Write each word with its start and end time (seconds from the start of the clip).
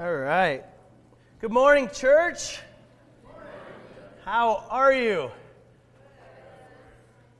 All 0.00 0.12
right. 0.12 0.64
Good 1.40 1.52
morning, 1.52 1.88
church. 1.88 2.58
How 4.24 4.64
are 4.68 4.92
you? 4.92 5.30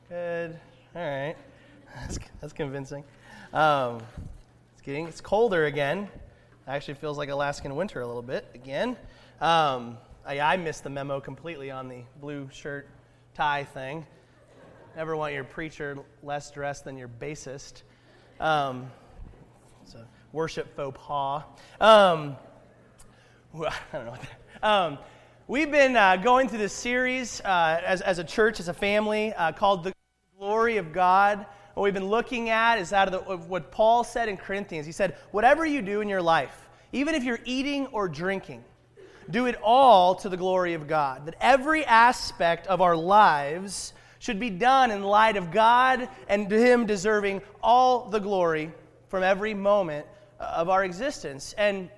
Good. 0.09 0.57
All 0.95 1.03
right. 1.03 1.35
That's, 1.97 2.21
that's 2.41 2.53
convincing. 2.53 3.03
Um, 3.53 4.01
it's 4.73 4.83
getting 4.83 5.09
it's 5.09 5.21
colder 5.21 5.65
again. 5.65 6.09
Actually, 6.69 6.95
feels 6.95 7.19
like 7.19 7.29
Alaskan 7.29 7.75
winter 7.75 8.03
a 8.03 8.07
little 8.07 8.23
bit 8.23 8.47
again. 8.55 8.97
Um, 9.41 9.99
I, 10.25 10.39
I 10.39 10.57
missed 10.57 10.85
the 10.85 10.91
memo 10.91 11.19
completely 11.19 11.73
on 11.73 11.89
the 11.89 12.05
blue 12.21 12.49
shirt 12.53 12.87
tie 13.35 13.65
thing. 13.65 14.07
Never 14.95 15.17
want 15.17 15.35
your 15.35 15.43
preacher 15.43 15.99
less 16.23 16.53
dressed 16.53 16.85
than 16.85 16.97
your 16.99 17.09
bassist. 17.09 17.83
Um, 18.39 18.93
worship 20.35 20.75
faux 20.75 20.99
pas. 21.01 21.45
Um, 21.81 22.37
I 23.55 23.73
don't 23.93 24.05
know 24.05 24.11
what 24.11 24.21
that. 24.21 24.69
Um, 24.69 24.99
we've 25.47 25.71
been 25.71 25.95
uh, 25.95 26.17
going 26.17 26.49
through 26.49 26.59
this 26.59 26.73
series 26.73 27.41
uh, 27.43 27.81
as, 27.87 28.01
as 28.01 28.19
a 28.19 28.25
church, 28.25 28.59
as 28.59 28.67
a 28.67 28.75
family, 28.75 29.33
uh, 29.35 29.53
called 29.53 29.85
The 29.85 29.93
Glory 30.37 30.77
of 30.79 30.93
God. 30.93 31.47
What 31.75 31.85
we've 31.85 31.95
been 31.95 32.09
looking 32.09 32.51
at 32.51 32.81
is 32.81 32.93
out 32.93 33.07
of, 33.07 33.13
the, 33.13 33.21
of 33.31 33.49
what 33.49 33.71
Paul 33.71 34.03
said 34.03 34.29
in 34.29 34.37
Corinthians. 34.37 34.87
He 34.87 34.93
said, 34.93 35.17
Whatever 35.31 35.65
you 35.65 35.81
do 35.81 36.01
in 36.01 36.09
your 36.09 36.23
life, 36.23 36.69
even 36.91 37.15
if 37.15 37.23
you're 37.23 37.41
eating 37.45 37.87
or 37.87 38.09
drinking, 38.09 38.65
do 39.31 39.47
it 39.47 39.55
all 39.63 40.17
to 40.17 40.29
the 40.29 40.37
glory 40.37 40.75
of 40.75 40.89
God. 40.89 41.27
That 41.27 41.37
every 41.41 41.85
aspect 41.85 42.67
of 42.67 42.81
our 42.81 42.97
lives 42.97 43.93
should 44.19 44.41
be 44.41 44.51
done 44.51 44.91
in 44.91 45.05
light 45.05 45.37
of 45.37 45.53
God 45.53 46.09
and 46.27 46.51
Him 46.51 46.87
deserving 46.87 47.41
all 47.63 48.09
the 48.11 48.19
glory 48.19 48.73
from 49.07 49.23
every 49.23 49.55
moment 49.55 50.07
of 50.39 50.69
our 50.69 50.85
existence. 50.85 51.55
And 51.57 51.91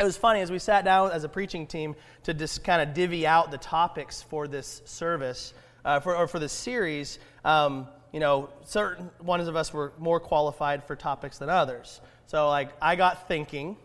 it 0.00 0.04
was 0.04 0.16
funny 0.16 0.40
as 0.40 0.50
we 0.50 0.58
sat 0.58 0.84
down 0.84 1.12
as 1.12 1.24
a 1.24 1.28
preaching 1.28 1.66
team 1.66 1.94
to 2.24 2.34
just 2.34 2.64
kind 2.64 2.82
of 2.82 2.94
divvy 2.94 3.26
out 3.26 3.50
the 3.50 3.58
topics 3.58 4.22
for 4.22 4.48
this 4.48 4.82
service, 4.84 5.54
uh, 5.84 6.00
for, 6.00 6.16
or 6.16 6.26
for 6.26 6.38
this 6.38 6.52
series. 6.52 7.18
Um, 7.44 7.86
you 8.12 8.20
know, 8.20 8.48
certain 8.64 9.10
ones 9.20 9.48
of 9.48 9.56
us 9.56 9.72
were 9.72 9.92
more 9.98 10.20
qualified 10.20 10.84
for 10.84 10.96
topics 10.96 11.38
than 11.38 11.48
others. 11.48 12.00
So, 12.26 12.48
like, 12.48 12.70
I 12.80 12.96
got 12.96 13.28
thinking. 13.28 13.76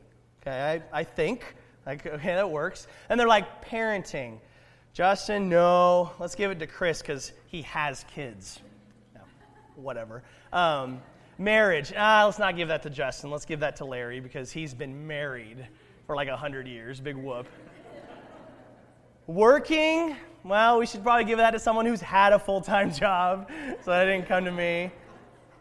Okay, 0.42 0.82
I, 0.94 1.00
I 1.00 1.04
think. 1.04 1.56
Like, 1.86 2.06
okay, 2.06 2.36
that 2.36 2.50
works. 2.50 2.88
And 3.10 3.20
they're 3.20 3.28
like 3.28 3.66
parenting. 3.66 4.40
Justin, 4.94 5.50
no. 5.50 6.12
Let's 6.20 6.36
give 6.36 6.52
it 6.52 6.60
to 6.60 6.68
Chris 6.68 7.02
because 7.02 7.32
he 7.48 7.64
has 7.64 8.06
kids. 8.14 8.60
No, 9.16 9.22
whatever. 9.76 10.24
Um, 10.54 11.02
marriage. 11.40 11.94
Ah, 11.98 12.26
let's 12.26 12.38
not 12.38 12.56
give 12.56 12.68
that 12.68 12.84
to 12.84 12.90
Justin. 12.90 13.32
Let's 13.32 13.46
give 13.46 13.62
that 13.62 13.78
to 13.78 13.86
Larry 13.86 14.20
because 14.20 14.52
he's 14.52 14.74
been 14.74 15.08
married 15.08 15.66
for 16.06 16.16
like 16.16 16.28
100 16.28 16.68
years. 16.68 17.00
Big 17.00 17.16
whoop. 17.16 17.48
Working, 19.26 20.16
well, 20.44 20.80
we 20.80 20.86
should 20.86 21.04
probably 21.04 21.24
give 21.24 21.38
that 21.38 21.52
to 21.52 21.60
someone 21.60 21.86
who's 21.86 22.02
had 22.02 22.34
a 22.34 22.40
full 22.40 22.62
time 22.62 22.94
job, 22.94 23.50
so 23.84 23.92
that 23.92 24.06
didn't 24.06 24.28
come 24.28 24.46
to 24.46 24.52
me. 24.52 24.92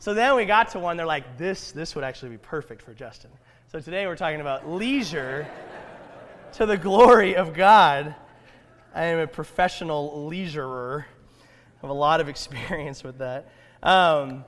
So 0.01 0.15
then 0.15 0.37
we 0.37 0.45
got 0.45 0.69
to 0.70 0.79
one, 0.79 0.97
they're 0.97 1.07
like, 1.07 1.39
this, 1.39 1.73
this 1.73 1.95
would 1.95 2.05
actually 2.05 2.31
be 2.31 2.39
perfect 2.39 2.83
for 2.83 2.95
Justin. 2.95 3.31
So 3.70 3.81
today 3.81 4.07
we're 4.07 4.17
talking 4.17 4.41
about 4.41 4.69
leisure 4.69 5.47
to 6.55 6.67
the 6.67 6.77
glory 6.77 7.37
of 7.37 7.53
God. 7.53 8.15
I 8.95 9.05
am 9.05 9.19
a 9.19 9.27
professional 9.27 10.29
leisurer. 10.31 11.03
I 11.03 11.81
have 11.83 11.91
a 11.91 11.92
lot 11.92 12.20
of 12.20 12.29
experience 12.31 13.05
with 13.05 13.19
that. 13.19 13.51
Um, 13.83 14.45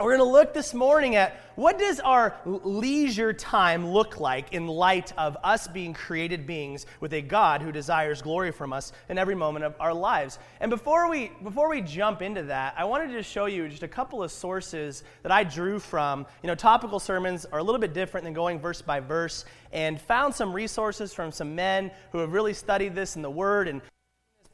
we're 0.00 0.16
going 0.16 0.26
to 0.26 0.32
look 0.32 0.54
this 0.54 0.72
morning 0.72 1.14
at 1.16 1.38
what 1.56 1.78
does 1.78 2.00
our 2.00 2.34
leisure 2.46 3.34
time 3.34 3.86
look 3.86 4.18
like 4.18 4.52
in 4.54 4.66
light 4.66 5.12
of 5.18 5.36
us 5.44 5.68
being 5.68 5.92
created 5.92 6.46
beings 6.46 6.86
with 7.00 7.12
a 7.12 7.20
God 7.20 7.60
who 7.60 7.70
desires 7.70 8.22
glory 8.22 8.50
from 8.50 8.72
us 8.72 8.92
in 9.10 9.18
every 9.18 9.34
moment 9.34 9.64
of 9.64 9.74
our 9.78 9.92
lives. 9.92 10.38
And 10.60 10.70
before 10.70 11.10
we 11.10 11.32
before 11.42 11.68
we 11.68 11.82
jump 11.82 12.22
into 12.22 12.42
that, 12.44 12.74
I 12.78 12.84
wanted 12.84 13.12
to 13.12 13.22
show 13.22 13.44
you 13.44 13.68
just 13.68 13.82
a 13.82 13.88
couple 13.88 14.22
of 14.22 14.32
sources 14.32 15.04
that 15.22 15.32
I 15.32 15.44
drew 15.44 15.78
from. 15.78 16.24
You 16.42 16.46
know, 16.46 16.54
topical 16.54 16.98
sermons 16.98 17.44
are 17.44 17.58
a 17.58 17.62
little 17.62 17.80
bit 17.80 17.92
different 17.92 18.24
than 18.24 18.32
going 18.32 18.58
verse 18.58 18.80
by 18.80 19.00
verse 19.00 19.44
and 19.72 20.00
found 20.00 20.34
some 20.34 20.52
resources 20.52 21.12
from 21.12 21.30
some 21.30 21.54
men 21.54 21.90
who 22.12 22.18
have 22.18 22.32
really 22.32 22.54
studied 22.54 22.94
this 22.94 23.16
in 23.16 23.22
the 23.22 23.30
word 23.30 23.68
and 23.68 23.82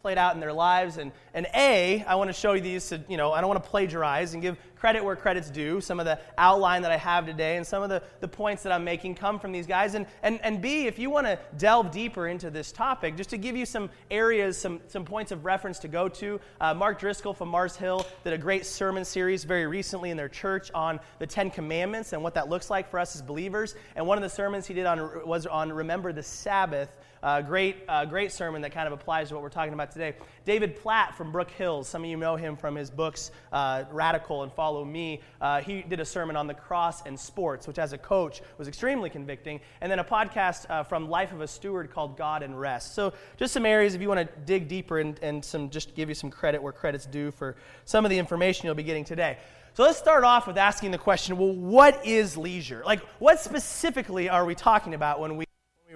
played 0.02 0.18
out 0.18 0.34
in 0.34 0.40
their 0.40 0.52
lives. 0.52 0.98
And, 0.98 1.12
and 1.34 1.46
A, 1.54 2.04
I 2.04 2.14
want 2.14 2.28
to 2.28 2.34
show 2.34 2.52
you 2.52 2.60
these, 2.60 2.88
to, 2.90 3.00
you 3.08 3.16
know, 3.16 3.32
I 3.32 3.40
don't 3.40 3.48
want 3.48 3.62
to 3.62 3.68
plagiarize 3.68 4.34
and 4.34 4.42
give 4.42 4.56
credit 4.76 5.02
where 5.02 5.16
credit's 5.16 5.50
due. 5.50 5.80
Some 5.80 5.98
of 5.98 6.06
the 6.06 6.20
outline 6.38 6.82
that 6.82 6.92
I 6.92 6.96
have 6.96 7.26
today 7.26 7.56
and 7.56 7.66
some 7.66 7.82
of 7.82 7.88
the, 7.88 8.02
the 8.20 8.28
points 8.28 8.62
that 8.62 8.72
I'm 8.72 8.84
making 8.84 9.16
come 9.16 9.40
from 9.40 9.50
these 9.50 9.66
guys. 9.66 9.94
And, 9.94 10.06
and, 10.22 10.38
and 10.42 10.62
B, 10.62 10.86
if 10.86 10.98
you 10.98 11.10
want 11.10 11.26
to 11.26 11.38
delve 11.58 11.90
deeper 11.90 12.28
into 12.28 12.50
this 12.50 12.70
topic, 12.70 13.16
just 13.16 13.30
to 13.30 13.38
give 13.38 13.56
you 13.56 13.66
some 13.66 13.90
areas, 14.10 14.56
some, 14.56 14.80
some 14.86 15.04
points 15.04 15.32
of 15.32 15.44
reference 15.44 15.78
to 15.80 15.88
go 15.88 16.08
to, 16.10 16.40
uh, 16.60 16.72
Mark 16.72 17.00
Driscoll 17.00 17.34
from 17.34 17.48
Mars 17.48 17.74
Hill 17.74 18.06
did 18.22 18.32
a 18.32 18.38
great 18.38 18.64
sermon 18.64 19.04
series 19.04 19.44
very 19.44 19.66
recently 19.66 20.10
in 20.10 20.16
their 20.16 20.28
church 20.28 20.70
on 20.72 21.00
the 21.18 21.26
Ten 21.26 21.50
Commandments 21.50 22.12
and 22.12 22.22
what 22.22 22.34
that 22.34 22.48
looks 22.48 22.70
like 22.70 22.88
for 22.88 23.00
us 23.00 23.16
as 23.16 23.22
believers. 23.22 23.74
And 23.96 24.06
one 24.06 24.18
of 24.18 24.22
the 24.22 24.30
sermons 24.30 24.66
he 24.66 24.74
did 24.74 24.86
on, 24.86 25.26
was 25.26 25.46
on 25.46 25.72
Remember 25.72 26.12
the 26.12 26.22
Sabbath. 26.22 26.96
Uh, 27.22 27.40
great, 27.42 27.76
uh, 27.88 28.04
great 28.04 28.32
sermon 28.32 28.62
that 28.62 28.72
kind 28.72 28.86
of 28.86 28.92
applies 28.92 29.28
to 29.28 29.34
what 29.34 29.42
we're 29.42 29.48
talking 29.48 29.72
about 29.72 29.90
today. 29.90 30.14
David 30.44 30.76
Platt 30.76 31.16
from 31.16 31.32
Brook 31.32 31.50
Hills, 31.50 31.88
some 31.88 32.04
of 32.04 32.10
you 32.10 32.16
know 32.16 32.36
him 32.36 32.56
from 32.56 32.74
his 32.74 32.90
books 32.90 33.30
uh, 33.52 33.84
Radical 33.90 34.42
and 34.42 34.52
Follow 34.52 34.84
Me. 34.84 35.20
Uh, 35.40 35.60
he 35.60 35.82
did 35.82 36.00
a 36.00 36.04
sermon 36.04 36.36
on 36.36 36.46
the 36.46 36.54
cross 36.54 37.04
and 37.06 37.18
sports, 37.18 37.66
which 37.66 37.78
as 37.78 37.92
a 37.92 37.98
coach 37.98 38.42
was 38.58 38.68
extremely 38.68 39.10
convicting. 39.10 39.60
And 39.80 39.90
then 39.90 39.98
a 39.98 40.04
podcast 40.04 40.68
uh, 40.70 40.82
from 40.82 41.08
Life 41.08 41.32
of 41.32 41.40
a 41.40 41.48
Steward 41.48 41.90
called 41.90 42.16
God 42.16 42.42
and 42.42 42.58
Rest. 42.58 42.94
So 42.94 43.12
just 43.36 43.52
some 43.52 43.66
areas 43.66 43.94
if 43.94 44.00
you 44.00 44.08
want 44.08 44.20
to 44.20 44.40
dig 44.44 44.68
deeper 44.68 45.00
and, 45.00 45.18
and 45.22 45.44
some 45.44 45.70
just 45.70 45.94
give 45.94 46.08
you 46.08 46.14
some 46.14 46.30
credit 46.30 46.62
where 46.62 46.72
credit's 46.72 47.06
due 47.06 47.30
for 47.30 47.56
some 47.84 48.04
of 48.04 48.10
the 48.10 48.18
information 48.18 48.66
you'll 48.66 48.74
be 48.74 48.82
getting 48.82 49.04
today. 49.04 49.38
So 49.74 49.82
let's 49.82 49.98
start 49.98 50.24
off 50.24 50.46
with 50.46 50.56
asking 50.56 50.90
the 50.90 50.98
question 50.98 51.36
well, 51.36 51.52
what 51.52 52.06
is 52.06 52.36
leisure? 52.36 52.82
Like, 52.86 53.00
what 53.18 53.40
specifically 53.40 54.28
are 54.28 54.44
we 54.44 54.54
talking 54.54 54.94
about 54.94 55.20
when 55.20 55.36
we 55.36 55.46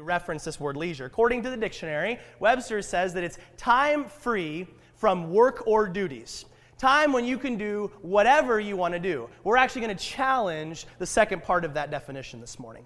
reference 0.03 0.45
this 0.45 0.59
word 0.59 0.77
leisure. 0.77 1.05
According 1.05 1.43
to 1.43 1.51
the 1.51 1.57
dictionary, 1.57 2.19
Webster 2.39 2.83
says 2.83 3.15
that 3.15 3.25
it's 3.25 3.39
time 3.57 4.05
free 4.07 4.67
from 4.97 5.31
work 5.31 5.65
or 5.67 5.89
duties. 5.89 6.45
Time 6.79 7.13
when 7.13 7.25
you 7.25 7.39
can 7.39 7.57
do 7.57 7.91
whatever 8.01 8.59
you 8.59 8.77
want 8.77 8.95
to 8.95 9.01
do. 9.01 9.29
We're 9.45 9.59
actually 9.59 9.83
going 9.83 9.97
to 9.97 10.03
challenge 10.03 10.87
the 10.99 11.07
second 11.07 11.43
part 11.43 11.65
of 11.65 11.75
that 11.75 11.91
definition 11.91 12.41
this 12.41 12.59
morning. 12.59 12.85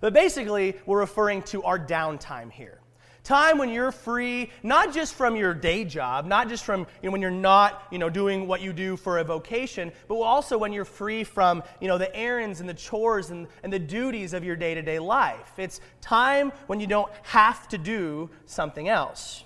But 0.00 0.12
basically, 0.12 0.76
we're 0.86 1.00
referring 1.00 1.42
to 1.44 1.62
our 1.64 1.78
downtime 1.78 2.50
here. 2.50 2.80
Time 3.26 3.58
when 3.58 3.70
you're 3.70 3.90
free, 3.90 4.52
not 4.62 4.94
just 4.94 5.14
from 5.14 5.34
your 5.34 5.52
day 5.52 5.84
job, 5.84 6.26
not 6.26 6.48
just 6.48 6.64
from 6.64 6.86
you 7.02 7.08
know, 7.08 7.10
when 7.10 7.20
you're 7.20 7.28
not 7.28 7.82
you 7.90 7.98
know, 7.98 8.08
doing 8.08 8.46
what 8.46 8.60
you 8.60 8.72
do 8.72 8.96
for 8.96 9.18
a 9.18 9.24
vocation, 9.24 9.90
but 10.06 10.14
also 10.14 10.56
when 10.56 10.72
you're 10.72 10.84
free 10.84 11.24
from 11.24 11.64
you 11.80 11.88
know, 11.88 11.98
the 11.98 12.14
errands 12.14 12.60
and 12.60 12.68
the 12.68 12.74
chores 12.74 13.30
and, 13.30 13.48
and 13.64 13.72
the 13.72 13.80
duties 13.80 14.32
of 14.32 14.44
your 14.44 14.54
day 14.54 14.74
to 14.74 14.82
day 14.82 15.00
life. 15.00 15.54
It's 15.58 15.80
time 16.00 16.52
when 16.68 16.78
you 16.78 16.86
don't 16.86 17.10
have 17.22 17.66
to 17.70 17.78
do 17.78 18.30
something 18.44 18.88
else. 18.88 19.42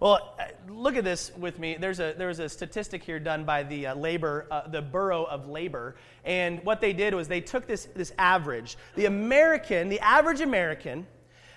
Well, 0.00 0.34
uh, 0.40 0.46
look 0.68 0.96
at 0.96 1.04
this 1.04 1.30
with 1.36 1.60
me. 1.60 1.76
There's 1.78 2.00
a, 2.00 2.16
there 2.18 2.26
was 2.26 2.40
a 2.40 2.48
statistic 2.48 3.04
here 3.04 3.20
done 3.20 3.44
by 3.44 3.62
the 3.62 3.86
uh, 3.86 3.94
labor, 3.94 4.48
uh, 4.50 4.66
the 4.66 4.82
Bureau 4.82 5.22
of 5.22 5.46
Labor, 5.46 5.94
and 6.24 6.58
what 6.64 6.80
they 6.80 6.92
did 6.92 7.14
was 7.14 7.28
they 7.28 7.40
took 7.40 7.68
this, 7.68 7.84
this 7.94 8.12
average. 8.18 8.76
The 8.96 9.06
American, 9.06 9.88
the 9.88 10.00
average 10.00 10.40
American, 10.40 11.06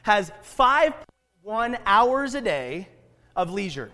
has 0.04 0.32
five 0.44 0.94
one 1.46 1.78
hours 1.86 2.34
a 2.34 2.42
day 2.42 2.88
of 3.36 3.52
leisure. 3.52 3.92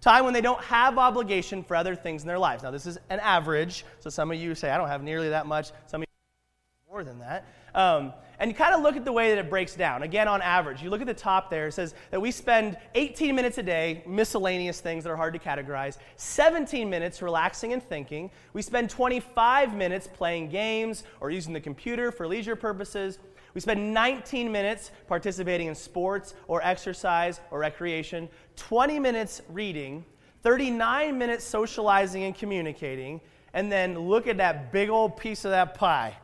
Time 0.00 0.24
when 0.24 0.32
they 0.32 0.40
don't 0.40 0.62
have 0.62 0.96
obligation 0.96 1.64
for 1.64 1.74
other 1.74 1.96
things 1.96 2.22
in 2.22 2.28
their 2.28 2.38
lives. 2.38 2.62
Now, 2.62 2.70
this 2.70 2.86
is 2.86 2.98
an 3.10 3.18
average, 3.18 3.84
so 3.98 4.08
some 4.08 4.30
of 4.30 4.38
you 4.38 4.54
say, 4.54 4.70
I 4.70 4.78
don't 4.78 4.86
have 4.86 5.02
nearly 5.02 5.30
that 5.30 5.46
much. 5.48 5.72
Some 5.88 6.02
of 6.02 6.06
you 6.08 6.92
more 6.92 7.02
than 7.02 7.18
that. 7.18 7.46
Um, 7.74 8.12
and 8.38 8.48
you 8.48 8.54
kind 8.54 8.76
of 8.76 8.82
look 8.82 8.94
at 8.94 9.04
the 9.04 9.10
way 9.12 9.30
that 9.30 9.38
it 9.38 9.50
breaks 9.50 9.74
down. 9.74 10.04
Again, 10.04 10.28
on 10.28 10.40
average, 10.40 10.84
you 10.84 10.90
look 10.90 11.00
at 11.00 11.08
the 11.08 11.14
top 11.14 11.50
there, 11.50 11.66
it 11.66 11.72
says 11.72 11.96
that 12.12 12.22
we 12.22 12.30
spend 12.30 12.76
18 12.94 13.34
minutes 13.34 13.58
a 13.58 13.64
day, 13.64 14.04
miscellaneous 14.06 14.80
things 14.80 15.02
that 15.02 15.10
are 15.10 15.16
hard 15.16 15.34
to 15.34 15.40
categorize, 15.40 15.98
17 16.14 16.88
minutes 16.88 17.22
relaxing 17.22 17.72
and 17.72 17.82
thinking. 17.82 18.30
We 18.52 18.62
spend 18.62 18.88
25 18.88 19.74
minutes 19.74 20.06
playing 20.06 20.50
games 20.50 21.02
or 21.18 21.32
using 21.32 21.52
the 21.54 21.60
computer 21.60 22.12
for 22.12 22.28
leisure 22.28 22.54
purposes. 22.54 23.18
We 23.54 23.60
spend 23.60 23.94
19 23.94 24.50
minutes 24.50 24.90
participating 25.06 25.68
in 25.68 25.76
sports 25.76 26.34
or 26.48 26.60
exercise 26.62 27.40
or 27.52 27.60
recreation, 27.60 28.28
20 28.56 28.98
minutes 28.98 29.42
reading, 29.48 30.04
39 30.42 31.16
minutes 31.16 31.44
socializing 31.44 32.24
and 32.24 32.34
communicating, 32.34 33.20
and 33.52 33.70
then 33.70 33.96
look 33.96 34.26
at 34.26 34.38
that 34.38 34.72
big 34.72 34.90
old 34.90 35.16
piece 35.16 35.44
of 35.44 35.52
that 35.52 35.74
pie, 35.74 36.16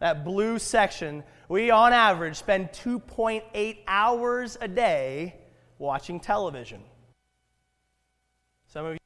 that 0.00 0.24
blue 0.24 0.58
section. 0.58 1.22
We, 1.50 1.70
on 1.70 1.92
average, 1.92 2.36
spend 2.36 2.70
2.8 2.70 3.78
hours 3.86 4.56
a 4.60 4.68
day 4.68 5.36
watching 5.78 6.18
television. 6.18 6.82
Some 8.66 8.86
of 8.86 8.94
you 8.94 8.98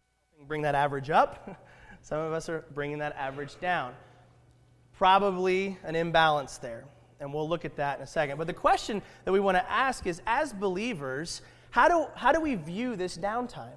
bring 0.46 0.62
that 0.62 0.76
average 0.76 1.10
up, 1.10 1.60
some 2.00 2.20
of 2.20 2.32
us 2.32 2.48
are 2.48 2.64
bringing 2.74 2.98
that 2.98 3.16
average 3.16 3.58
down. 3.58 3.92
Probably 4.96 5.78
an 5.82 5.96
imbalance 5.96 6.58
there. 6.58 6.84
And 7.22 7.32
we'll 7.32 7.48
look 7.48 7.64
at 7.64 7.76
that 7.76 7.98
in 7.98 8.02
a 8.02 8.06
second. 8.06 8.36
But 8.36 8.48
the 8.48 8.52
question 8.52 9.00
that 9.24 9.32
we 9.32 9.38
want 9.38 9.56
to 9.56 9.70
ask 9.70 10.06
is 10.08 10.20
as 10.26 10.52
believers, 10.52 11.40
how 11.70 11.88
do, 11.88 12.06
how 12.16 12.32
do 12.32 12.40
we 12.40 12.56
view 12.56 12.96
this 12.96 13.16
downtime? 13.16 13.76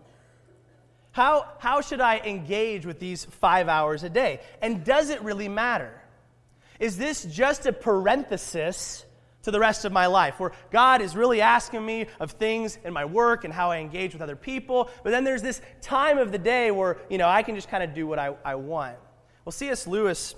How, 1.11 1.47
how 1.59 1.79
should 1.81 2.01
I 2.01 2.17
engage 2.17 2.85
with 2.85 2.99
these 2.99 3.23
five 3.23 3.69
hours 3.69 4.03
a 4.03 4.09
day? 4.09 4.41
And 4.61 4.83
does 4.83 5.11
it 5.11 5.21
really 5.21 5.47
matter? 5.47 5.93
Is 6.79 6.97
this 6.97 7.23
just 7.23 7.67
a 7.67 7.71
parenthesis 7.71 9.05
to 9.43 9.51
the 9.51 9.59
rest 9.59 9.85
of 9.85 9.91
my 9.91 10.07
life 10.07 10.39
where 10.39 10.51
God 10.71 11.01
is 11.01 11.15
really 11.15 11.39
asking 11.39 11.85
me 11.85 12.07
of 12.19 12.31
things 12.31 12.79
in 12.83 12.93
my 12.93 13.05
work 13.05 13.45
and 13.45 13.53
how 13.53 13.69
I 13.69 13.77
engage 13.77 14.13
with 14.13 14.23
other 14.23 14.35
people? 14.35 14.89
But 15.03 15.11
then 15.11 15.23
there's 15.23 15.43
this 15.43 15.61
time 15.81 16.17
of 16.17 16.31
the 16.31 16.39
day 16.39 16.71
where, 16.71 16.97
you 17.09 17.19
know, 17.19 17.29
I 17.29 17.43
can 17.43 17.53
just 17.53 17.69
kind 17.69 17.83
of 17.83 17.93
do 17.93 18.07
what 18.07 18.17
I, 18.17 18.35
I 18.43 18.55
want. 18.55 18.97
Well, 19.45 19.53
C.S. 19.53 19.85
Lewis, 19.85 20.33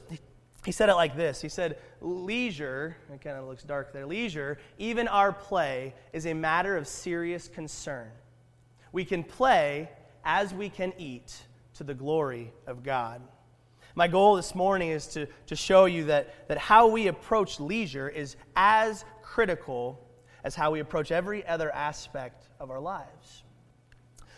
he 0.67 0.73
said 0.73 0.89
it 0.89 0.95
like 0.95 1.15
this 1.15 1.41
He 1.41 1.47
said, 1.47 1.77
Leisure, 2.01 2.97
it 3.13 3.21
kind 3.21 3.37
of 3.37 3.45
looks 3.45 3.63
dark 3.63 3.93
there, 3.93 4.05
leisure, 4.05 4.57
even 4.77 5.07
our 5.07 5.31
play, 5.31 5.95
is 6.11 6.25
a 6.25 6.33
matter 6.33 6.75
of 6.75 6.89
serious 6.89 7.47
concern. 7.47 8.11
We 8.91 9.05
can 9.05 9.23
play 9.23 9.89
as 10.25 10.53
we 10.53 10.67
can 10.67 10.91
eat 10.97 11.41
to 11.75 11.85
the 11.85 11.93
glory 11.93 12.51
of 12.67 12.83
God. 12.83 13.21
My 13.95 14.09
goal 14.09 14.35
this 14.35 14.53
morning 14.53 14.89
is 14.89 15.07
to, 15.07 15.27
to 15.45 15.55
show 15.55 15.85
you 15.85 16.03
that, 16.05 16.49
that 16.49 16.57
how 16.57 16.87
we 16.87 17.07
approach 17.07 17.61
leisure 17.61 18.09
is 18.09 18.35
as 18.57 19.05
critical 19.21 20.05
as 20.43 20.53
how 20.53 20.71
we 20.71 20.81
approach 20.81 21.13
every 21.13 21.47
other 21.47 21.73
aspect 21.73 22.49
of 22.59 22.71
our 22.71 22.81
lives. 22.81 23.43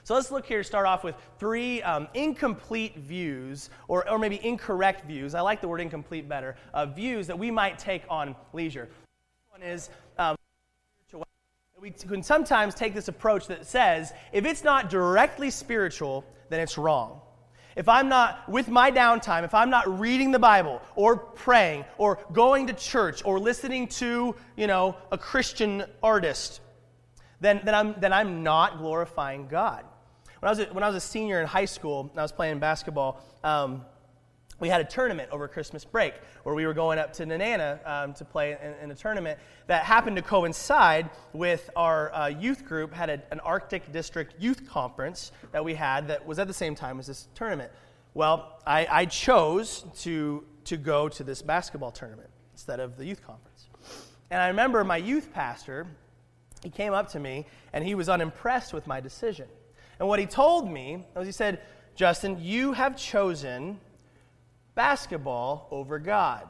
So 0.10 0.16
let's 0.16 0.32
look 0.32 0.48
here, 0.48 0.64
start 0.64 0.88
off 0.88 1.04
with 1.04 1.14
three 1.38 1.84
um, 1.84 2.08
incomplete 2.16 2.98
views, 2.98 3.70
or, 3.88 4.10
or 4.10 4.18
maybe 4.18 4.44
incorrect 4.44 5.06
views. 5.06 5.36
I 5.36 5.42
like 5.42 5.62
the 5.62 5.68
word 5.68 5.82
incomplete 5.82 6.28
better, 6.28 6.56
of 6.74 6.96
views 6.96 7.28
that 7.28 7.38
we 7.38 7.52
might 7.52 7.78
take 7.78 8.02
on 8.10 8.36
leisure. 8.52 8.90
One 9.52 9.62
is 9.62 9.92
um, 10.18 10.36
we 11.80 11.92
can 11.92 12.24
sometimes 12.24 12.74
take 12.74 12.96
this 12.96 13.08
approach 13.08 13.46
that 13.50 13.68
says 13.68 14.12
if 14.34 14.46
it's 14.46 14.64
not 14.64 14.90
directly 14.90 15.52
spiritual, 15.52 16.26
then 16.50 16.60
it's 16.60 16.76
wrong. 16.76 17.22
If 17.76 17.88
I'm 17.88 18.10
not 18.10 18.50
with 18.50 18.68
my 18.68 18.90
downtime, 18.90 19.44
if 19.44 19.54
I'm 19.54 19.70
not 19.70 20.00
reading 20.00 20.32
the 20.32 20.40
Bible 20.40 20.82
or 20.96 21.18
praying 21.18 21.86
or 22.00 22.18
going 22.34 22.66
to 22.66 22.74
church 22.74 23.24
or 23.24 23.40
listening 23.40 23.88
to, 23.90 24.36
you 24.58 24.66
know, 24.66 24.98
a 25.12 25.20
Christian 25.20 25.84
artist, 26.02 26.62
then, 27.42 27.62
then, 27.64 27.76
I'm, 27.76 27.94
then 28.00 28.12
I'm 28.12 28.42
not 28.42 28.80
glorifying 28.80 29.48
God. 29.48 29.86
When 30.40 30.48
I, 30.48 30.52
was 30.52 30.60
a, 30.60 30.66
when 30.74 30.84
I 30.84 30.88
was 30.88 30.96
a 30.96 31.06
senior 31.06 31.42
in 31.42 31.48
high 31.48 31.66
school 31.66 32.08
and 32.12 32.20
I 32.20 32.22
was 32.22 32.32
playing 32.32 32.60
basketball, 32.60 33.22
um, 33.44 33.84
we 34.60 34.70
had 34.70 34.82
a 34.82 34.86
tournament 34.86 35.30
over 35.32 35.48
Christmas 35.48 35.84
break 35.86 36.14
where 36.44 36.56
we 36.56 36.66
were 36.66 36.74
going 36.74 37.00
up 37.00 37.12
to 37.14 37.26
Nenana 37.26 37.80
um, 37.86 38.14
to 38.14 38.26
play 38.26 38.58
in, 38.62 38.84
in, 38.84 38.92
a 38.92 38.96
tournament 38.96 39.40
that 39.68 39.84
happened 39.84 40.16
to 40.16 40.22
coincide 40.22 41.10
with 41.34 41.70
our 41.76 42.14
uh, 42.14 42.28
youth 42.28 42.66
group 42.66 42.94
had 42.94 43.10
a, 43.10 43.22
an 43.32 43.40
Arctic 43.42 43.92
District 43.92 44.34
Youth 44.40 44.68
Conference 44.68 45.32
that 45.52 45.64
we 45.64 45.74
had 45.74 46.08
that 46.08 46.26
was 46.26 46.40
at 46.40 46.48
the 46.48 46.54
same 46.54 46.76
time 46.76 47.00
as 47.00 47.08
this 47.08 47.28
tournament. 47.36 47.72
Well, 48.14 48.60
I, 48.66 48.88
I 48.90 49.06
chose 49.06 49.86
to, 50.00 50.46
to 50.66 50.78
go 50.78 51.10
to 51.10 51.24
this 51.24 51.42
basketball 51.42 51.92
tournament 51.92 52.30
instead 52.54 52.80
of 52.80 52.98
the 52.98 53.06
youth 53.06 53.26
conference. 53.26 53.68
And 54.32 54.42
I 54.42 54.48
remember 54.48 54.84
my 54.84 54.98
youth 54.98 55.34
pastor, 55.34 55.88
he 56.64 56.70
came 56.70 56.94
up 56.94 57.10
to 57.12 57.20
me 57.20 57.46
and 57.72 57.84
he 57.86 57.96
was 57.96 58.10
unimpressed 58.10 58.74
with 58.74 58.88
my 58.88 59.00
decision. 59.00 59.48
And 60.00 60.08
what 60.08 60.20
he 60.20 60.26
told 60.26 60.70
me 60.70 61.06
was 61.16 61.26
he 61.26 61.32
said, 61.32 61.62
Justin, 61.96 62.38
you 62.40 62.74
have 62.74 62.96
chosen 62.96 63.80
basketball 64.74 65.68
over 65.72 66.00
God. 66.00 66.48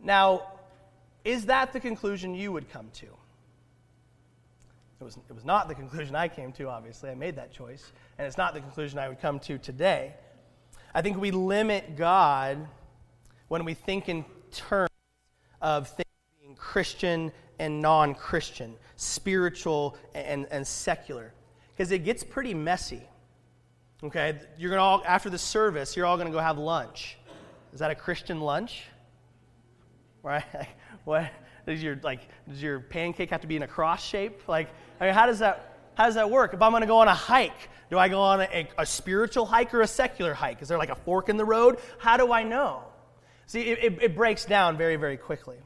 Now, 0.00 0.42
is 1.24 1.46
that 1.46 1.72
the 1.72 1.80
conclusion 1.80 2.34
you 2.34 2.52
would 2.52 2.68
come 2.70 2.90
to? 2.94 3.06
It 5.00 5.04
was, 5.04 5.16
it 5.16 5.32
was 5.32 5.44
not 5.44 5.68
the 5.68 5.74
conclusion 5.76 6.16
I 6.16 6.26
came 6.26 6.50
to, 6.52 6.68
obviously. 6.68 7.10
I 7.10 7.14
made 7.14 7.36
that 7.36 7.52
choice. 7.52 7.92
And 8.18 8.26
it's 8.26 8.36
not 8.36 8.54
the 8.54 8.60
conclusion 8.60 8.98
I 8.98 9.08
would 9.08 9.20
come 9.20 9.38
to 9.40 9.58
today. 9.58 10.14
I 10.92 11.02
think 11.02 11.20
we 11.20 11.30
limit 11.30 11.96
God 11.96 12.66
when 13.46 13.64
we 13.64 13.74
think 13.74 14.08
in 14.08 14.24
terms 14.50 14.88
of 15.62 15.88
things 15.88 16.04
being 16.40 16.56
Christian 16.56 17.30
and 17.58 17.80
non 17.80 18.14
Christian, 18.14 18.74
spiritual 18.96 19.96
and, 20.14 20.46
and 20.50 20.66
secular, 20.66 21.32
because 21.76 21.90
it 21.92 22.04
gets 22.04 22.24
pretty 22.24 22.54
messy. 22.54 23.02
Okay, 24.02 24.38
you're 24.56 24.70
gonna 24.70 24.82
all 24.82 25.02
after 25.06 25.28
the 25.28 25.38
service, 25.38 25.96
you're 25.96 26.06
all 26.06 26.16
gonna 26.16 26.30
go 26.30 26.38
have 26.38 26.58
lunch. 26.58 27.18
Is 27.72 27.80
that 27.80 27.90
a 27.90 27.94
Christian 27.94 28.40
lunch? 28.40 28.84
Right? 30.22 30.44
what 31.04 31.30
does 31.66 31.82
your 31.82 31.98
like 32.02 32.20
does 32.48 32.62
your 32.62 32.80
pancake 32.80 33.30
have 33.30 33.40
to 33.40 33.46
be 33.46 33.56
in 33.56 33.62
a 33.62 33.68
cross 33.68 34.04
shape? 34.04 34.46
Like, 34.48 34.68
I 35.00 35.06
mean, 35.06 35.14
how 35.14 35.26
does 35.26 35.40
that 35.40 35.90
how 35.94 36.06
does 36.06 36.14
that 36.14 36.30
work? 36.30 36.54
If 36.54 36.62
I'm 36.62 36.70
gonna 36.72 36.86
go 36.86 36.98
on 36.98 37.08
a 37.08 37.14
hike, 37.14 37.68
do 37.90 37.98
I 37.98 38.08
go 38.08 38.20
on 38.20 38.42
a, 38.42 38.68
a 38.78 38.86
spiritual 38.86 39.46
hike 39.46 39.74
or 39.74 39.80
a 39.80 39.86
secular 39.86 40.34
hike? 40.34 40.62
Is 40.62 40.68
there 40.68 40.78
like 40.78 40.90
a 40.90 40.94
fork 40.94 41.28
in 41.28 41.36
the 41.36 41.44
road? 41.44 41.78
How 41.98 42.16
do 42.16 42.32
I 42.32 42.42
know? 42.42 42.84
See, 43.46 43.62
it, 43.62 43.98
it 44.02 44.14
breaks 44.14 44.44
down 44.44 44.76
very, 44.76 44.96
very 44.96 45.16
quickly. 45.16 45.56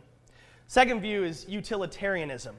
Second 0.73 1.03
view 1.03 1.23
is 1.23 1.47
utilitarianism. 1.47 2.57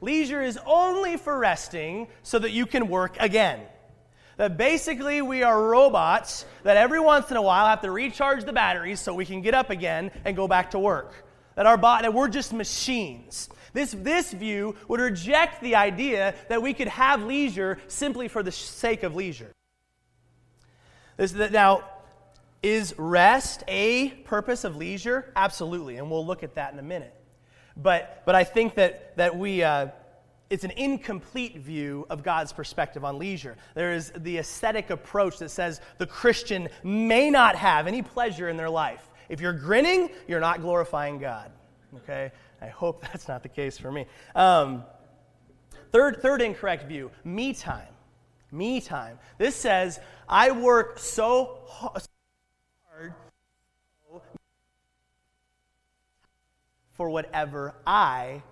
Leisure 0.00 0.40
is 0.40 0.60
only 0.64 1.16
for 1.16 1.36
resting 1.36 2.06
so 2.22 2.38
that 2.38 2.52
you 2.52 2.66
can 2.66 2.86
work 2.86 3.16
again 3.18 3.58
that 4.36 4.56
basically 4.56 5.22
we 5.22 5.42
are 5.42 5.60
robots 5.60 6.46
that 6.62 6.76
every 6.76 7.00
once 7.00 7.32
in 7.32 7.36
a 7.36 7.42
while 7.42 7.66
have 7.66 7.80
to 7.80 7.90
recharge 7.90 8.44
the 8.44 8.52
batteries 8.52 9.00
so 9.00 9.12
we 9.12 9.26
can 9.26 9.42
get 9.42 9.54
up 9.54 9.70
again 9.70 10.12
and 10.24 10.36
go 10.36 10.46
back 10.46 10.70
to 10.70 10.78
work. 10.78 11.12
That, 11.56 11.66
our 11.66 11.76
body, 11.76 12.02
that 12.02 12.14
we're 12.14 12.28
just 12.28 12.52
machines. 12.52 13.48
This, 13.72 13.90
this 13.90 14.32
view 14.32 14.76
would 14.86 15.00
reject 15.00 15.60
the 15.60 15.74
idea 15.74 16.36
that 16.48 16.62
we 16.62 16.74
could 16.74 16.86
have 16.86 17.24
leisure 17.24 17.78
simply 17.88 18.28
for 18.28 18.44
the 18.44 18.52
sake 18.52 19.02
of 19.02 19.16
leisure. 19.16 19.50
This, 21.16 21.34
now, 21.34 21.82
is 22.62 22.94
rest 22.98 23.64
a 23.68 24.10
purpose 24.24 24.64
of 24.64 24.76
leisure? 24.76 25.32
Absolutely, 25.34 25.96
and 25.96 26.10
we'll 26.10 26.26
look 26.26 26.42
at 26.42 26.54
that 26.56 26.72
in 26.72 26.78
a 26.78 26.82
minute. 26.82 27.14
But, 27.76 28.22
but 28.26 28.34
I 28.34 28.44
think 28.44 28.74
that, 28.74 29.16
that 29.16 29.36
we, 29.36 29.62
uh, 29.62 29.88
it's 30.50 30.64
an 30.64 30.72
incomplete 30.72 31.58
view 31.58 32.06
of 32.10 32.22
God's 32.22 32.52
perspective 32.52 33.04
on 33.04 33.18
leisure. 33.18 33.56
There 33.74 33.92
is 33.92 34.12
the 34.16 34.38
ascetic 34.38 34.90
approach 34.90 35.38
that 35.38 35.50
says 35.50 35.80
the 35.98 36.06
Christian 36.06 36.68
may 36.82 37.30
not 37.30 37.56
have 37.56 37.86
any 37.86 38.02
pleasure 38.02 38.48
in 38.48 38.56
their 38.56 38.70
life. 38.70 39.08
If 39.28 39.40
you're 39.40 39.52
grinning, 39.52 40.10
you're 40.28 40.40
not 40.40 40.60
glorifying 40.60 41.18
God. 41.18 41.52
Okay? 41.96 42.32
I 42.60 42.66
hope 42.66 43.00
that's 43.12 43.28
not 43.28 43.42
the 43.42 43.48
case 43.48 43.78
for 43.78 43.90
me. 43.90 44.06
Um, 44.34 44.84
third, 45.92 46.20
third 46.20 46.42
incorrect 46.42 46.84
view 46.84 47.10
me 47.24 47.54
time. 47.54 47.88
Me 48.52 48.80
time. 48.80 49.18
This 49.38 49.54
says, 49.54 50.00
I 50.28 50.50
work 50.50 50.98
so 50.98 51.60
hard 51.68 52.02
for 57.00 57.08
whatever 57.08 57.74
I 57.86 58.42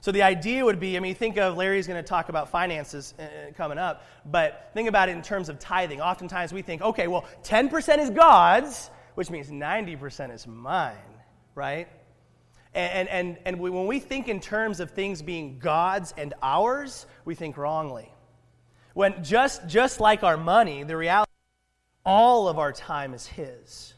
so 0.00 0.10
the 0.10 0.22
idea 0.22 0.64
would 0.64 0.80
be 0.80 0.96
I 0.96 1.00
mean, 1.00 1.14
think 1.14 1.36
of 1.36 1.58
Larry's 1.58 1.86
going 1.86 2.02
to 2.02 2.06
talk 2.06 2.30
about 2.30 2.48
finances 2.48 3.12
uh, 3.18 3.22
uh, 3.22 3.26
coming 3.56 3.76
up, 3.76 4.06
but 4.24 4.70
think 4.72 4.88
about 4.88 5.10
it 5.10 5.12
in 5.12 5.20
terms 5.20 5.50
of 5.50 5.58
tithing. 5.58 6.00
Oftentimes 6.00 6.50
we 6.50 6.62
think, 6.62 6.80
okay, 6.80 7.08
well, 7.08 7.26
10% 7.42 7.98
is 7.98 8.08
God's, 8.08 8.90
which 9.16 9.28
means 9.28 9.50
90% 9.50 10.34
is 10.34 10.46
mine, 10.46 10.94
right? 11.54 11.88
And, 12.74 13.08
and, 13.08 13.38
and 13.44 13.58
we, 13.58 13.68
when 13.68 13.86
we 13.86 13.98
think 13.98 14.28
in 14.28 14.40
terms 14.40 14.80
of 14.80 14.92
things 14.92 15.20
being 15.20 15.58
God's 15.58 16.12
and 16.18 16.32
ours, 16.42 17.06
we 17.26 17.34
think 17.34 17.58
wrongly. 17.58 18.12
When 18.92 19.24
just, 19.24 19.66
just 19.66 20.00
like 20.00 20.22
our 20.22 20.36
money, 20.36 20.84
the 20.84 20.98
reality 20.98 21.32
all 22.04 22.48
of 22.48 22.58
our 22.58 22.72
time 22.72 23.14
is 23.14 23.26
His. 23.26 23.93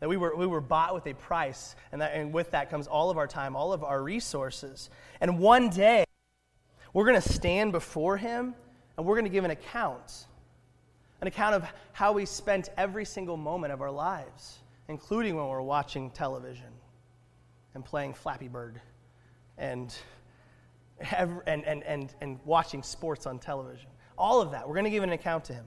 That 0.00 0.08
we 0.08 0.16
were, 0.16 0.36
we 0.36 0.46
were 0.46 0.60
bought 0.60 0.94
with 0.94 1.06
a 1.06 1.14
price, 1.14 1.74
and, 1.90 2.00
that, 2.00 2.14
and 2.14 2.32
with 2.32 2.52
that 2.52 2.70
comes 2.70 2.86
all 2.86 3.10
of 3.10 3.18
our 3.18 3.26
time, 3.26 3.56
all 3.56 3.72
of 3.72 3.82
our 3.82 4.02
resources. 4.02 4.90
And 5.20 5.38
one 5.38 5.70
day, 5.70 6.04
we're 6.92 7.04
going 7.04 7.20
to 7.20 7.28
stand 7.28 7.72
before 7.72 8.16
Him 8.16 8.54
and 8.96 9.06
we're 9.06 9.14
going 9.14 9.24
to 9.24 9.30
give 9.30 9.44
an 9.44 9.52
account 9.52 10.26
an 11.20 11.26
account 11.26 11.54
of 11.54 11.64
how 11.92 12.12
we 12.12 12.24
spent 12.24 12.70
every 12.76 13.04
single 13.04 13.36
moment 13.36 13.72
of 13.72 13.80
our 13.80 13.90
lives, 13.90 14.58
including 14.86 15.34
when 15.34 15.46
we're 15.46 15.60
watching 15.60 16.10
television 16.10 16.70
and 17.74 17.84
playing 17.84 18.14
Flappy 18.14 18.48
Bird 18.48 18.80
and, 19.56 19.92
and, 21.16 21.40
and, 21.46 21.82
and, 21.82 22.14
and 22.20 22.38
watching 22.44 22.82
sports 22.82 23.26
on 23.26 23.38
television. 23.38 23.88
All 24.16 24.40
of 24.40 24.52
that, 24.52 24.68
we're 24.68 24.74
going 24.74 24.84
to 24.84 24.90
give 24.90 25.02
an 25.02 25.10
account 25.10 25.44
to 25.46 25.54
Him. 25.54 25.64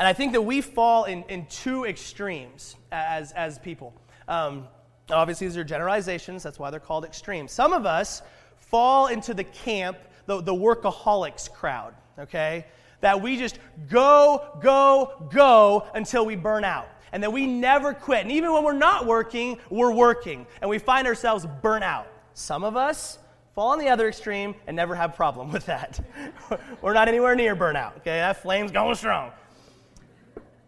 And 0.00 0.08
I 0.08 0.12
think 0.12 0.32
that 0.32 0.42
we 0.42 0.60
fall 0.60 1.04
in, 1.04 1.22
in 1.28 1.46
two 1.46 1.84
extremes 1.84 2.74
as, 2.90 3.30
as 3.32 3.60
people. 3.60 3.94
Um, 4.26 4.66
obviously, 5.10 5.46
these 5.46 5.56
are 5.56 5.62
generalizations, 5.62 6.42
that's 6.42 6.58
why 6.58 6.70
they're 6.70 6.80
called 6.80 7.04
extremes. 7.04 7.52
Some 7.52 7.72
of 7.72 7.86
us 7.86 8.22
fall 8.58 9.06
into 9.06 9.34
the 9.34 9.44
camp, 9.44 9.98
the, 10.26 10.40
the 10.40 10.54
workaholics 10.54 11.52
crowd, 11.52 11.94
okay? 12.18 12.64
that 13.00 13.20
we 13.20 13.36
just 13.36 13.58
go, 13.88 14.58
go, 14.60 15.28
go 15.32 15.86
until 15.94 16.24
we 16.24 16.36
burn 16.36 16.64
out. 16.64 16.88
And 17.12 17.22
that 17.22 17.32
we 17.32 17.46
never 17.46 17.92
quit. 17.92 18.22
And 18.22 18.30
even 18.30 18.52
when 18.52 18.62
we're 18.62 18.72
not 18.72 19.04
working, 19.04 19.58
we're 19.68 19.92
working. 19.92 20.46
And 20.60 20.70
we 20.70 20.78
find 20.78 21.08
ourselves 21.08 21.44
burnt 21.60 21.82
out. 21.82 22.06
Some 22.34 22.62
of 22.62 22.76
us 22.76 23.18
fall 23.54 23.70
on 23.70 23.80
the 23.80 23.88
other 23.88 24.08
extreme 24.08 24.54
and 24.68 24.76
never 24.76 24.94
have 24.94 25.16
problem 25.16 25.50
with 25.52 25.66
that. 25.66 25.98
we're 26.82 26.92
not 26.92 27.08
anywhere 27.08 27.34
near 27.34 27.56
burnout. 27.56 27.96
Okay, 27.98 28.18
that 28.18 28.42
flame's 28.42 28.70
going 28.70 28.94
strong. 28.94 29.32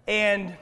And 0.07 0.57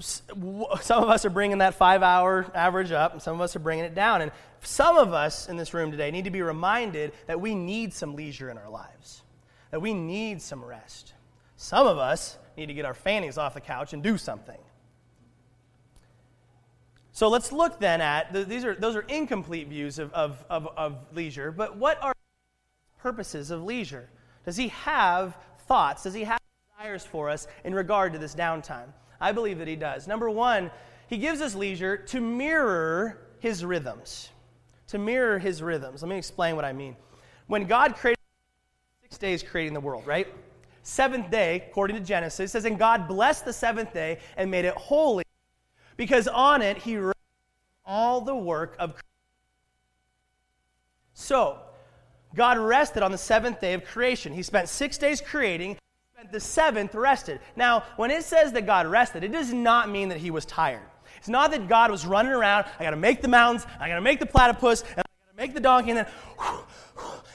some 0.00 1.02
of 1.02 1.08
us 1.08 1.24
are 1.24 1.30
bringing 1.30 1.58
that 1.58 1.74
five 1.74 2.02
hour 2.02 2.50
average 2.54 2.92
up, 2.92 3.12
and 3.12 3.22
some 3.22 3.34
of 3.34 3.40
us 3.40 3.56
are 3.56 3.60
bringing 3.60 3.84
it 3.84 3.94
down. 3.94 4.22
And 4.22 4.30
some 4.60 4.98
of 4.98 5.12
us 5.12 5.48
in 5.48 5.56
this 5.56 5.72
room 5.72 5.90
today 5.90 6.10
need 6.10 6.24
to 6.24 6.30
be 6.30 6.42
reminded 6.42 7.12
that 7.26 7.40
we 7.40 7.54
need 7.54 7.92
some 7.92 8.14
leisure 8.14 8.50
in 8.50 8.58
our 8.58 8.68
lives, 8.68 9.22
that 9.70 9.80
we 9.80 9.94
need 9.94 10.42
some 10.42 10.64
rest. 10.64 11.14
Some 11.56 11.86
of 11.86 11.98
us 11.98 12.38
need 12.56 12.66
to 12.66 12.74
get 12.74 12.84
our 12.84 12.94
fannies 12.94 13.38
off 13.38 13.54
the 13.54 13.60
couch 13.60 13.92
and 13.92 14.02
do 14.02 14.18
something. 14.18 14.58
So 17.12 17.28
let's 17.28 17.50
look 17.50 17.80
then 17.80 18.02
at 18.02 18.32
these 18.46 18.62
are 18.64 18.74
those 18.74 18.94
are 18.94 19.00
incomplete 19.00 19.68
views 19.68 19.98
of, 19.98 20.12
of, 20.12 20.44
of, 20.50 20.68
of 20.76 20.98
leisure, 21.14 21.50
but 21.50 21.78
what 21.78 22.02
are 22.02 22.12
purposes 22.98 23.50
of 23.50 23.64
leisure? 23.64 24.10
Does 24.44 24.58
he 24.58 24.68
have 24.68 25.34
thoughts? 25.60 26.02
Does 26.02 26.12
he 26.12 26.24
have 26.24 26.38
desires 26.76 27.04
for 27.04 27.30
us 27.30 27.46
in 27.64 27.74
regard 27.74 28.12
to 28.12 28.18
this 28.18 28.34
downtime? 28.34 28.88
I 29.20 29.32
believe 29.32 29.58
that 29.58 29.68
he 29.68 29.76
does. 29.76 30.06
Number 30.06 30.28
one, 30.28 30.70
he 31.08 31.18
gives 31.18 31.40
us 31.40 31.54
leisure 31.54 31.96
to 31.96 32.20
mirror 32.20 33.18
his 33.38 33.64
rhythms. 33.64 34.30
To 34.88 34.98
mirror 34.98 35.38
his 35.38 35.62
rhythms. 35.62 36.02
Let 36.02 36.08
me 36.08 36.18
explain 36.18 36.56
what 36.56 36.64
I 36.64 36.72
mean. 36.72 36.96
When 37.46 37.66
God 37.66 37.96
created 37.96 38.18
six 39.02 39.18
days 39.18 39.42
creating 39.42 39.72
the 39.72 39.80
world, 39.80 40.06
right? 40.06 40.26
Seventh 40.82 41.30
day, 41.30 41.64
according 41.68 41.96
to 41.96 42.02
Genesis, 42.02 42.52
says, 42.52 42.64
And 42.64 42.78
God 42.78 43.08
blessed 43.08 43.44
the 43.44 43.52
seventh 43.52 43.92
day 43.92 44.18
and 44.36 44.50
made 44.50 44.64
it 44.64 44.74
holy, 44.74 45.24
because 45.96 46.28
on 46.28 46.62
it 46.62 46.76
he 46.78 47.00
all 47.84 48.20
the 48.20 48.36
work 48.36 48.76
of 48.78 48.90
creation. 48.90 49.02
So, 51.14 51.58
God 52.34 52.58
rested 52.58 53.02
on 53.02 53.12
the 53.12 53.18
seventh 53.18 53.60
day 53.60 53.72
of 53.72 53.84
creation. 53.84 54.32
He 54.32 54.42
spent 54.42 54.68
six 54.68 54.98
days 54.98 55.20
creating, 55.20 55.78
the 56.32 56.40
seventh 56.40 56.94
rested. 56.94 57.40
Now, 57.56 57.84
when 57.96 58.10
it 58.10 58.24
says 58.24 58.52
that 58.52 58.66
God 58.66 58.86
rested, 58.86 59.22
it 59.24 59.32
does 59.32 59.52
not 59.52 59.90
mean 59.90 60.08
that 60.08 60.18
he 60.18 60.30
was 60.30 60.44
tired. 60.44 60.82
It's 61.18 61.28
not 61.28 61.50
that 61.50 61.68
God 61.68 61.90
was 61.90 62.06
running 62.06 62.32
around, 62.32 62.66
I 62.78 62.84
got 62.84 62.90
to 62.90 62.96
make 62.96 63.22
the 63.22 63.28
mountains, 63.28 63.66
I 63.78 63.88
got 63.88 63.96
to 63.96 64.00
make 64.00 64.20
the 64.20 64.26
platypus, 64.26 64.82
and 64.82 64.98
I 64.98 65.02
got 65.02 65.30
to 65.30 65.36
make 65.36 65.54
the 65.54 65.60
donkey, 65.60 65.90
and 65.90 65.98
then, 65.98 66.06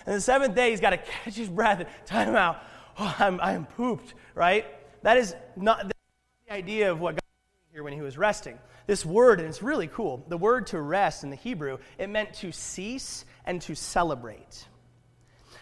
and 0.06 0.16
the 0.16 0.22
seventh 0.22 0.56
day, 0.56 0.72
he's 0.72 0.80
got 0.80 0.92
to 0.92 0.98
catch 0.98 1.36
his 1.36 1.50
breath 1.50 1.80
and 1.80 1.90
time 2.06 2.36
out. 2.36 2.62
Oh, 2.98 3.16
I'm, 3.20 3.40
I'm 3.42 3.66
pooped, 3.66 4.14
right? 4.36 4.66
That 5.04 5.18
is 5.18 5.36
not 5.56 5.88
the 5.88 6.54
idea 6.54 6.92
of 6.92 7.00
what 7.00 7.16
God 7.16 7.22
was 7.22 7.74
here 7.74 7.84
when 7.84 7.94
he 7.94 8.02
was 8.02 8.18
resting. 8.18 8.58
This 8.88 9.06
word, 9.06 9.40
and 9.40 9.48
it's 9.48 9.62
really 9.62 9.88
cool, 9.88 10.24
the 10.28 10.38
word 10.38 10.68
to 10.68 10.82
rest 10.82 11.24
in 11.24 11.30
the 11.30 11.36
Hebrew, 11.36 11.78
it 11.98 12.10
meant 12.10 12.34
to 12.36 12.52
cease 12.52 13.26
and 13.46 13.62
to 13.62 13.76
celebrate. 13.76 14.68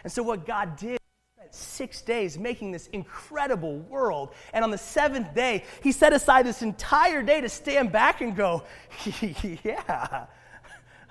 And 0.03 0.11
so, 0.11 0.23
what 0.23 0.45
God 0.45 0.77
did 0.77 0.98
six 1.51 2.01
days 2.01 2.37
making 2.37 2.71
this 2.71 2.87
incredible 2.87 3.79
world. 3.79 4.33
And 4.53 4.63
on 4.63 4.71
the 4.71 4.77
seventh 4.77 5.33
day, 5.33 5.63
he 5.81 5.91
set 5.91 6.13
aside 6.13 6.45
this 6.45 6.61
entire 6.61 7.23
day 7.23 7.41
to 7.41 7.49
stand 7.49 7.91
back 7.91 8.21
and 8.21 8.35
go, 8.35 8.63
Yeah, 9.63 10.25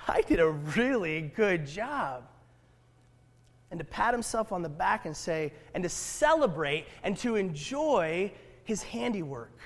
I 0.07 0.23
did 0.23 0.41
a 0.41 0.49
really 0.49 1.33
good 1.37 1.67
job. 1.67 2.25
And 3.71 3.79
to 3.79 3.85
pat 3.85 4.15
himself 4.15 4.51
on 4.51 4.63
the 4.63 4.69
back 4.69 5.05
and 5.05 5.15
say, 5.15 5.53
and 5.75 5.83
to 5.83 5.91
celebrate 5.91 6.87
and 7.03 7.17
to 7.19 7.37
enjoy 7.37 8.33
his 8.65 8.83
handiwork, 8.83 9.59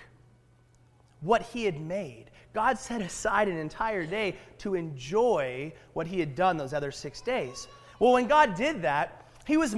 what 1.21 1.43
he 1.43 1.65
had 1.65 1.81
made. 1.81 2.27
God 2.53 2.79
set 2.79 3.01
aside 3.01 3.49
an 3.49 3.57
entire 3.57 4.05
day 4.05 4.37
to 4.59 4.75
enjoy 4.75 5.73
what 5.93 6.07
he 6.07 6.21
had 6.21 6.35
done 6.35 6.57
those 6.57 6.75
other 6.75 6.91
six 6.91 7.21
days. 7.21 7.69
Well, 7.99 8.13
when 8.13 8.27
God 8.27 8.57
did 8.57 8.83
that, 8.83 9.27
he 9.47 9.57
was 9.57 9.77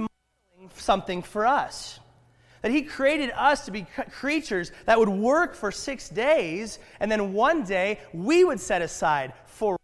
something 0.75 1.21
for 1.21 1.45
us. 1.45 1.99
That 2.61 2.71
He 2.71 2.81
created 2.81 3.31
us 3.31 3.65
to 3.65 3.71
be 3.71 3.85
creatures 4.11 4.71
that 4.85 4.97
would 4.97 5.09
work 5.09 5.55
for 5.55 5.71
six 5.71 6.09
days, 6.09 6.79
and 6.99 7.11
then 7.11 7.33
one 7.33 7.63
day 7.63 7.99
we 8.13 8.43
would 8.43 8.59
set 8.59 8.81
aside 8.81 9.33
for 9.45 9.77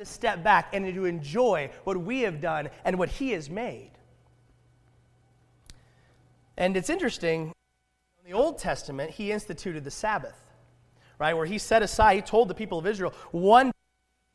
to 0.00 0.06
step 0.06 0.42
back 0.42 0.70
and 0.72 0.94
to 0.94 1.04
enjoy 1.04 1.70
what 1.84 2.00
we 2.00 2.20
have 2.20 2.40
done 2.40 2.70
and 2.84 2.98
what 2.98 3.10
He 3.10 3.32
has 3.32 3.50
made. 3.50 3.90
And 6.56 6.76
it's 6.76 6.88
interesting, 6.88 7.52
in 8.24 8.30
the 8.30 8.36
Old 8.36 8.58
Testament, 8.58 9.10
He 9.10 9.30
instituted 9.30 9.84
the 9.84 9.90
Sabbath, 9.90 10.36
right? 11.18 11.34
Where 11.34 11.44
He 11.44 11.58
set 11.58 11.82
aside, 11.82 12.14
He 12.16 12.22
told 12.22 12.48
the 12.48 12.54
people 12.54 12.78
of 12.78 12.86
Israel, 12.86 13.12
one 13.30 13.72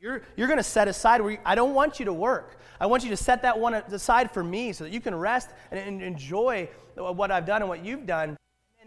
you're, 0.05 0.21
you're 0.37 0.47
going 0.47 0.57
to 0.57 0.63
set 0.63 0.87
aside 0.87 1.19
where 1.19 1.31
you, 1.31 1.37
I 1.43 1.55
don't 1.55 1.73
want 1.73 1.99
you 1.99 2.05
to 2.05 2.13
work. 2.13 2.59
I 2.79 2.85
want 2.85 3.03
you 3.03 3.09
to 3.09 3.17
set 3.17 3.41
that 3.41 3.57
one 3.57 3.73
aside 3.73 4.29
for 4.29 4.43
me 4.43 4.71
so 4.71 4.83
that 4.83 4.93
you 4.93 5.01
can 5.01 5.15
rest 5.15 5.49
and, 5.71 5.79
and 5.79 5.99
enjoy 5.99 6.69
what 6.93 7.31
I've 7.31 7.47
done 7.47 7.63
and 7.63 7.69
what 7.69 7.83
you've 7.83 8.05
done. 8.05 8.37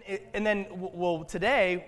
And, 0.06 0.20
and 0.32 0.46
then, 0.46 0.66
well, 0.70 1.24
today, 1.24 1.86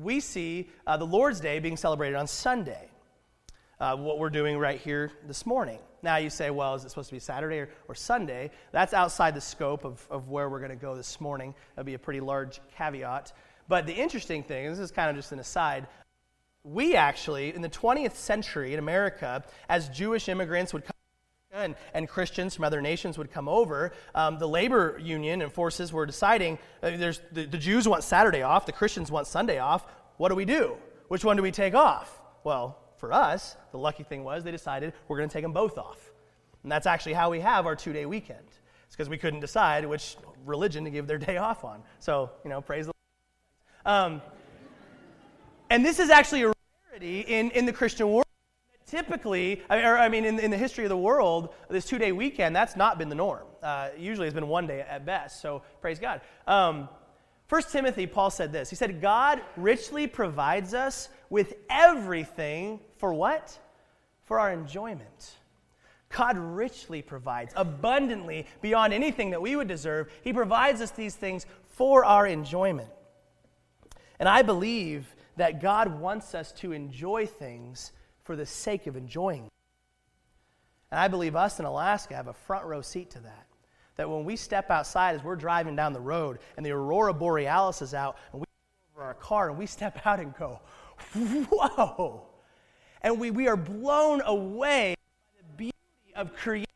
we 0.00 0.20
see 0.20 0.70
uh, 0.86 0.96
the 0.96 1.06
Lord's 1.06 1.40
Day 1.40 1.58
being 1.58 1.76
celebrated 1.76 2.14
on 2.14 2.28
Sunday. 2.28 2.88
Uh, 3.80 3.96
what 3.96 4.20
we're 4.20 4.30
doing 4.30 4.56
right 4.58 4.80
here 4.80 5.10
this 5.26 5.44
morning. 5.44 5.80
Now 6.02 6.18
you 6.18 6.30
say, 6.30 6.50
well, 6.50 6.76
is 6.76 6.84
it 6.84 6.90
supposed 6.90 7.08
to 7.08 7.16
be 7.16 7.20
Saturday 7.20 7.58
or, 7.58 7.70
or 7.88 7.96
Sunday? 7.96 8.52
That's 8.70 8.94
outside 8.94 9.34
the 9.34 9.40
scope 9.40 9.84
of, 9.84 10.06
of 10.08 10.28
where 10.28 10.48
we're 10.48 10.60
going 10.60 10.70
to 10.70 10.76
go 10.76 10.94
this 10.94 11.20
morning. 11.20 11.52
That'd 11.74 11.86
be 11.86 11.94
a 11.94 11.98
pretty 11.98 12.20
large 12.20 12.60
caveat. 12.76 13.32
But 13.66 13.86
the 13.86 13.92
interesting 13.92 14.44
thing, 14.44 14.70
this 14.70 14.78
is 14.78 14.92
kind 14.92 15.10
of 15.10 15.16
just 15.16 15.32
an 15.32 15.40
aside, 15.40 15.88
we 16.72 16.94
actually, 16.94 17.54
in 17.54 17.62
the 17.62 17.68
20th 17.68 18.14
century 18.14 18.72
in 18.72 18.78
America, 18.78 19.44
as 19.68 19.88
Jewish 19.88 20.28
immigrants 20.28 20.72
would 20.72 20.84
come 20.84 20.92
and, 21.50 21.76
and 21.94 22.06
Christians 22.06 22.54
from 22.54 22.64
other 22.64 22.82
nations 22.82 23.16
would 23.16 23.30
come 23.30 23.48
over, 23.48 23.92
um, 24.14 24.38
the 24.38 24.46
labor 24.46 24.98
union 25.02 25.40
and 25.40 25.50
forces 25.50 25.92
were 25.92 26.04
deciding 26.04 26.58
uh, 26.82 26.90
there's, 26.96 27.20
the, 27.32 27.46
the 27.46 27.56
Jews 27.56 27.88
want 27.88 28.04
Saturday 28.04 28.42
off, 28.42 28.66
the 28.66 28.72
Christians 28.72 29.10
want 29.10 29.26
Sunday 29.26 29.58
off. 29.58 29.86
What 30.18 30.28
do 30.28 30.34
we 30.34 30.44
do? 30.44 30.76
Which 31.08 31.24
one 31.24 31.36
do 31.36 31.42
we 31.42 31.50
take 31.50 31.74
off? 31.74 32.20
Well, 32.44 32.78
for 32.98 33.12
us, 33.12 33.56
the 33.72 33.78
lucky 33.78 34.02
thing 34.02 34.24
was 34.24 34.44
they 34.44 34.50
decided 34.50 34.92
we're 35.08 35.16
going 35.16 35.28
to 35.28 35.32
take 35.32 35.42
them 35.42 35.52
both 35.52 35.78
off. 35.78 36.12
And 36.62 36.70
that's 36.70 36.86
actually 36.86 37.14
how 37.14 37.30
we 37.30 37.40
have 37.40 37.64
our 37.64 37.76
two 37.76 37.94
day 37.94 38.04
weekend. 38.04 38.46
It's 38.86 38.94
because 38.94 39.08
we 39.08 39.16
couldn't 39.16 39.40
decide 39.40 39.86
which 39.86 40.16
religion 40.44 40.84
to 40.84 40.90
give 40.90 41.06
their 41.06 41.18
day 41.28 41.38
off 41.38 41.64
on. 41.64 41.82
So, 41.98 42.30
you 42.44 42.50
know, 42.50 42.60
praise 42.60 42.86
the 42.86 42.92
Lord. 43.86 43.96
Um, 43.96 44.22
and 45.70 45.84
this 45.84 45.98
is 45.98 46.10
actually 46.10 46.42
a 46.42 46.52
in, 47.02 47.50
in 47.50 47.66
the 47.66 47.72
Christian 47.72 48.08
world. 48.08 48.24
Typically, 48.86 49.62
or 49.68 49.98
I 49.98 50.08
mean, 50.08 50.24
in, 50.24 50.38
in 50.38 50.50
the 50.50 50.56
history 50.56 50.84
of 50.84 50.88
the 50.88 50.96
world, 50.96 51.50
this 51.68 51.84
two 51.84 51.98
day 51.98 52.12
weekend, 52.12 52.56
that's 52.56 52.74
not 52.74 52.98
been 52.98 53.10
the 53.10 53.14
norm. 53.14 53.46
Uh, 53.62 53.90
usually 53.98 54.26
it's 54.26 54.34
been 54.34 54.48
one 54.48 54.66
day 54.66 54.80
at 54.80 55.04
best, 55.04 55.42
so 55.42 55.62
praise 55.80 55.98
God. 55.98 56.22
Um, 56.46 56.88
1 57.48 57.62
Timothy, 57.70 58.06
Paul 58.06 58.30
said 58.30 58.52
this. 58.52 58.68
He 58.68 58.76
said, 58.76 59.00
God 59.00 59.40
richly 59.56 60.06
provides 60.06 60.74
us 60.74 61.08
with 61.30 61.54
everything 61.70 62.80
for 62.96 63.12
what? 63.14 63.58
For 64.24 64.38
our 64.38 64.52
enjoyment. 64.52 65.34
God 66.10 66.36
richly 66.36 67.02
provides, 67.02 67.52
abundantly, 67.56 68.46
beyond 68.60 68.92
anything 68.92 69.30
that 69.30 69.40
we 69.40 69.56
would 69.56 69.68
deserve. 69.68 70.10
He 70.22 70.32
provides 70.32 70.80
us 70.80 70.90
these 70.90 71.14
things 71.14 71.46
for 71.68 72.04
our 72.04 72.26
enjoyment. 72.26 72.88
And 74.18 74.28
I 74.28 74.42
believe 74.42 75.14
that 75.38 75.62
God 75.62 76.00
wants 76.00 76.34
us 76.34 76.52
to 76.52 76.72
enjoy 76.72 77.26
things 77.26 77.92
for 78.22 78.36
the 78.36 78.46
sake 78.46 78.86
of 78.86 78.96
enjoying. 78.96 79.48
And 80.90 81.00
I 81.00 81.08
believe 81.08 81.36
us 81.36 81.58
in 81.58 81.64
Alaska 81.64 82.14
have 82.14 82.28
a 82.28 82.32
front 82.32 82.64
row 82.66 82.80
seat 82.80 83.10
to 83.10 83.20
that. 83.20 83.46
That 83.96 84.10
when 84.10 84.24
we 84.24 84.36
step 84.36 84.70
outside 84.70 85.14
as 85.14 85.24
we're 85.24 85.36
driving 85.36 85.76
down 85.76 85.92
the 85.92 86.00
road 86.00 86.38
and 86.56 86.64
the 86.64 86.70
aurora 86.70 87.14
borealis 87.14 87.82
is 87.82 87.94
out 87.94 88.16
and 88.32 88.40
we 88.40 88.46
over 88.94 89.04
our 89.04 89.14
car 89.14 89.50
and 89.50 89.58
we 89.58 89.66
step 89.66 90.00
out 90.06 90.20
and 90.20 90.34
go, 90.36 90.60
whoa. 91.50 92.26
And 93.02 93.20
we, 93.20 93.30
we 93.30 93.48
are 93.48 93.56
blown 93.56 94.20
away 94.22 94.94
by 94.96 95.38
the 95.38 95.56
beauty 95.56 96.14
of 96.16 96.34
creation 96.34 96.66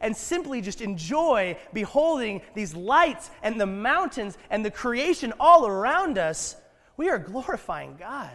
and 0.00 0.16
simply 0.16 0.60
just 0.60 0.80
enjoy 0.80 1.56
beholding 1.72 2.42
these 2.54 2.74
lights 2.74 3.30
and 3.42 3.60
the 3.60 3.66
mountains 3.66 4.38
and 4.50 4.64
the 4.64 4.70
creation 4.70 5.32
all 5.38 5.66
around 5.66 6.18
us 6.18 6.56
we 6.96 7.08
are 7.08 7.18
glorifying 7.18 7.96
God. 7.98 8.32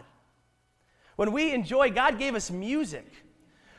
When 1.15 1.31
we 1.31 1.53
enjoy, 1.53 1.91
God 1.91 2.17
gave 2.17 2.35
us 2.35 2.49
music 2.49 3.05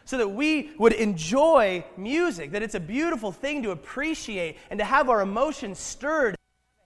so 0.05 0.19
that 0.19 0.29
we 0.29 0.71
would 0.79 0.93
enjoy 0.93 1.85
music, 1.97 2.53
that 2.53 2.63
it's 2.63 2.75
a 2.75 2.81
beautiful 2.81 3.33
thing 3.33 3.63
to 3.63 3.71
appreciate 3.71 4.59
and 4.71 4.79
to 4.79 4.85
have 4.85 5.09
our 5.09 5.21
emotions 5.21 5.79
stirred, 5.79 6.37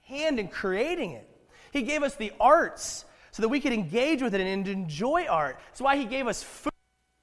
hand 0.02 0.38
in 0.38 0.48
creating 0.48 1.12
it. 1.12 1.28
He 1.72 1.82
gave 1.82 2.02
us 2.02 2.14
the 2.14 2.32
arts 2.38 3.04
so 3.32 3.42
that 3.42 3.48
we 3.48 3.60
could 3.60 3.72
engage 3.72 4.22
with 4.22 4.34
it 4.34 4.40
and 4.40 4.68
enjoy 4.68 5.26
art. 5.26 5.58
That's 5.68 5.80
why 5.80 5.96
He 5.96 6.04
gave 6.04 6.26
us 6.26 6.42
food. 6.42 6.72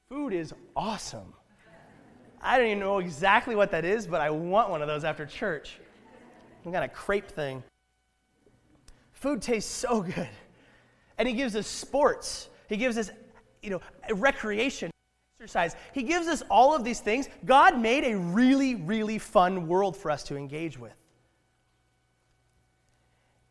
Food 0.10 0.34
is 0.34 0.54
awesome. 0.76 1.34
I 2.40 2.58
don't 2.58 2.68
even 2.68 2.80
know 2.80 3.00
exactly 3.00 3.56
what 3.56 3.72
that 3.72 3.84
is, 3.84 4.06
but 4.06 4.22
I 4.22 4.30
want 4.30 4.70
one 4.70 4.82
of 4.84 4.88
those 4.88 5.04
after 5.04 5.26
church. 5.26 5.80
some 6.64 6.72
kind 6.72 6.86
of 6.86 6.94
crepe 6.94 7.32
thing. 7.32 7.64
Food 9.14 9.42
tastes 9.42 9.72
so 9.72 10.02
good. 10.02 10.30
And 11.18 11.28
He 11.28 11.34
gives 11.34 11.56
us 11.56 11.68
sports, 11.68 12.50
He 12.68 12.78
gives 12.78 12.98
us, 12.98 13.12
you 13.62 13.70
know, 13.70 13.82
recreation, 14.14 14.92
exercise. 15.40 15.76
He 15.94 16.04
gives 16.04 16.28
us 16.28 16.42
all 16.50 16.76
of 16.76 16.84
these 16.84 17.00
things. 17.00 17.28
God 17.46 17.80
made 17.80 18.06
a 18.06 18.18
really, 18.18 18.76
really 18.76 19.18
fun 19.20 19.68
world 19.68 19.98
for 19.98 20.10
us 20.10 20.24
to 20.24 20.38
engage 20.38 20.78
with. 20.78 20.94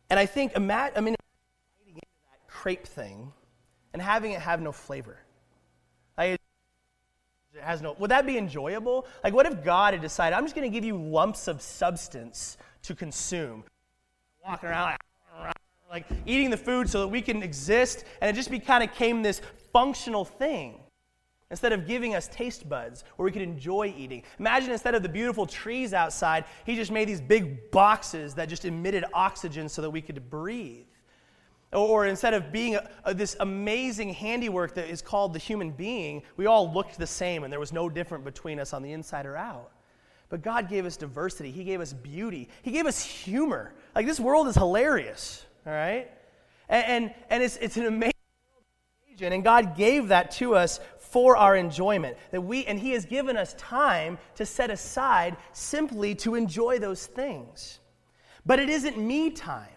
And 0.09 0.19
I 0.19 0.25
think, 0.25 0.53
I 0.55 0.59
mean, 0.59 1.15
that 1.15 2.47
crepe 2.47 2.85
thing 2.85 3.31
and 3.93 4.01
having 4.01 4.31
it 4.31 4.39
have 4.39 4.61
no 4.61 4.71
flavor. 4.71 5.17
Like, 6.17 6.39
it 7.55 7.61
has 7.61 7.81
no, 7.81 7.95
would 7.99 8.11
that 8.11 8.25
be 8.25 8.37
enjoyable? 8.37 9.07
Like, 9.23 9.33
what 9.33 9.45
if 9.45 9.63
God 9.63 9.93
had 9.93 10.01
decided, 10.01 10.35
I'm 10.35 10.43
just 10.45 10.55
going 10.55 10.69
to 10.69 10.73
give 10.73 10.83
you 10.83 10.97
lumps 10.97 11.47
of 11.47 11.61
substance 11.61 12.57
to 12.83 12.95
consume? 12.95 13.63
Walking 14.45 14.69
around 14.69 14.95
like, 15.39 15.53
like 15.93 16.07
eating 16.25 16.49
the 16.49 16.57
food 16.57 16.89
so 16.89 17.01
that 17.01 17.07
we 17.07 17.21
can 17.21 17.43
exist, 17.43 18.03
and 18.19 18.27
it 18.27 18.33
just 18.33 18.49
be, 18.49 18.57
kind 18.57 18.83
of 18.83 18.89
became 18.89 19.21
this 19.21 19.41
functional 19.71 20.25
thing 20.25 20.79
instead 21.51 21.71
of 21.71 21.85
giving 21.85 22.15
us 22.15 22.27
taste 22.29 22.67
buds 22.67 23.03
where 23.15 23.25
we 23.25 23.31
could 23.31 23.43
enjoy 23.43 23.93
eating. 23.95 24.23
Imagine 24.39 24.71
instead 24.71 24.95
of 24.95 25.03
the 25.03 25.09
beautiful 25.09 25.45
trees 25.45 25.93
outside, 25.93 26.45
he 26.65 26.75
just 26.75 26.91
made 26.91 27.07
these 27.07 27.21
big 27.21 27.69
boxes 27.69 28.33
that 28.33 28.49
just 28.49 28.65
emitted 28.65 29.05
oxygen 29.13 29.69
so 29.69 29.83
that 29.83 29.89
we 29.91 30.01
could 30.01 30.31
breathe. 30.31 30.87
Or, 31.71 32.07
instead 32.07 32.33
of 32.33 32.51
being 32.51 32.73
a, 32.75 32.89
a, 33.05 33.13
this 33.13 33.35
amazing 33.39 34.13
handiwork 34.13 34.73
that 34.73 34.89
is 34.89 34.99
called 34.99 35.33
the 35.33 35.39
human 35.39 35.69
being, 35.69 36.23
we 36.37 36.47
all 36.47 36.73
looked 36.73 36.97
the 36.97 37.05
same 37.05 37.43
and 37.43 37.53
there 37.53 37.59
was 37.59 37.71
no 37.71 37.87
different 37.87 38.23
between 38.23 38.59
us 38.59 38.73
on 38.73 38.81
the 38.81 38.93
inside 38.93 39.27
or 39.27 39.37
out. 39.37 39.69
But 40.29 40.41
God 40.41 40.69
gave 40.69 40.87
us 40.87 40.97
diversity, 40.97 41.51
He 41.51 41.63
gave 41.63 41.81
us 41.81 41.93
beauty, 41.93 42.49
He 42.63 42.71
gave 42.71 42.87
us 42.87 43.03
humor. 43.03 43.75
Like 43.93 44.07
this 44.07 44.19
world 44.19 44.47
is 44.47 44.55
hilarious, 44.55 45.45
all 45.65 45.73
right? 45.73 46.09
And, 46.69 46.85
and, 46.85 47.13
and 47.29 47.43
it's, 47.43 47.57
it's 47.57 47.77
an 47.77 47.85
amazing 47.85 48.13
agent 49.11 49.33
and 49.33 49.43
God 49.43 49.75
gave 49.75 50.09
that 50.09 50.31
to 50.31 50.55
us 50.55 50.79
for 50.97 51.37
our 51.37 51.55
enjoyment. 51.55 52.17
That 52.31 52.41
we 52.41 52.65
and 52.65 52.79
He 52.79 52.91
has 52.91 53.05
given 53.05 53.37
us 53.37 53.53
time 53.53 54.17
to 54.35 54.45
set 54.45 54.71
aside 54.71 55.37
simply 55.51 56.15
to 56.15 56.35
enjoy 56.35 56.79
those 56.79 57.05
things. 57.05 57.79
But 58.45 58.59
it 58.59 58.69
isn't 58.69 58.97
me 58.97 59.29
time. 59.29 59.69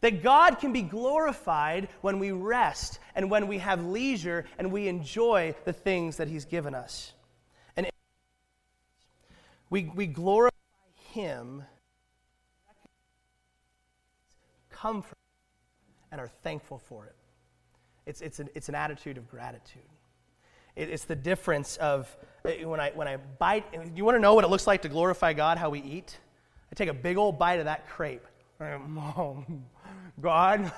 That 0.00 0.22
God 0.22 0.60
can 0.60 0.72
be 0.72 0.82
glorified 0.82 1.88
when 2.02 2.18
we 2.20 2.30
rest 2.30 3.00
and 3.16 3.30
when 3.30 3.48
we 3.48 3.58
have 3.58 3.84
leisure 3.84 4.44
and 4.58 4.70
we 4.70 4.86
enjoy 4.86 5.54
the 5.64 5.72
things 5.72 6.18
that 6.18 6.28
He's 6.28 6.44
given 6.44 6.74
us. 6.74 7.14
And 7.76 7.88
we, 9.70 9.90
we 9.94 10.06
glorify 10.06 10.54
Him, 11.12 11.64
comfort, 14.80 15.16
and 16.10 16.20
are 16.20 16.30
thankful 16.42 16.78
for 16.78 17.06
it. 17.06 17.14
It's, 18.06 18.20
it's, 18.20 18.38
an, 18.38 18.48
it's 18.54 18.68
an 18.68 18.74
attitude 18.74 19.18
of 19.18 19.28
gratitude. 19.28 19.82
It, 20.76 20.88
it's 20.88 21.04
the 21.04 21.16
difference 21.16 21.76
of 21.76 22.14
eh, 22.44 22.64
when 22.64 22.80
I, 22.80 22.92
when 22.94 23.08
I 23.08 23.16
bite. 23.16 23.66
You 23.94 24.04
want 24.04 24.16
to 24.16 24.20
know 24.20 24.34
what 24.34 24.44
it 24.44 24.48
looks 24.48 24.66
like 24.66 24.82
to 24.82 24.88
glorify 24.88 25.32
God, 25.32 25.58
how 25.58 25.70
we 25.70 25.80
eat? 25.80 26.16
I 26.70 26.74
take 26.74 26.88
a 26.88 26.94
big 26.94 27.16
old 27.16 27.38
bite 27.38 27.58
of 27.58 27.66
that 27.66 27.88
crepe. 27.88 28.26
Oh, 28.60 29.44
God, 30.20 30.72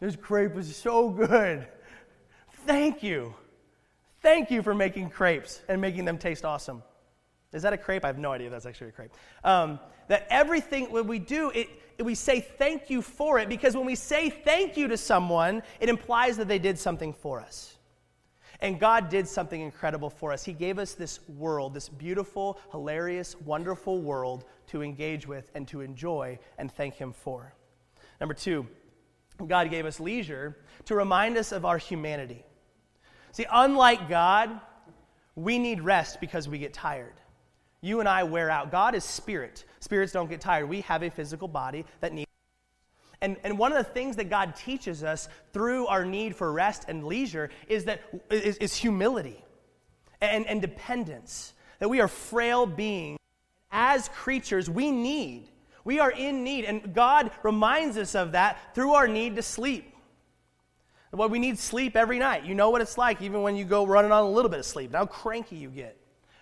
this 0.00 0.16
crepe 0.16 0.56
is 0.56 0.74
so 0.74 1.10
good. 1.10 1.66
Thank 2.66 3.02
you. 3.02 3.34
Thank 4.22 4.50
you 4.50 4.62
for 4.62 4.74
making 4.74 5.10
crepes 5.10 5.60
and 5.68 5.80
making 5.80 6.04
them 6.04 6.18
taste 6.18 6.44
awesome. 6.44 6.82
Is 7.52 7.62
that 7.62 7.72
a 7.72 7.78
crepe? 7.78 8.04
I 8.04 8.08
have 8.08 8.18
no 8.18 8.32
idea 8.32 8.50
that's 8.50 8.66
actually 8.66 8.88
a 8.88 8.92
crepe. 8.92 9.12
Um, 9.44 9.78
that 10.08 10.26
everything 10.30 10.90
when 10.90 11.06
we 11.06 11.18
do, 11.18 11.50
it, 11.50 11.68
we 12.04 12.14
say 12.14 12.40
thank 12.40 12.90
you 12.90 13.00
for 13.00 13.38
it 13.38 13.48
because 13.48 13.76
when 13.76 13.86
we 13.86 13.94
say 13.94 14.28
thank 14.30 14.76
you 14.76 14.88
to 14.88 14.96
someone, 14.96 15.62
it 15.80 15.88
implies 15.88 16.36
that 16.36 16.48
they 16.48 16.58
did 16.58 16.78
something 16.78 17.12
for 17.12 17.40
us. 17.40 17.76
And 18.60 18.80
God 18.80 19.08
did 19.08 19.28
something 19.28 19.60
incredible 19.60 20.08
for 20.08 20.32
us. 20.32 20.44
He 20.44 20.52
gave 20.52 20.78
us 20.78 20.94
this 20.94 21.20
world, 21.28 21.74
this 21.74 21.88
beautiful, 21.88 22.58
hilarious, 22.70 23.38
wonderful 23.40 24.00
world 24.00 24.44
to 24.68 24.82
engage 24.82 25.26
with 25.26 25.50
and 25.54 25.68
to 25.68 25.82
enjoy 25.82 26.38
and 26.58 26.72
thank 26.72 26.94
Him 26.94 27.12
for. 27.12 27.54
Number 28.20 28.34
two, 28.34 28.66
God 29.46 29.70
gave 29.70 29.84
us 29.84 30.00
leisure 30.00 30.56
to 30.86 30.94
remind 30.94 31.36
us 31.36 31.52
of 31.52 31.64
our 31.64 31.76
humanity. 31.76 32.44
See, 33.32 33.44
unlike 33.52 34.08
God, 34.08 34.58
we 35.34 35.58
need 35.58 35.82
rest 35.82 36.20
because 36.20 36.48
we 36.48 36.58
get 36.58 36.72
tired. 36.72 37.12
You 37.82 38.00
and 38.00 38.08
I 38.08 38.24
wear 38.24 38.48
out. 38.48 38.70
God 38.70 38.94
is 38.94 39.04
spirit. 39.04 39.66
Spirits 39.86 40.10
don't 40.10 40.28
get 40.28 40.40
tired. 40.40 40.68
We 40.68 40.80
have 40.80 41.04
a 41.04 41.10
physical 41.10 41.46
body 41.46 41.84
that 42.00 42.12
needs. 42.12 42.26
And, 43.20 43.36
and 43.44 43.56
one 43.56 43.70
of 43.70 43.78
the 43.78 43.84
things 43.84 44.16
that 44.16 44.28
God 44.28 44.56
teaches 44.56 45.04
us 45.04 45.28
through 45.52 45.86
our 45.86 46.04
need 46.04 46.34
for 46.34 46.52
rest 46.52 46.86
and 46.88 47.04
leisure 47.04 47.50
is 47.68 47.84
that 47.84 48.00
is, 48.28 48.56
is 48.56 48.74
humility 48.74 49.44
and, 50.20 50.44
and 50.48 50.60
dependence. 50.60 51.52
That 51.78 51.88
we 51.88 52.00
are 52.00 52.08
frail 52.08 52.66
beings. 52.66 53.20
As 53.70 54.08
creatures, 54.08 54.68
we 54.68 54.90
need. 54.90 55.50
We 55.84 56.00
are 56.00 56.10
in 56.10 56.42
need. 56.42 56.64
And 56.64 56.92
God 56.92 57.30
reminds 57.44 57.96
us 57.96 58.16
of 58.16 58.32
that 58.32 58.74
through 58.74 58.94
our 58.94 59.06
need 59.06 59.36
to 59.36 59.42
sleep. 59.42 59.94
Well, 61.12 61.28
we 61.28 61.38
need 61.38 61.60
sleep 61.60 61.94
every 61.94 62.18
night. 62.18 62.44
You 62.44 62.56
know 62.56 62.70
what 62.70 62.80
it's 62.80 62.98
like, 62.98 63.22
even 63.22 63.42
when 63.42 63.54
you 63.54 63.64
go 63.64 63.86
running 63.86 64.10
on 64.10 64.24
a 64.24 64.28
little 64.28 64.50
bit 64.50 64.58
of 64.58 64.66
sleep, 64.66 64.94
how 64.94 65.06
cranky 65.06 65.54
you 65.54 65.70
get. 65.70 65.96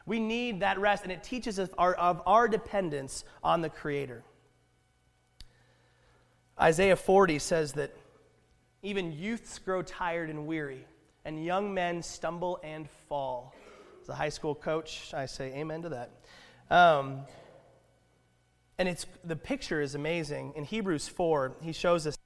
We 0.06 0.20
need 0.20 0.60
that 0.60 0.78
rest, 0.78 1.02
and 1.02 1.12
it 1.12 1.22
teaches 1.22 1.58
us 1.58 1.70
our, 1.78 1.94
of 1.94 2.22
our 2.26 2.46
dependence 2.46 3.24
on 3.42 3.62
the 3.62 3.70
Creator. 3.70 4.22
Isaiah 6.60 6.96
40 6.96 7.38
says 7.38 7.72
that 7.72 7.96
even 8.82 9.12
youths 9.12 9.58
grow 9.58 9.82
tired 9.82 10.28
and 10.28 10.46
weary, 10.46 10.86
and 11.24 11.42
young 11.42 11.72
men 11.72 12.02
stumble 12.02 12.60
and 12.62 12.88
fall. 13.08 13.54
As 14.02 14.10
a 14.10 14.14
high 14.14 14.28
school 14.28 14.54
coach, 14.54 15.14
I 15.14 15.24
say 15.24 15.54
amen 15.54 15.82
to 15.82 15.88
that. 15.88 16.10
Um, 16.70 17.22
and 18.78 18.88
it's, 18.88 19.06
the 19.24 19.36
picture 19.36 19.80
is 19.80 19.94
amazing. 19.94 20.52
In 20.56 20.64
Hebrews 20.64 21.08
4, 21.08 21.56
he 21.62 21.72
shows 21.72 22.06
us 22.06 22.18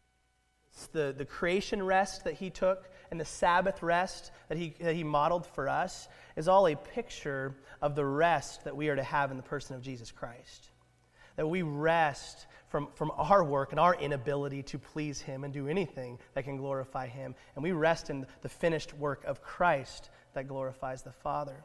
the, 0.92 1.14
the 1.16 1.24
creation 1.24 1.82
rest 1.82 2.24
that 2.24 2.34
he 2.34 2.50
took 2.50 2.90
and 3.10 3.20
the 3.20 3.24
Sabbath 3.24 3.82
rest 3.82 4.30
that 4.48 4.58
he, 4.58 4.74
that 4.80 4.94
he 4.94 5.04
modeled 5.04 5.46
for 5.46 5.68
us 5.68 6.08
is 6.36 6.48
all 6.48 6.66
a 6.66 6.76
picture 6.76 7.54
of 7.82 7.94
the 7.94 8.04
rest 8.04 8.64
that 8.64 8.76
we 8.76 8.88
are 8.88 8.96
to 8.96 9.02
have 9.02 9.30
in 9.30 9.36
the 9.36 9.42
person 9.42 9.74
of 9.74 9.82
Jesus 9.82 10.10
Christ. 10.10 10.70
That 11.36 11.48
we 11.48 11.62
rest 11.62 12.46
from, 12.68 12.88
from 12.94 13.10
our 13.16 13.42
work 13.42 13.72
and 13.72 13.80
our 13.80 13.94
inability 13.94 14.62
to 14.64 14.78
please 14.78 15.20
Him 15.20 15.44
and 15.44 15.52
do 15.52 15.68
anything 15.68 16.18
that 16.34 16.44
can 16.44 16.56
glorify 16.56 17.06
Him. 17.06 17.34
And 17.54 17.64
we 17.64 17.72
rest 17.72 18.10
in 18.10 18.26
the 18.42 18.48
finished 18.48 18.94
work 18.94 19.24
of 19.24 19.42
Christ 19.42 20.10
that 20.34 20.48
glorifies 20.48 21.02
the 21.02 21.12
Father. 21.12 21.56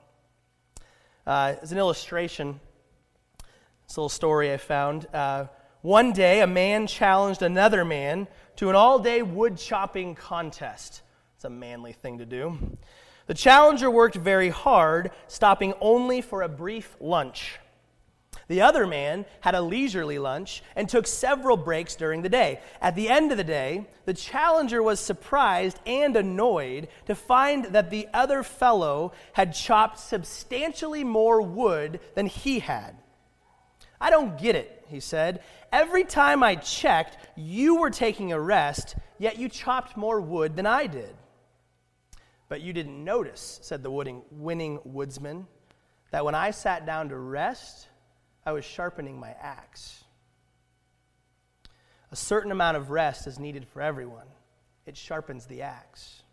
Uh, 1.27 1.56
as 1.62 1.71
an 1.71 1.77
illustration, 1.77 2.60
this 3.88 3.97
little 3.97 4.10
story 4.10 4.51
I 4.51 4.58
found. 4.58 5.08
Uh, 5.13 5.45
one 5.82 6.13
day, 6.13 6.41
a 6.41 6.47
man 6.47 6.88
challenged 6.88 7.41
another 7.41 7.84
man 7.84 8.27
to 8.56 8.69
an 8.69 8.75
all 8.75 8.99
day 8.99 9.21
wood 9.21 9.58
chopping 9.58 10.15
contest. 10.15 11.02
It's 11.43 11.49
a 11.49 11.49
manly 11.49 11.91
thing 11.91 12.19
to 12.19 12.25
do. 12.25 12.58
The 13.27 13.34
challenger 13.34 13.91
worked 13.91 14.15
very 14.15 14.47
hard, 14.47 15.12
stopping 15.27 15.73
only 15.82 16.21
for 16.21 16.41
a 16.41 16.47
brief 16.47 16.95
lunch. 17.01 17.60
The 18.47 18.62
other 18.62 18.88
man 18.88 19.25
had 19.41 19.53
a 19.53 19.62
leisurely 19.62 20.19
lunch 20.19 20.63
and 20.77 20.88
took 20.88 21.06
several 21.06 21.58
breaks 21.58 21.97
during 21.97 22.21
the 22.21 22.29
day. 22.29 22.62
At 22.79 22.95
the 22.95 23.10
end 23.10 23.34
of 23.34 23.38
the 23.38 23.43
day, 23.43 23.86
the 24.06 24.13
challenger 24.13 24.82
was 24.82 25.01
surprised 25.01 25.82
and 25.86 26.15
annoyed 26.15 26.88
to 27.08 27.13
find 27.13 27.65
that 27.65 27.89
the 27.89 28.08
other 28.13 28.41
fellow 28.41 29.12
had 29.34 29.53
chopped 29.53 29.99
substantially 29.99 31.03
more 31.03 31.41
wood 31.41 31.99
than 32.15 32.27
he 32.27 32.60
had. 32.60 32.95
I 33.99 34.12
don't 34.12 34.38
get 34.38 34.56
it, 34.56 34.86
he 34.88 35.01
said. 35.01 35.43
Every 35.73 36.06
time 36.06 36.41
I 36.41 36.56
checked, 36.56 37.17
you 37.36 37.82
were 37.82 37.89
taking 37.89 38.32
a 38.32 38.39
rest, 38.39 38.95
yet 39.19 39.38
you 39.38 39.49
chopped 39.49 39.97
more 39.97 40.21
wood 40.21 40.56
than 40.56 40.65
I 40.65 40.88
did. 40.88 41.13
But 42.49 42.62
you 42.62 42.73
didn't 42.73 43.03
notice, 43.03 43.60
said 43.62 43.84
the 43.84 43.89
winning 43.89 44.79
woodsman, 44.84 45.47
that 46.12 46.25
when 46.25 46.36
I 46.36 46.51
sat 46.51 46.86
down 46.86 47.10
to 47.10 47.17
rest, 47.17 47.88
I 48.45 48.51
was 48.51 48.65
sharpening 48.65 49.19
my 49.19 49.36
axe. 49.41 50.03
A 52.12 52.15
certain 52.15 52.51
amount 52.51 52.77
of 52.77 52.91
rest 52.91 53.25
is 53.25 53.39
needed 53.39 53.67
for 53.67 53.82
everyone. 53.82 54.27
It 54.86 54.97
sharpens 54.97 55.45
the 55.45 55.62
axe, 55.62 56.23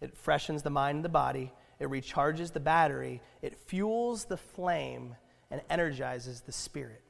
it 0.00 0.16
freshens 0.16 0.62
the 0.62 0.70
mind 0.70 0.96
and 0.96 1.04
the 1.04 1.08
body, 1.08 1.52
it 1.78 1.88
recharges 1.88 2.52
the 2.52 2.60
battery, 2.60 3.22
it 3.40 3.56
fuels 3.56 4.24
the 4.24 4.36
flame, 4.36 5.16
and 5.50 5.62
energizes 5.70 6.40
the 6.40 6.52
spirit. 6.52 7.02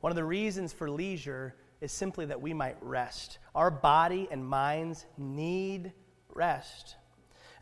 One 0.00 0.10
of 0.10 0.16
the 0.16 0.24
reasons 0.24 0.72
for 0.72 0.90
leisure 0.90 1.54
is 1.80 1.92
simply 1.92 2.26
that 2.26 2.42
we 2.42 2.52
might 2.52 2.76
rest. 2.80 3.38
Our 3.54 3.70
body 3.70 4.28
and 4.30 4.44
minds 4.44 5.06
need 5.16 5.92
rest. 6.34 6.96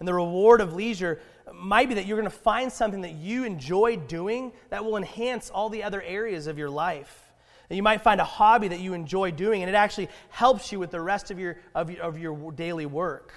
And 0.01 0.09
the 0.09 0.15
reward 0.15 0.61
of 0.61 0.75
leisure 0.75 1.21
might 1.55 1.89
be 1.89 1.95
that 1.95 2.07
you're 2.07 2.19
going 2.19 2.31
to 2.31 2.37
find 2.37 2.73
something 2.73 3.03
that 3.03 3.13
you 3.13 3.45
enjoy 3.45 3.97
doing 3.97 4.53
that 4.71 4.85
will 4.85 4.97
enhance 4.97 5.51
all 5.51 5.69
the 5.69 5.85
other 5.85 6.03
areas 6.03 6.47
of 6.47 6.59
your 6.59 6.71
life. 6.71 7.31
And 7.69 7.77
you 7.77 7.83
might 7.83 8.01
find 8.01 8.21
a 8.21 8.25
hobby 8.25 8.69
that 8.69 8.81
you 8.81 8.95
enjoy 8.95 9.31
doing, 9.31 9.63
and 9.63 9.71
it 9.71 9.77
actually 9.77 10.09
helps 10.31 10.73
you 10.73 10.81
with 10.81 10.91
the 10.91 11.01
rest 11.01 11.31
of 11.31 11.39
your, 11.39 11.59
of, 11.75 11.95
of 11.97 12.19
your 12.19 12.51
daily 12.53 12.87
work. 12.87 13.33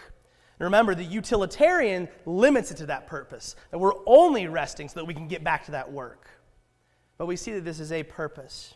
And 0.60 0.66
remember, 0.66 0.96
the 0.96 1.04
utilitarian 1.04 2.08
limits 2.26 2.72
it 2.72 2.78
to 2.78 2.86
that 2.88 3.06
purpose, 3.08 3.56
that 3.70 3.78
we're 3.78 3.94
only 4.08 4.48
resting 4.48 4.88
so 4.88 5.02
that 5.02 5.06
we 5.06 5.14
can 5.14 5.28
get 5.28 5.44
back 5.44 5.66
to 5.66 5.72
that 5.72 5.92
work. 5.92 6.28
But 7.18 7.28
we 7.28 7.36
see 7.36 7.54
that 7.54 7.66
this 7.66 7.80
is 7.80 7.92
a 7.92 8.04
purpose. 8.04 8.74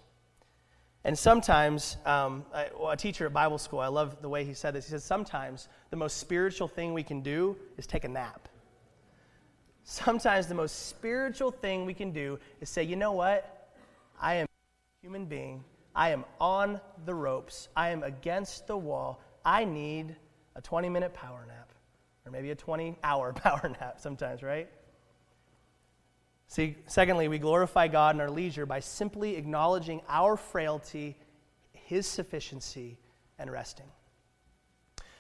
And 1.08 1.17
sometimes, 1.17 1.96
um, 2.06 2.43
I, 2.54 2.67
well, 2.78 2.91
a 2.91 2.98
teacher 2.98 3.26
at 3.26 3.32
Bible 3.32 3.58
school, 3.58 3.80
I 3.80 3.88
love 3.88 4.22
the 4.22 4.28
way 4.28 4.43
he 4.43 4.54
said 4.54 4.76
this. 4.76 4.88
He 4.88 4.91
says, 4.91 5.06
Sometimes 5.06 5.70
the 5.89 5.96
most 5.96 6.17
spiritual 6.17 6.67
thing 6.67 6.93
we 6.93 7.02
can 7.02 7.22
do 7.22 7.56
is 7.78 7.88
take 7.88 8.04
a 8.04 8.10
nap. 8.10 8.50
Sometimes 9.86 10.48
the 10.48 10.54
most 10.54 10.89
spiritual 10.89 11.50
thing 11.50 11.86
we 11.86 11.93
can 11.93 12.12
do 12.12 12.38
is 12.60 12.70
say, 12.70 12.84
You 12.84 12.98
know 12.98 13.13
what? 13.13 13.70
I 14.22 14.34
am 14.36 14.48
a 14.48 15.02
human 15.02 15.28
being. 15.28 15.63
I 15.96 16.10
am 16.10 16.26
on 16.41 16.82
the 17.06 17.13
ropes. 17.13 17.70
I 17.74 17.91
am 17.91 18.04
against 18.04 18.67
the 18.67 18.76
wall. 18.76 19.22
I 19.46 19.63
need 19.63 20.13
a 20.58 20.62
20 20.62 20.89
minute 20.89 21.13
power 21.13 21.46
nap, 21.48 21.72
or 22.26 22.34
maybe 22.34 22.52
a 22.52 22.56
20 22.56 22.98
hour 23.02 23.32
power 23.46 23.74
nap 23.80 24.02
sometimes, 24.02 24.43
right? 24.43 24.70
See, 26.47 26.77
secondly, 26.88 27.27
we 27.27 27.39
glorify 27.39 27.88
God 27.88 28.15
in 28.15 28.21
our 28.21 28.29
leisure 28.29 28.65
by 28.65 28.79
simply 28.79 29.36
acknowledging 29.36 30.01
our 30.07 30.38
frailty, 30.38 31.17
His 31.73 32.07
sufficiency, 32.07 32.97
and 33.38 33.51
resting. 33.51 33.86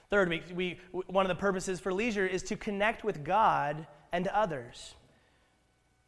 Third, 0.09 0.29
we, 0.29 0.41
we, 0.55 0.79
one 1.07 1.25
of 1.25 1.29
the 1.29 1.35
purposes 1.35 1.81
for 1.81 1.93
leisure 1.93 2.25
is 2.25 2.43
to 2.43 2.55
connect 2.55 3.03
with 3.03 3.25
God 3.25 3.85
and 4.13 4.27
others. 4.27 4.95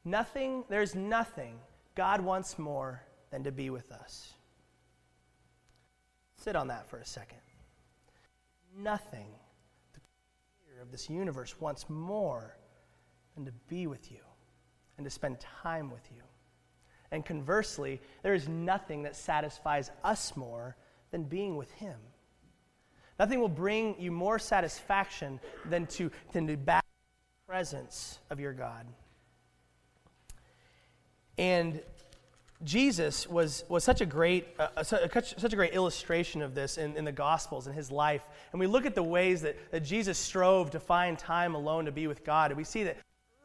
Nothing, 0.05 0.63
there's 0.69 0.95
nothing 0.95 1.59
God 1.95 2.21
wants 2.21 2.57
more 2.57 3.03
than 3.29 3.43
to 3.43 3.51
be 3.51 3.69
with 3.69 3.91
us. 3.91 4.33
Sit 6.37 6.55
on 6.55 6.69
that 6.69 6.89
for 6.89 6.99
a 6.99 7.05
second. 7.05 7.39
Nothing 8.77 9.27
the 9.91 9.99
creator 10.63 10.81
of 10.81 10.91
this 10.91 11.09
universe 11.09 11.59
wants 11.59 11.89
more 11.89 12.55
than 13.35 13.43
to 13.45 13.51
be 13.67 13.85
with 13.85 14.09
you 14.09 14.19
and 14.99 15.05
to 15.05 15.09
spend 15.09 15.39
time 15.39 15.89
with 15.89 16.07
you. 16.13 16.21
And 17.11 17.25
conversely, 17.25 18.01
there 18.21 18.33
is 18.33 18.47
nothing 18.47 19.03
that 19.03 19.15
satisfies 19.15 19.89
us 20.03 20.35
more 20.35 20.75
than 21.11 21.23
being 21.23 21.57
with 21.57 21.71
Him. 21.71 21.95
Nothing 23.17 23.39
will 23.39 23.49
bring 23.49 23.95
you 23.97 24.11
more 24.11 24.37
satisfaction 24.37 25.39
than 25.65 25.87
to, 25.87 26.11
than 26.33 26.47
to 26.47 26.57
back 26.57 26.85
the 26.85 27.51
presence 27.51 28.19
of 28.29 28.39
your 28.39 28.53
God. 28.53 28.85
And 31.37 31.81
Jesus 32.63 33.27
was, 33.27 33.63
was 33.69 33.85
such, 33.85 34.01
a 34.01 34.05
great, 34.05 34.47
uh, 34.59 34.83
such 34.83 35.53
a 35.53 35.55
great 35.55 35.73
illustration 35.73 36.41
of 36.41 36.53
this 36.53 36.77
in, 36.77 36.97
in 36.97 37.05
the 37.05 37.11
Gospels 37.11 37.67
in 37.67 37.73
his 37.73 37.89
life. 37.89 38.27
And 38.51 38.59
we 38.59 38.67
look 38.67 38.85
at 38.85 38.95
the 38.95 39.03
ways 39.03 39.41
that, 39.43 39.55
that 39.71 39.85
Jesus 39.85 40.17
strove 40.17 40.71
to 40.71 40.79
find 40.79 41.17
time 41.17 41.55
alone 41.55 41.85
to 41.85 41.91
be 41.93 42.07
with 42.07 42.25
God. 42.25 42.51
And 42.51 42.57
we 42.57 42.65
see 42.65 42.83
that 42.83 42.97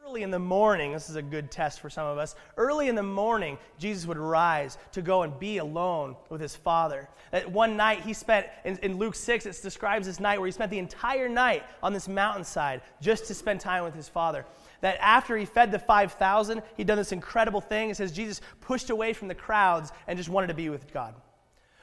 Early 0.07 0.21
in 0.21 0.29
the 0.29 0.37
morning, 0.37 0.91
this 0.91 1.09
is 1.09 1.15
a 1.15 1.21
good 1.21 1.49
test 1.49 1.79
for 1.79 1.89
some 1.89 2.05
of 2.05 2.19
us. 2.19 2.35
Early 2.57 2.89
in 2.89 2.95
the 2.95 3.01
morning, 3.01 3.57
Jesus 3.79 4.05
would 4.05 4.19
rise 4.19 4.77
to 4.91 5.01
go 5.01 5.23
and 5.23 5.37
be 5.39 5.57
alone 5.57 6.15
with 6.29 6.39
his 6.39 6.55
Father. 6.55 7.09
That 7.31 7.51
one 7.51 7.75
night 7.75 8.01
he 8.01 8.13
spent, 8.13 8.45
in, 8.65 8.77
in 8.83 8.97
Luke 8.97 9.15
6, 9.15 9.47
it 9.47 9.59
describes 9.63 10.05
this 10.05 10.19
night 10.19 10.37
where 10.37 10.45
he 10.45 10.51
spent 10.51 10.69
the 10.69 10.77
entire 10.77 11.27
night 11.27 11.63
on 11.81 11.91
this 11.91 12.07
mountainside 12.07 12.81
just 13.01 13.25
to 13.25 13.33
spend 13.33 13.61
time 13.61 13.83
with 13.83 13.95
his 13.95 14.07
Father. 14.07 14.45
That 14.81 14.99
after 15.01 15.35
he 15.35 15.45
fed 15.45 15.71
the 15.71 15.79
5,000, 15.79 16.61
he'd 16.77 16.85
done 16.85 16.97
this 16.97 17.11
incredible 17.11 17.59
thing. 17.59 17.89
It 17.89 17.97
says 17.97 18.11
Jesus 18.11 18.41
pushed 18.61 18.91
away 18.91 19.11
from 19.11 19.27
the 19.27 19.33
crowds 19.33 19.91
and 20.05 20.17
just 20.17 20.29
wanted 20.29 20.47
to 20.47 20.53
be 20.53 20.69
with 20.69 20.93
God. 20.93 21.15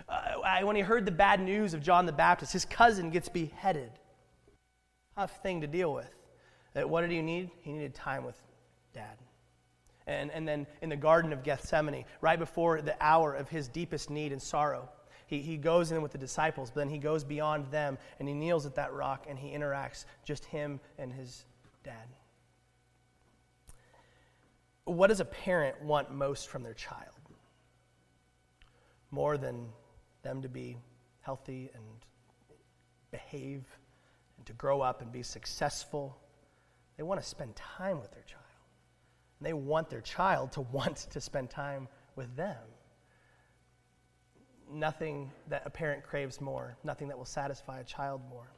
Uh, 0.08 0.60
when 0.62 0.76
he 0.76 0.82
heard 0.82 1.06
the 1.06 1.10
bad 1.10 1.40
news 1.40 1.74
of 1.74 1.82
John 1.82 2.06
the 2.06 2.12
Baptist, 2.12 2.52
his 2.52 2.66
cousin 2.66 3.10
gets 3.10 3.28
beheaded. 3.28 3.90
Tough 5.16 5.42
thing 5.42 5.62
to 5.62 5.66
deal 5.66 5.92
with. 5.92 6.21
That 6.74 6.88
what 6.88 7.02
did 7.02 7.10
he 7.10 7.22
need? 7.22 7.50
He 7.60 7.72
needed 7.72 7.94
time 7.94 8.24
with 8.24 8.40
dad. 8.94 9.18
And, 10.06 10.30
and 10.32 10.46
then 10.46 10.66
in 10.80 10.88
the 10.88 10.96
Garden 10.96 11.32
of 11.32 11.42
Gethsemane, 11.42 12.04
right 12.20 12.38
before 12.38 12.82
the 12.82 12.96
hour 13.00 13.34
of 13.34 13.48
his 13.48 13.68
deepest 13.68 14.10
need 14.10 14.32
and 14.32 14.42
sorrow, 14.42 14.88
he, 15.26 15.40
he 15.40 15.56
goes 15.56 15.92
in 15.92 16.02
with 16.02 16.12
the 16.12 16.18
disciples, 16.18 16.70
but 16.70 16.80
then 16.80 16.88
he 16.88 16.98
goes 16.98 17.24
beyond 17.24 17.70
them 17.70 17.98
and 18.18 18.28
he 18.28 18.34
kneels 18.34 18.66
at 18.66 18.74
that 18.74 18.92
rock 18.92 19.26
and 19.28 19.38
he 19.38 19.50
interacts 19.50 20.04
just 20.24 20.44
him 20.44 20.80
and 20.98 21.12
his 21.12 21.44
dad. 21.84 22.08
What 24.84 25.06
does 25.06 25.20
a 25.20 25.24
parent 25.24 25.80
want 25.82 26.10
most 26.10 26.48
from 26.48 26.62
their 26.62 26.74
child? 26.74 27.14
More 29.10 29.36
than 29.38 29.68
them 30.22 30.42
to 30.42 30.48
be 30.48 30.76
healthy 31.20 31.70
and 31.74 31.84
behave 33.10 33.64
and 34.36 34.46
to 34.46 34.52
grow 34.54 34.80
up 34.80 35.02
and 35.02 35.12
be 35.12 35.22
successful 35.22 36.18
they 37.02 37.08
want 37.08 37.20
to 37.20 37.26
spend 37.26 37.56
time 37.56 37.98
with 38.00 38.12
their 38.12 38.22
child. 38.22 38.44
And 39.40 39.46
they 39.48 39.54
want 39.54 39.90
their 39.90 40.02
child 40.02 40.52
to 40.52 40.60
want 40.72 40.98
to 41.10 41.20
spend 41.20 41.50
time 41.50 41.88
with 42.14 42.36
them. 42.36 42.56
Nothing 44.70 45.32
that 45.48 45.62
a 45.66 45.70
parent 45.70 46.04
craves 46.04 46.40
more, 46.40 46.76
nothing 46.84 47.08
that 47.08 47.18
will 47.18 47.24
satisfy 47.24 47.80
a 47.80 47.84
child 47.84 48.20
more. 48.30 48.52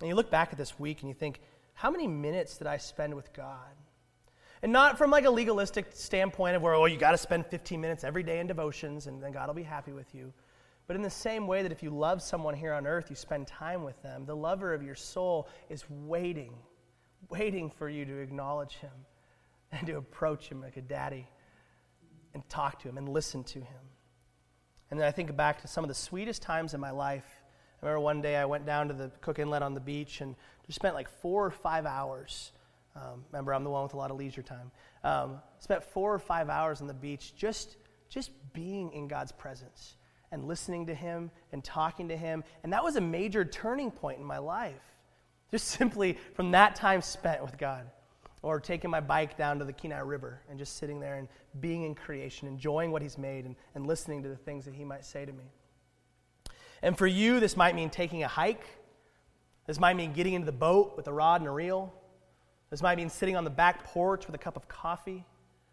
And 0.00 0.08
you 0.08 0.14
look 0.14 0.30
back 0.30 0.48
at 0.50 0.56
this 0.56 0.80
week 0.80 1.02
and 1.02 1.10
you 1.10 1.14
think, 1.14 1.42
how 1.74 1.90
many 1.90 2.06
minutes 2.06 2.56
did 2.56 2.66
I 2.66 2.78
spend 2.78 3.14
with 3.14 3.34
God? 3.34 3.76
And 4.62 4.72
not 4.72 4.96
from 4.96 5.10
like 5.10 5.26
a 5.26 5.30
legalistic 5.30 5.88
standpoint 5.92 6.56
of 6.56 6.62
where, 6.62 6.72
oh, 6.72 6.86
you 6.86 6.96
got 6.96 7.10
to 7.10 7.18
spend 7.18 7.44
15 7.44 7.78
minutes 7.78 8.02
every 8.02 8.22
day 8.22 8.40
in 8.40 8.46
devotions 8.46 9.08
and 9.08 9.22
then 9.22 9.30
God 9.30 9.48
will 9.48 9.54
be 9.54 9.62
happy 9.62 9.92
with 9.92 10.14
you. 10.14 10.32
But 10.86 10.96
in 10.96 11.02
the 11.02 11.10
same 11.10 11.46
way 11.46 11.62
that 11.62 11.70
if 11.70 11.82
you 11.82 11.90
love 11.90 12.22
someone 12.22 12.54
here 12.54 12.72
on 12.72 12.86
earth, 12.86 13.10
you 13.10 13.16
spend 13.16 13.46
time 13.46 13.84
with 13.84 14.02
them, 14.02 14.24
the 14.24 14.34
lover 14.34 14.72
of 14.72 14.82
your 14.82 14.94
soul 14.94 15.50
is 15.68 15.84
waiting 15.90 16.54
waiting 17.28 17.70
for 17.70 17.88
you 17.88 18.04
to 18.04 18.18
acknowledge 18.18 18.76
him 18.76 18.90
and 19.70 19.86
to 19.86 19.96
approach 19.96 20.48
him 20.48 20.60
like 20.60 20.76
a 20.76 20.82
daddy 20.82 21.28
and 22.34 22.48
talk 22.48 22.80
to 22.80 22.88
him 22.88 22.98
and 22.98 23.08
listen 23.08 23.44
to 23.44 23.58
him. 23.58 23.80
And 24.90 25.00
then 25.00 25.06
I 25.06 25.10
think 25.10 25.34
back 25.36 25.62
to 25.62 25.68
some 25.68 25.84
of 25.84 25.88
the 25.88 25.94
sweetest 25.94 26.42
times 26.42 26.74
in 26.74 26.80
my 26.80 26.90
life. 26.90 27.24
I 27.82 27.86
remember 27.86 28.00
one 28.00 28.20
day 28.20 28.36
I 28.36 28.44
went 28.44 28.66
down 28.66 28.88
to 28.88 28.94
the 28.94 29.10
Cook 29.20 29.38
Inlet 29.38 29.62
on 29.62 29.74
the 29.74 29.80
beach 29.80 30.20
and 30.20 30.36
just 30.66 30.76
spent 30.76 30.94
like 30.94 31.08
four 31.08 31.46
or 31.46 31.50
five 31.50 31.86
hours. 31.86 32.52
Um, 32.94 33.24
remember, 33.32 33.54
I'm 33.54 33.64
the 33.64 33.70
one 33.70 33.82
with 33.82 33.94
a 33.94 33.96
lot 33.96 34.10
of 34.10 34.18
leisure 34.18 34.42
time. 34.42 34.70
Um, 35.02 35.38
spent 35.58 35.82
four 35.82 36.12
or 36.12 36.18
five 36.18 36.50
hours 36.50 36.80
on 36.80 36.86
the 36.86 36.94
beach 36.94 37.34
just, 37.34 37.76
just 38.08 38.30
being 38.52 38.92
in 38.92 39.08
God's 39.08 39.32
presence 39.32 39.96
and 40.30 40.44
listening 40.44 40.86
to 40.86 40.94
Him 40.94 41.30
and 41.52 41.64
talking 41.64 42.08
to 42.08 42.16
Him. 42.16 42.44
And 42.62 42.72
that 42.72 42.84
was 42.84 42.96
a 42.96 43.00
major 43.00 43.44
turning 43.44 43.90
point 43.90 44.18
in 44.18 44.24
my 44.24 44.38
life. 44.38 44.91
Just 45.52 45.68
simply 45.68 46.16
from 46.34 46.50
that 46.52 46.74
time 46.74 47.02
spent 47.02 47.42
with 47.42 47.56
God. 47.58 47.88
Or 48.40 48.58
taking 48.58 48.90
my 48.90 48.98
bike 48.98 49.36
down 49.36 49.60
to 49.60 49.64
the 49.64 49.72
Kenai 49.72 50.00
River 50.00 50.40
and 50.50 50.58
just 50.58 50.76
sitting 50.78 50.98
there 50.98 51.14
and 51.14 51.28
being 51.60 51.84
in 51.84 51.94
creation, 51.94 52.48
enjoying 52.48 52.90
what 52.90 53.00
He's 53.00 53.16
made 53.16 53.44
and, 53.44 53.54
and 53.76 53.86
listening 53.86 54.24
to 54.24 54.28
the 54.28 54.36
things 54.36 54.64
that 54.64 54.74
He 54.74 54.82
might 54.82 55.04
say 55.04 55.24
to 55.24 55.32
me. 55.32 55.44
And 56.82 56.98
for 56.98 57.06
you, 57.06 57.38
this 57.38 57.56
might 57.56 57.76
mean 57.76 57.88
taking 57.88 58.24
a 58.24 58.28
hike. 58.28 58.66
This 59.66 59.78
might 59.78 59.94
mean 59.94 60.12
getting 60.12 60.34
into 60.34 60.46
the 60.46 60.50
boat 60.50 60.96
with 60.96 61.06
a 61.06 61.12
rod 61.12 61.40
and 61.40 61.46
a 61.46 61.52
reel. 61.52 61.94
This 62.70 62.82
might 62.82 62.96
mean 62.96 63.10
sitting 63.10 63.36
on 63.36 63.44
the 63.44 63.50
back 63.50 63.84
porch 63.84 64.26
with 64.26 64.34
a 64.34 64.38
cup 64.38 64.56
of 64.56 64.66
coffee, 64.66 65.24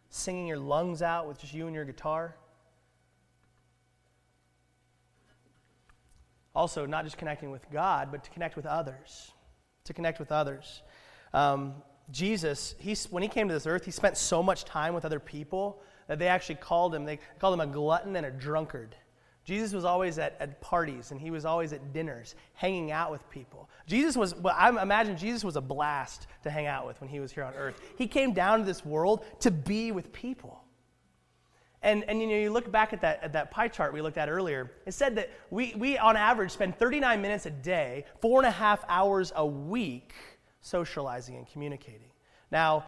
singing 0.09 0.45
your 0.45 0.59
lungs 0.59 1.01
out 1.01 1.27
with 1.27 1.39
just 1.39 1.53
you 1.55 1.65
and 1.65 1.73
your 1.73 1.85
guitar. 1.85 2.35
Also, 6.53 6.85
not 6.85 7.03
just 7.03 7.17
connecting 7.17 7.49
with 7.49 7.65
God, 7.71 8.09
but 8.11 8.23
to 8.25 8.29
connect 8.29 8.55
with 8.55 8.67
others 8.67 9.31
to 9.89 9.93
connect 9.93 10.19
with 10.19 10.31
others. 10.31 10.83
Um, 11.33 11.73
Jesus, 12.11 12.75
he, 12.79 12.95
when 13.09 13.21
he 13.21 13.29
came 13.29 13.47
to 13.47 13.53
this 13.53 13.67
earth, 13.67 13.85
he 13.85 13.91
spent 13.91 14.17
so 14.17 14.41
much 14.41 14.65
time 14.65 14.93
with 14.93 15.03
other 15.03 15.19
people 15.19 15.81
that 16.07 16.17
they 16.17 16.27
actually 16.27 16.55
called 16.55 16.95
him, 16.95 17.05
they 17.05 17.19
called 17.39 17.53
him 17.53 17.59
a 17.59 17.71
glutton 17.71 18.15
and 18.15 18.25
a 18.25 18.31
drunkard. 18.31 18.95
Jesus 19.45 19.73
was 19.73 19.83
always 19.83 20.19
at, 20.19 20.35
at 20.39 20.61
parties 20.61 21.11
and 21.11 21.19
he 21.19 21.31
was 21.31 21.43
always 21.43 21.73
at 21.73 21.91
dinners, 21.91 22.35
hanging 22.53 22.91
out 22.91 23.11
with 23.11 23.27
people. 23.31 23.67
Jesus 23.87 24.15
was, 24.15 24.35
well, 24.35 24.55
I 24.57 24.69
imagine 24.81 25.17
Jesus 25.17 25.43
was 25.43 25.55
a 25.55 25.61
blast 25.61 26.27
to 26.43 26.51
hang 26.51 26.67
out 26.67 26.85
with 26.85 27.01
when 27.01 27.09
he 27.09 27.19
was 27.19 27.31
here 27.31 27.43
on 27.43 27.53
earth. 27.55 27.81
He 27.97 28.05
came 28.05 28.33
down 28.33 28.59
to 28.59 28.65
this 28.65 28.85
world 28.85 29.25
to 29.39 29.49
be 29.49 29.91
with 29.91 30.13
people. 30.13 30.63
And, 31.81 32.03
and 32.09 32.21
you 32.21 32.27
know, 32.27 32.35
you 32.35 32.51
look 32.51 32.71
back 32.71 32.91
at 32.91 33.01
that, 33.01 33.23
at 33.23 33.33
that 33.33 33.51
pie 33.51 33.69
chart 33.69 33.93
we 33.93 34.01
looked 34.01 34.17
at 34.17 34.29
earlier, 34.29 34.71
it 34.85 34.93
said 34.93 35.15
that 35.15 35.29
we, 35.49 35.73
we, 35.77 35.97
on 35.97 36.17
average, 36.17 36.51
spend 36.51 36.77
39 36.77 37.21
minutes 37.21 37.45
a 37.45 37.51
day, 37.51 38.05
four 38.19 38.39
and 38.39 38.47
a 38.47 38.51
half 38.51 38.83
hours 38.89 39.31
a 39.35 39.45
week 39.45 40.13
socializing 40.61 41.37
and 41.37 41.47
communicating. 41.47 42.09
Now, 42.51 42.85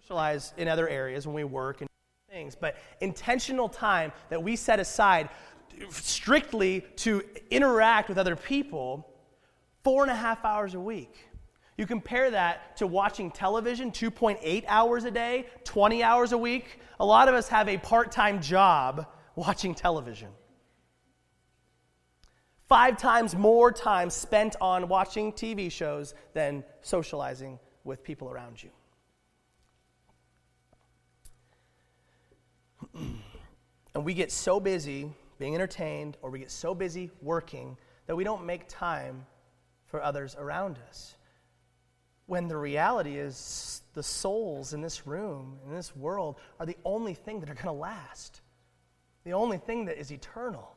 socialize 0.00 0.52
in 0.56 0.68
other 0.68 0.88
areas 0.88 1.26
when 1.26 1.34
we 1.34 1.44
work 1.44 1.80
and 1.80 1.88
things, 2.30 2.54
but 2.54 2.76
intentional 3.00 3.68
time 3.68 4.12
that 4.28 4.42
we 4.42 4.54
set 4.56 4.80
aside 4.80 5.30
strictly 5.90 6.84
to 6.96 7.22
interact 7.50 8.08
with 8.08 8.18
other 8.18 8.36
people, 8.36 9.08
four 9.82 10.02
and 10.02 10.10
a 10.10 10.16
half 10.16 10.44
hours 10.44 10.74
a 10.74 10.80
week. 10.80 11.25
You 11.76 11.86
compare 11.86 12.30
that 12.30 12.76
to 12.78 12.86
watching 12.86 13.30
television 13.30 13.92
2.8 13.92 14.64
hours 14.66 15.04
a 15.04 15.10
day, 15.10 15.46
20 15.64 16.02
hours 16.02 16.32
a 16.32 16.38
week. 16.38 16.80
A 17.00 17.04
lot 17.04 17.28
of 17.28 17.34
us 17.34 17.48
have 17.48 17.68
a 17.68 17.76
part 17.76 18.10
time 18.10 18.40
job 18.40 19.06
watching 19.34 19.74
television. 19.74 20.28
Five 22.66 22.96
times 22.96 23.36
more 23.36 23.70
time 23.70 24.08
spent 24.10 24.56
on 24.60 24.88
watching 24.88 25.32
TV 25.32 25.70
shows 25.70 26.14
than 26.32 26.64
socializing 26.80 27.58
with 27.84 28.02
people 28.02 28.30
around 28.30 28.62
you. 28.62 28.70
and 33.94 34.04
we 34.04 34.14
get 34.14 34.32
so 34.32 34.58
busy 34.58 35.12
being 35.38 35.54
entertained 35.54 36.16
or 36.22 36.30
we 36.30 36.38
get 36.38 36.50
so 36.50 36.74
busy 36.74 37.10
working 37.20 37.76
that 38.06 38.16
we 38.16 38.24
don't 38.24 38.46
make 38.46 38.66
time 38.66 39.26
for 39.84 40.02
others 40.02 40.34
around 40.38 40.78
us. 40.88 41.15
When 42.26 42.48
the 42.48 42.56
reality 42.56 43.16
is, 43.16 43.82
the 43.94 44.02
souls 44.02 44.74
in 44.74 44.82
this 44.82 45.06
room, 45.06 45.58
in 45.66 45.74
this 45.74 45.96
world, 45.96 46.36
are 46.60 46.66
the 46.66 46.76
only 46.84 47.14
thing 47.14 47.40
that 47.40 47.48
are 47.48 47.54
going 47.54 47.66
to 47.66 47.72
last, 47.72 48.42
the 49.24 49.32
only 49.32 49.58
thing 49.58 49.86
that 49.86 49.98
is 49.98 50.12
eternal. 50.12 50.76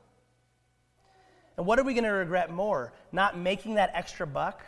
And 1.57 1.65
what 1.65 1.77
are 1.77 1.83
we 1.83 1.93
going 1.93 2.05
to 2.05 2.12
regret 2.12 2.49
more? 2.49 2.93
Not 3.12 3.38
making 3.38 3.75
that 3.75 3.91
extra 3.93 4.25
buck? 4.25 4.63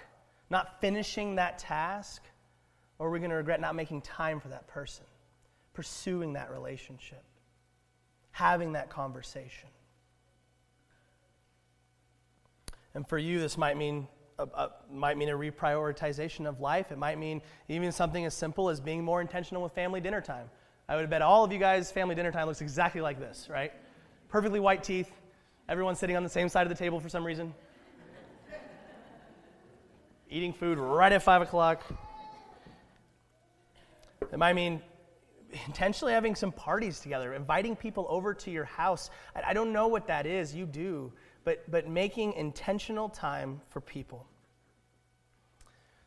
Not 0.50 0.82
finishing 0.82 1.36
that 1.36 1.58
task? 1.58 2.22
Or 3.00 3.08
are 3.08 3.10
we 3.10 3.20
going 3.20 3.32
to 3.32 3.38
regret 3.38 3.62
not 3.62 3.76
making 3.76 4.02
time 4.02 4.42
for 4.42 4.50
that 4.50 4.68
person? 4.68 5.06
Pursuing 5.74 6.34
that 6.34 6.52
relationship? 6.52 7.24
Having 8.32 8.74
that 8.74 8.90
conversation? 8.90 9.70
And 12.94 13.08
for 13.08 13.18
you, 13.18 13.40
this 13.40 13.58
might 13.58 13.78
mean 13.78 14.10
might 14.92 15.18
mean 15.18 15.30
a 15.30 15.34
reprioritization 15.34 16.48
of 16.48 16.60
life. 16.60 16.92
It 16.92 16.98
might 16.98 17.18
mean 17.18 17.42
even 17.70 17.92
something 17.92 18.26
as 18.26 18.34
simple 18.34 18.70
as 18.70 18.80
being 18.80 19.04
more 19.04 19.22
intentional 19.22 19.62
with 19.64 19.74
family 19.74 20.02
dinner 20.02 20.22
time. 20.22 20.50
I 20.90 20.96
would 20.96 21.10
bet 21.10 21.22
all 21.22 21.44
of 21.44 21.52
you 21.52 21.60
guys' 21.60 21.92
family 21.92 22.16
dinner 22.16 22.32
time 22.32 22.48
looks 22.48 22.62
exactly 22.62 23.02
like 23.02 23.20
this, 23.20 23.48
right? 23.50 23.72
Perfectly 24.30 24.60
white 24.60 24.84
teeth, 24.84 25.12
Everyone 25.72 25.96
sitting 25.96 26.18
on 26.18 26.24
the 26.24 26.30
same 26.30 26.50
side 26.50 26.64
of 26.64 26.70
the 26.70 26.76
table 26.76 27.00
for 27.00 27.08
some 27.08 27.26
reason. 27.26 27.54
Eating 30.30 30.52
food 30.52 30.78
right 30.78 31.14
at 31.14 31.24
5 31.24 31.44
o'clock. 31.44 31.82
It 34.34 34.38
might 34.38 34.52
mean 34.52 34.82
intentionally 35.68 36.12
having 36.12 36.36
some 36.36 36.52
parties 36.52 37.00
together, 37.00 37.34
inviting 37.34 37.78
people 37.78 38.06
over 38.10 38.34
to 38.34 38.52
your 38.52 38.66
house. 38.66 39.10
I, 39.34 39.44
I 39.52 39.54
don't 39.54 39.72
know 39.72 39.88
what 39.88 40.08
that 40.08 40.26
is, 40.26 40.54
you 40.54 40.66
do, 40.66 41.14
but, 41.44 41.70
but 41.70 41.88
making 41.88 42.34
intentional 42.34 43.10
time 43.10 43.62
for 43.70 43.82
people. 43.82 44.26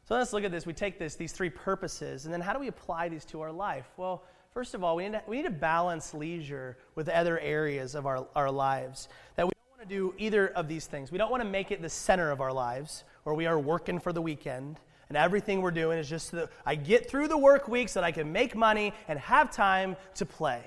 So 0.05 0.14
let's 0.14 0.33
look 0.33 0.44
at 0.44 0.51
this. 0.51 0.66
We 0.66 0.75
take 0.75 0.99
this, 0.99 1.16
these 1.16 1.33
three 1.33 1.51
purposes, 1.51 2.27
and 2.27 2.35
then 2.35 2.40
how 2.40 2.53
do 2.53 2.59
we 2.59 2.68
apply 2.68 3.09
these 3.09 3.25
to 3.27 3.40
our 3.40 3.53
life? 3.53 3.87
Well, 3.97 4.25
First 4.55 4.75
of 4.75 4.85
all, 4.85 4.94
we 4.94 5.03
need, 5.03 5.14
to, 5.14 5.23
we 5.27 5.38
need 5.38 5.42
to 5.42 5.51
balance 5.51 6.14
leisure 6.14 6.79
with 6.94 7.09
other 7.09 7.40
areas 7.40 7.97
of 7.97 8.07
our, 8.07 8.25
our 8.37 8.53
lives. 8.53 9.09
That 9.35 9.47
we 9.47 9.51
don't 9.53 9.79
want 9.79 9.88
to 9.88 9.94
do 9.97 10.14
either 10.16 10.47
of 10.47 10.68
these 10.68 10.87
things. 10.87 11.11
We 11.11 11.18
don't 11.18 11.33
want 11.33 11.42
to 11.42 11.49
make 11.49 11.73
it 11.73 11.83
the 11.83 11.88
center 11.88 12.31
of 12.31 12.40
our 12.40 12.53
lives, 12.53 13.03
where 13.25 13.35
we 13.35 13.47
are 13.47 13.59
working 13.59 13.99
for 13.99 14.12
the 14.12 14.23
weekend, 14.23 14.79
and 15.09 15.18
everything 15.18 15.61
we're 15.61 15.73
doing 15.73 15.99
is 15.99 16.09
just 16.09 16.31
so 16.31 16.37
that 16.37 16.51
I 16.64 16.77
get 16.77 17.11
through 17.11 17.27
the 17.27 17.37
work 17.37 17.66
week 17.66 17.88
so 17.88 18.01
that 18.01 18.07
I 18.07 18.12
can 18.12 18.31
make 18.31 18.55
money 18.55 18.94
and 19.09 19.18
have 19.18 19.51
time 19.51 19.97
to 20.14 20.25
play. 20.25 20.62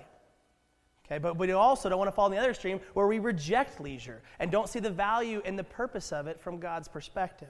Okay, 1.09 1.19
but 1.19 1.37
we 1.37 1.51
also 1.53 1.87
don't 1.87 1.97
want 1.97 2.09
to 2.09 2.11
fall 2.11 2.25
in 2.25 2.33
the 2.33 2.37
other 2.37 2.49
extreme 2.49 2.81
where 2.93 3.07
we 3.07 3.19
reject 3.19 3.79
leisure 3.79 4.21
and 4.39 4.51
don't 4.51 4.67
see 4.67 4.79
the 4.79 4.89
value 4.89 5.41
and 5.45 5.57
the 5.57 5.63
purpose 5.63 6.11
of 6.11 6.27
it 6.27 6.39
from 6.39 6.59
God's 6.59 6.89
perspective. 6.89 7.47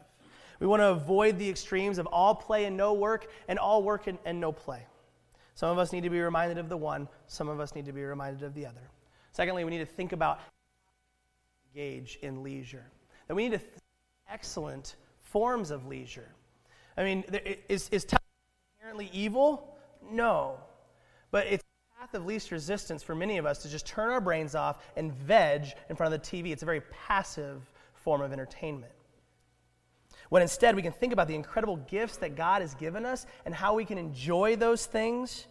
We 0.59 0.67
want 0.67 0.81
to 0.81 0.89
avoid 0.89 1.39
the 1.39 1.49
extremes 1.49 1.97
of 1.97 2.05
all 2.07 2.35
play 2.35 2.65
and 2.65 2.77
no 2.77 2.93
work 2.93 3.27
and 3.47 3.57
all 3.57 3.81
work 3.81 4.07
and, 4.07 4.17
and 4.25 4.39
no 4.39 4.51
play. 4.51 4.85
Some 5.55 5.71
of 5.71 5.79
us 5.79 5.91
need 5.91 6.03
to 6.03 6.09
be 6.11 6.19
reminded 6.19 6.59
of 6.59 6.69
the 6.69 6.77
one, 6.77 7.07
some 7.25 7.49
of 7.49 7.59
us 7.59 7.73
need 7.73 7.85
to 7.85 7.91
be 7.91 8.03
reminded 8.03 8.43
of 8.43 8.53
the 8.53 8.65
other. 8.65 8.91
Secondly, 9.31 9.63
we 9.63 9.71
need 9.71 9.79
to 9.79 9.85
think 9.85 10.13
about 10.13 10.39
engage 11.73 12.19
in 12.21 12.43
leisure. 12.43 12.85
That 13.27 13.35
we 13.35 13.49
need 13.49 13.59
to 13.59 13.65
excellent 14.29 14.95
forms 15.21 15.71
of 15.71 15.87
leisure. 15.87 16.27
I 16.97 17.03
mean, 17.03 17.23
is, 17.69 17.89
is 17.89 18.05
time 18.05 18.19
inherently 18.79 19.09
evil? 19.13 19.77
No. 20.11 20.57
But 21.31 21.47
it's 21.47 21.63
path 22.07 22.19
of 22.19 22.25
least 22.25 22.51
resistance 22.51 23.03
for 23.03 23.15
many 23.15 23.37
of 23.37 23.45
us 23.45 23.59
to 23.59 23.69
just 23.69 23.85
turn 23.85 24.09
our 24.09 24.21
brains 24.21 24.55
off 24.55 24.81
and 24.95 25.13
veg 25.13 25.67
in 25.89 25.95
front 25.95 26.13
of 26.13 26.21
the 26.21 26.27
TV. 26.27 26.51
It's 26.51 26.63
a 26.63 26.65
very 26.65 26.81
passive 26.81 27.61
form 27.95 28.21
of 28.21 28.31
entertainment. 28.31 28.91
When 30.29 30.41
instead 30.41 30.75
we 30.75 30.81
can 30.81 30.91
think 30.91 31.13
about 31.13 31.27
the 31.27 31.35
incredible 31.35 31.77
gifts 31.77 32.17
that 32.17 32.35
God 32.35 32.61
has 32.61 32.75
given 32.75 33.05
us 33.05 33.25
and 33.45 33.53
how 33.53 33.75
we 33.75 33.85
can 33.85 33.97
enjoy 33.97 34.55
those 34.55 34.85
things. 34.85 35.47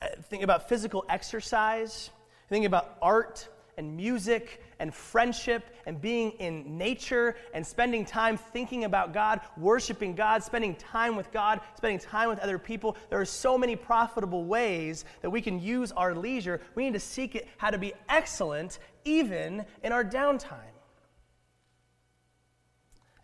Uh, 0.00 0.06
think 0.22 0.42
about 0.42 0.68
physical 0.68 1.04
exercise, 1.08 2.10
think 2.48 2.64
about 2.64 2.96
art 3.00 3.48
and 3.76 3.96
music 3.96 4.62
and 4.82 4.92
friendship 4.92 5.64
and 5.86 6.00
being 6.00 6.32
in 6.32 6.76
nature 6.76 7.36
and 7.54 7.64
spending 7.64 8.04
time 8.04 8.36
thinking 8.36 8.82
about 8.82 9.14
God, 9.14 9.40
worshiping 9.56 10.16
God, 10.16 10.42
spending 10.42 10.74
time 10.74 11.14
with 11.14 11.30
God, 11.30 11.60
spending 11.76 12.00
time 12.00 12.28
with 12.28 12.40
other 12.40 12.58
people. 12.58 12.96
There 13.08 13.20
are 13.20 13.24
so 13.24 13.56
many 13.56 13.76
profitable 13.76 14.44
ways 14.44 15.04
that 15.20 15.30
we 15.30 15.40
can 15.40 15.60
use 15.60 15.92
our 15.92 16.16
leisure. 16.16 16.60
We 16.74 16.84
need 16.84 16.94
to 16.94 17.00
seek 17.00 17.36
it 17.36 17.48
how 17.58 17.70
to 17.70 17.78
be 17.78 17.92
excellent 18.08 18.80
even 19.04 19.64
in 19.84 19.92
our 19.92 20.04
downtime. 20.04 20.58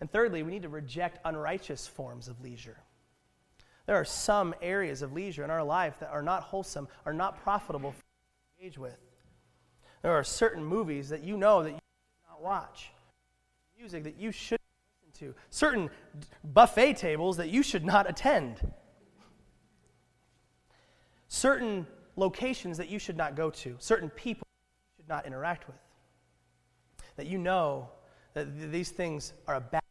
And 0.01 0.11
thirdly, 0.13 0.45
we 0.45 0.53
need 0.53 0.63
to 0.63 0.69
reject 0.69 1.19
unrighteous 1.25 1.89
forms 1.89 2.29
of 2.29 2.41
leisure. 2.41 2.79
There 3.87 3.97
are 3.97 4.05
some 4.05 4.55
areas 4.63 5.03
of 5.03 5.13
leisure 5.13 5.43
in 5.43 5.51
our 5.51 5.65
life 5.65 5.99
that 5.99 6.11
are 6.11 6.23
not 6.23 6.45
wholesome, 6.45 6.87
are 7.05 7.13
not 7.13 7.43
profitable 7.43 7.91
for 7.91 7.97
us 7.97 8.05
to 8.05 8.63
engage 8.63 8.79
with. 8.79 9.08
There 10.09 10.17
are 10.17 10.25
certain 10.25 10.65
movies 10.65 11.11
that 11.11 11.23
you 11.23 11.37
know 11.37 11.63
that 11.63 11.69
you 11.69 11.77
should 11.77 12.31
not 12.31 12.43
watch, 12.43 12.93
music 13.79 14.05
that 14.05 14.19
you 14.19 14.33
should 14.33 14.59
listen 15.05 15.27
to, 15.27 15.35
certain 15.51 15.91
buffet 16.43 16.97
tables 16.97 17.37
that 17.37 17.51
you 17.51 17.63
should 17.63 17.85
not 17.85 18.09
attend, 18.09 18.73
certain 21.29 21.87
locations 22.17 22.79
that 22.79 22.89
you 22.89 22.99
should 22.99 23.19
not 23.19 23.37
go 23.37 23.51
to, 23.51 23.77
certain 23.81 24.09
people 24.09 24.47
you 24.89 25.03
should 25.03 25.11
not 25.11 25.27
interact 25.27 25.67
with. 25.67 25.77
That 27.17 27.27
you 27.27 27.37
know 27.37 27.91
that 28.33 28.47
th- 28.59 28.71
these 28.71 28.89
things 28.89 29.35
are 29.47 29.57
a 29.57 29.61
bad 29.61 29.83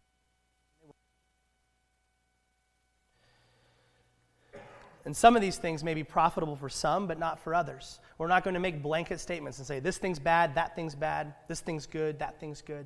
And 5.07 5.15
some 5.15 5.37
of 5.37 5.41
these 5.41 5.55
things 5.55 5.85
may 5.85 5.93
be 5.93 6.03
profitable 6.03 6.57
for 6.57 6.67
some, 6.67 7.07
but 7.07 7.17
not 7.17 7.39
for 7.39 7.55
others. 7.55 8.01
We're 8.17 8.27
not 8.27 8.43
going 8.43 8.55
to 8.55 8.59
make 8.59 8.83
blanket 8.83 9.21
statements 9.21 9.57
and 9.57 9.65
say, 9.65 9.79
this 9.79 9.97
thing's 9.97 10.19
bad, 10.19 10.55
that 10.55 10.75
thing's 10.75 10.95
bad, 10.95 11.33
this 11.47 11.61
thing's 11.61 11.85
good, 11.85 12.19
that 12.19 12.41
thing's 12.41 12.61
good. 12.61 12.85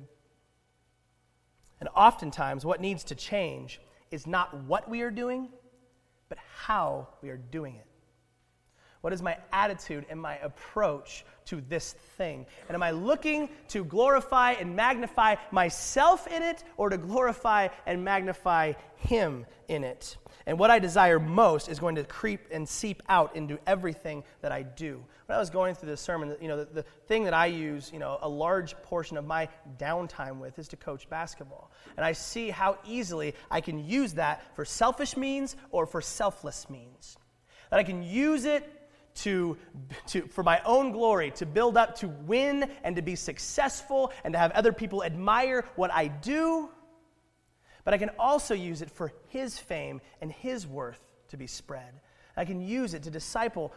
And 1.80 1.88
oftentimes, 1.96 2.64
what 2.64 2.80
needs 2.80 3.02
to 3.02 3.16
change 3.16 3.80
is 4.12 4.24
not 4.24 4.54
what 4.54 4.88
we 4.88 5.00
are 5.00 5.10
doing, 5.10 5.48
but 6.28 6.38
how 6.58 7.08
we 7.22 7.30
are 7.30 7.36
doing 7.36 7.74
it. 7.74 7.86
What 9.02 9.12
is 9.12 9.20
my 9.20 9.36
attitude 9.52 10.06
and 10.08 10.20
my 10.20 10.38
approach 10.38 11.24
to 11.46 11.60
this 11.60 11.92
thing? 12.16 12.46
And 12.68 12.76
am 12.76 12.84
I 12.84 12.92
looking 12.92 13.48
to 13.68 13.84
glorify 13.84 14.52
and 14.52 14.76
magnify 14.76 15.36
myself 15.50 16.28
in 16.28 16.42
it 16.42 16.62
or 16.76 16.88
to 16.88 16.96
glorify 16.96 17.68
and 17.84 18.04
magnify 18.04 18.74
Him 18.96 19.44
in 19.66 19.82
it? 19.82 20.16
And 20.46 20.56
what 20.56 20.70
I 20.70 20.78
desire 20.78 21.18
most 21.18 21.68
is 21.68 21.80
going 21.80 21.96
to 21.96 22.04
creep 22.04 22.46
and 22.52 22.68
seep 22.68 23.02
out 23.08 23.34
into 23.34 23.58
everything 23.66 24.22
that 24.40 24.52
I 24.52 24.62
do. 24.62 25.04
When 25.26 25.36
I 25.36 25.40
was 25.40 25.50
going 25.50 25.74
through 25.74 25.90
this 25.90 26.00
sermon, 26.00 26.36
you 26.40 26.46
know, 26.46 26.58
the, 26.58 26.72
the 26.72 26.82
thing 27.08 27.24
that 27.24 27.34
I 27.34 27.46
use, 27.46 27.90
you 27.92 27.98
know, 27.98 28.18
a 28.22 28.28
large 28.28 28.76
portion 28.82 29.16
of 29.16 29.24
my 29.24 29.48
downtime 29.78 30.38
with 30.38 30.60
is 30.60 30.68
to 30.68 30.76
coach 30.76 31.08
basketball. 31.08 31.72
And 31.96 32.06
I 32.06 32.12
see 32.12 32.50
how 32.50 32.78
easily 32.86 33.34
I 33.50 33.60
can 33.60 33.84
use 33.84 34.14
that 34.14 34.54
for 34.54 34.64
selfish 34.64 35.16
means 35.16 35.56
or 35.72 35.86
for 35.86 36.00
selfless 36.00 36.70
means. 36.70 37.16
That 37.70 37.80
I 37.80 37.84
can 37.84 38.02
use 38.02 38.44
it 38.44 38.81
to, 39.14 39.56
to, 40.08 40.22
for 40.28 40.42
my 40.42 40.60
own 40.64 40.92
glory, 40.92 41.30
to 41.32 41.46
build 41.46 41.76
up, 41.76 41.96
to 41.96 42.08
win, 42.08 42.70
and 42.84 42.96
to 42.96 43.02
be 43.02 43.14
successful, 43.14 44.12
and 44.24 44.32
to 44.32 44.38
have 44.38 44.52
other 44.52 44.72
people 44.72 45.04
admire 45.04 45.64
what 45.76 45.92
I 45.92 46.08
do 46.08 46.70
but 47.84 47.94
I 47.94 47.98
can 47.98 48.10
also 48.18 48.54
use 48.54 48.82
it 48.82 48.90
for 48.90 49.12
His 49.28 49.58
fame 49.58 50.00
and 50.20 50.30
His 50.30 50.66
worth 50.66 51.00
to 51.28 51.36
be 51.36 51.46
spread. 51.46 52.00
I 52.36 52.44
can 52.44 52.60
use 52.60 52.94
it 52.94 53.02
to 53.04 53.10
disciple. 53.10 53.74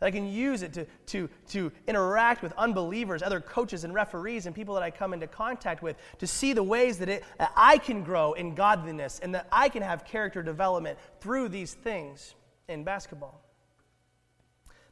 I 0.00 0.10
can 0.10 0.30
use 0.30 0.62
it 0.62 0.74
to, 0.74 0.86
to, 1.06 1.30
to 1.48 1.72
interact 1.88 2.42
with 2.42 2.52
unbelievers, 2.58 3.22
other 3.22 3.40
coaches 3.40 3.84
and 3.84 3.94
referees, 3.94 4.44
and 4.44 4.54
people 4.54 4.74
that 4.74 4.82
I 4.82 4.90
come 4.90 5.14
into 5.14 5.26
contact 5.26 5.82
with 5.82 5.96
to 6.18 6.26
see 6.26 6.52
the 6.52 6.62
ways 6.62 6.98
that, 6.98 7.08
it, 7.08 7.24
that 7.38 7.52
I 7.56 7.78
can 7.78 8.04
grow 8.04 8.34
in 8.34 8.54
godliness 8.54 9.20
and 9.20 9.34
that 9.34 9.48
I 9.50 9.70
can 9.70 9.82
have 9.82 10.04
character 10.04 10.42
development 10.42 10.98
through 11.20 11.48
these 11.48 11.72
things 11.72 12.34
in 12.68 12.84
basketball. 12.84 13.42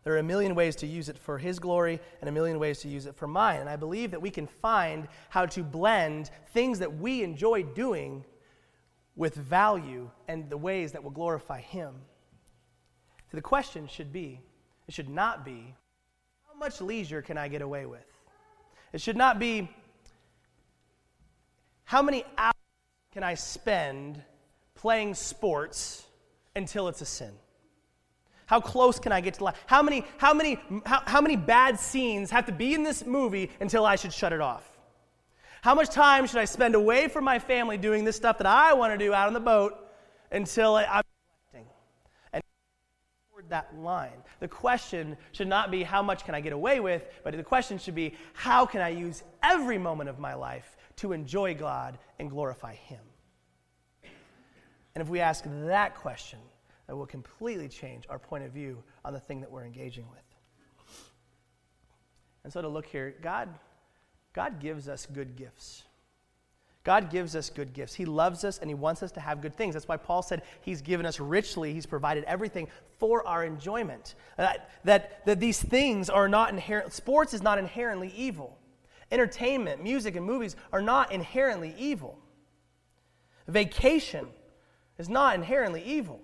There 0.04 0.12
are 0.14 0.18
a 0.18 0.22
million 0.22 0.54
ways 0.54 0.76
to 0.76 0.86
use 0.86 1.08
it 1.08 1.18
for 1.18 1.38
His 1.38 1.58
glory 1.58 1.98
and 2.20 2.28
a 2.28 2.32
million 2.32 2.58
ways 2.58 2.80
to 2.80 2.88
use 2.88 3.06
it 3.06 3.16
for 3.16 3.26
mine. 3.26 3.60
And 3.60 3.68
I 3.68 3.76
believe 3.76 4.10
that 4.10 4.20
we 4.20 4.30
can 4.30 4.46
find 4.46 5.08
how 5.30 5.46
to 5.46 5.62
blend 5.62 6.30
things 6.52 6.78
that 6.78 6.98
we 6.98 7.22
enjoy 7.22 7.62
doing 7.62 8.24
with 9.16 9.34
value 9.34 10.10
and 10.28 10.50
the 10.50 10.56
ways 10.56 10.92
that 10.92 11.02
will 11.02 11.10
glorify 11.10 11.60
Him. 11.60 11.94
So 13.30 13.38
the 13.38 13.42
question 13.42 13.88
should 13.88 14.12
be, 14.12 14.40
it 14.86 14.94
should 14.94 15.08
not 15.08 15.44
be, 15.44 15.74
how 16.46 16.58
much 16.58 16.80
leisure 16.80 17.22
can 17.22 17.38
I 17.38 17.48
get 17.48 17.62
away 17.62 17.86
with? 17.86 18.04
It 18.92 19.00
should 19.00 19.16
not 19.16 19.38
be 19.38 19.68
how 21.84 22.02
many 22.02 22.24
hours 22.36 22.54
can 23.12 23.22
I 23.22 23.34
spend 23.34 24.22
playing 24.74 25.14
sports 25.14 26.04
until 26.56 26.88
it's 26.88 27.00
a 27.00 27.06
sin? 27.06 27.32
How 28.54 28.60
close 28.60 29.00
can 29.00 29.10
I 29.10 29.20
get 29.20 29.34
to 29.34 29.42
life? 29.42 29.60
How 29.66 29.82
many, 29.82 30.04
how, 30.16 30.32
many, 30.32 30.60
how, 30.86 31.02
how 31.06 31.20
many 31.20 31.34
bad 31.34 31.76
scenes 31.76 32.30
have 32.30 32.46
to 32.46 32.52
be 32.52 32.72
in 32.72 32.84
this 32.84 33.04
movie 33.04 33.50
until 33.58 33.84
I 33.84 33.96
should 33.96 34.12
shut 34.12 34.32
it 34.32 34.40
off? 34.40 34.78
How 35.60 35.74
much 35.74 35.88
time 35.90 36.24
should 36.28 36.38
I 36.38 36.44
spend 36.44 36.76
away 36.76 37.08
from 37.08 37.24
my 37.24 37.40
family 37.40 37.76
doing 37.76 38.04
this 38.04 38.14
stuff 38.14 38.38
that 38.38 38.46
I 38.46 38.72
want 38.72 38.92
to 38.92 38.96
do 39.04 39.12
out 39.12 39.26
on 39.26 39.32
the 39.32 39.40
boat 39.40 39.74
until 40.30 40.76
I'm 40.76 41.02
reflecting? 41.50 41.68
And 42.32 42.44
toward 43.32 43.50
that 43.50 43.76
line. 43.76 44.22
The 44.38 44.46
question 44.46 45.16
should 45.32 45.48
not 45.48 45.72
be 45.72 45.82
how 45.82 46.00
much 46.00 46.24
can 46.24 46.36
I 46.36 46.40
get 46.40 46.52
away 46.52 46.78
with, 46.78 47.02
but 47.24 47.36
the 47.36 47.42
question 47.42 47.76
should 47.76 47.96
be 47.96 48.14
how 48.34 48.66
can 48.66 48.80
I 48.80 48.90
use 48.90 49.24
every 49.42 49.78
moment 49.78 50.10
of 50.10 50.20
my 50.20 50.34
life 50.34 50.76
to 50.98 51.10
enjoy 51.10 51.56
God 51.56 51.98
and 52.20 52.30
glorify 52.30 52.76
Him? 52.76 53.00
And 54.94 55.02
if 55.02 55.08
we 55.08 55.18
ask 55.18 55.44
that 55.66 55.96
question, 55.96 56.38
that 56.86 56.96
will 56.96 57.06
completely 57.06 57.68
change 57.68 58.04
our 58.08 58.18
point 58.18 58.44
of 58.44 58.52
view 58.52 58.82
on 59.04 59.12
the 59.12 59.20
thing 59.20 59.40
that 59.40 59.50
we're 59.50 59.64
engaging 59.64 60.06
with. 60.10 60.20
And 62.44 62.52
so 62.52 62.60
to 62.60 62.68
look 62.68 62.86
here, 62.86 63.14
God, 63.22 63.48
God 64.34 64.60
gives 64.60 64.88
us 64.88 65.06
good 65.06 65.36
gifts. 65.36 65.84
God 66.84 67.10
gives 67.10 67.34
us 67.34 67.48
good 67.48 67.72
gifts. 67.72 67.94
He 67.94 68.04
loves 68.04 68.44
us 68.44 68.58
and 68.58 68.68
He 68.68 68.74
wants 68.74 69.02
us 69.02 69.10
to 69.12 69.20
have 69.20 69.40
good 69.40 69.56
things. 69.56 69.72
That's 69.72 69.88
why 69.88 69.96
Paul 69.96 70.22
said 70.22 70.42
He's 70.60 70.82
given 70.82 71.06
us 71.06 71.18
richly, 71.18 71.72
He's 71.72 71.86
provided 71.86 72.24
everything 72.24 72.68
for 72.98 73.26
our 73.26 73.42
enjoyment. 73.42 74.14
That, 74.36 74.70
that, 74.84 75.24
that 75.24 75.40
these 75.40 75.60
things 75.60 76.10
are 76.10 76.28
not 76.28 76.50
inherent, 76.50 76.92
sports 76.92 77.32
is 77.32 77.42
not 77.42 77.58
inherently 77.58 78.12
evil. 78.14 78.58
Entertainment, 79.10 79.82
music, 79.82 80.16
and 80.16 80.26
movies 80.26 80.56
are 80.72 80.82
not 80.82 81.10
inherently 81.10 81.74
evil. 81.78 82.18
Vacation 83.48 84.26
is 84.98 85.08
not 85.08 85.34
inherently 85.34 85.82
evil. 85.82 86.20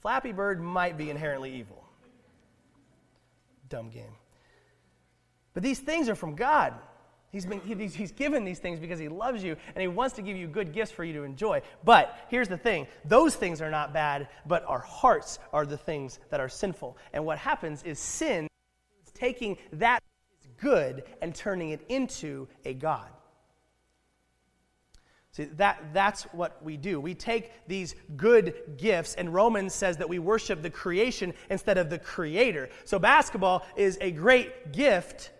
Flappy 0.00 0.32
Bird 0.32 0.60
might 0.60 0.96
be 0.96 1.10
inherently 1.10 1.54
evil. 1.54 1.84
Dumb 3.68 3.90
game. 3.90 4.14
But 5.54 5.62
these 5.62 5.78
things 5.78 6.08
are 6.08 6.14
from 6.14 6.34
God. 6.34 6.74
He's, 7.32 7.46
been, 7.46 7.60
he's, 7.60 7.94
he's 7.94 8.10
given 8.10 8.44
these 8.44 8.58
things 8.58 8.80
because 8.80 8.98
He 8.98 9.08
loves 9.08 9.44
you 9.44 9.56
and 9.74 9.80
He 9.80 9.88
wants 9.88 10.16
to 10.16 10.22
give 10.22 10.36
you 10.36 10.48
good 10.48 10.72
gifts 10.72 10.90
for 10.90 11.04
you 11.04 11.12
to 11.12 11.22
enjoy. 11.22 11.62
But 11.84 12.16
here's 12.28 12.48
the 12.48 12.56
thing 12.56 12.88
those 13.04 13.36
things 13.36 13.60
are 13.60 13.70
not 13.70 13.92
bad, 13.92 14.28
but 14.46 14.64
our 14.66 14.80
hearts 14.80 15.38
are 15.52 15.64
the 15.64 15.76
things 15.76 16.18
that 16.30 16.40
are 16.40 16.48
sinful. 16.48 16.96
And 17.12 17.24
what 17.24 17.38
happens 17.38 17.82
is 17.84 17.98
sin 17.98 18.48
is 19.04 19.12
taking 19.12 19.58
that 19.74 20.00
good 20.60 21.04
and 21.22 21.34
turning 21.34 21.70
it 21.70 21.82
into 21.88 22.48
a 22.64 22.74
God. 22.74 23.10
See, 25.40 25.46
that, 25.56 25.94
that's 25.94 26.24
what 26.24 26.62
we 26.62 26.76
do. 26.76 27.00
We 27.00 27.14
take 27.14 27.50
these 27.66 27.94
good 28.14 28.54
gifts, 28.76 29.14
and 29.14 29.32
Romans 29.32 29.72
says 29.72 29.96
that 29.96 30.06
we 30.06 30.18
worship 30.18 30.60
the 30.60 30.68
creation 30.68 31.32
instead 31.48 31.78
of 31.78 31.88
the 31.88 31.98
creator. 31.98 32.68
So 32.84 32.98
basketball 32.98 33.64
is 33.74 33.96
a 34.02 34.10
great 34.10 34.72
gift, 34.72 35.30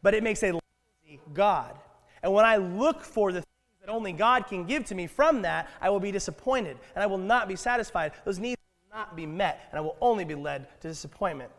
but 0.00 0.14
it 0.14 0.22
makes 0.22 0.42
a 0.42 0.52
lazy 0.52 1.20
God. 1.34 1.78
And 2.22 2.32
when 2.32 2.46
I 2.46 2.56
look 2.56 3.02
for 3.02 3.30
the 3.30 3.40
things 3.40 3.46
that 3.84 3.90
only 3.90 4.12
God 4.12 4.46
can 4.46 4.64
give 4.64 4.86
to 4.86 4.94
me 4.94 5.06
from 5.06 5.42
that, 5.42 5.68
I 5.82 5.90
will 5.90 6.00
be 6.00 6.12
disappointed, 6.12 6.78
and 6.94 7.02
I 7.02 7.06
will 7.06 7.18
not 7.18 7.46
be 7.46 7.56
satisfied. 7.56 8.12
Those 8.24 8.38
needs 8.38 8.56
will 8.80 8.98
not 8.98 9.16
be 9.16 9.26
met, 9.26 9.68
and 9.70 9.78
I 9.78 9.82
will 9.82 9.98
only 10.00 10.24
be 10.24 10.34
led 10.34 10.80
to 10.80 10.88
disappointment. 10.88 11.50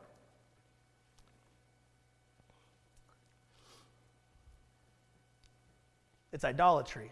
It's 6.32 6.44
idolatry. 6.44 7.12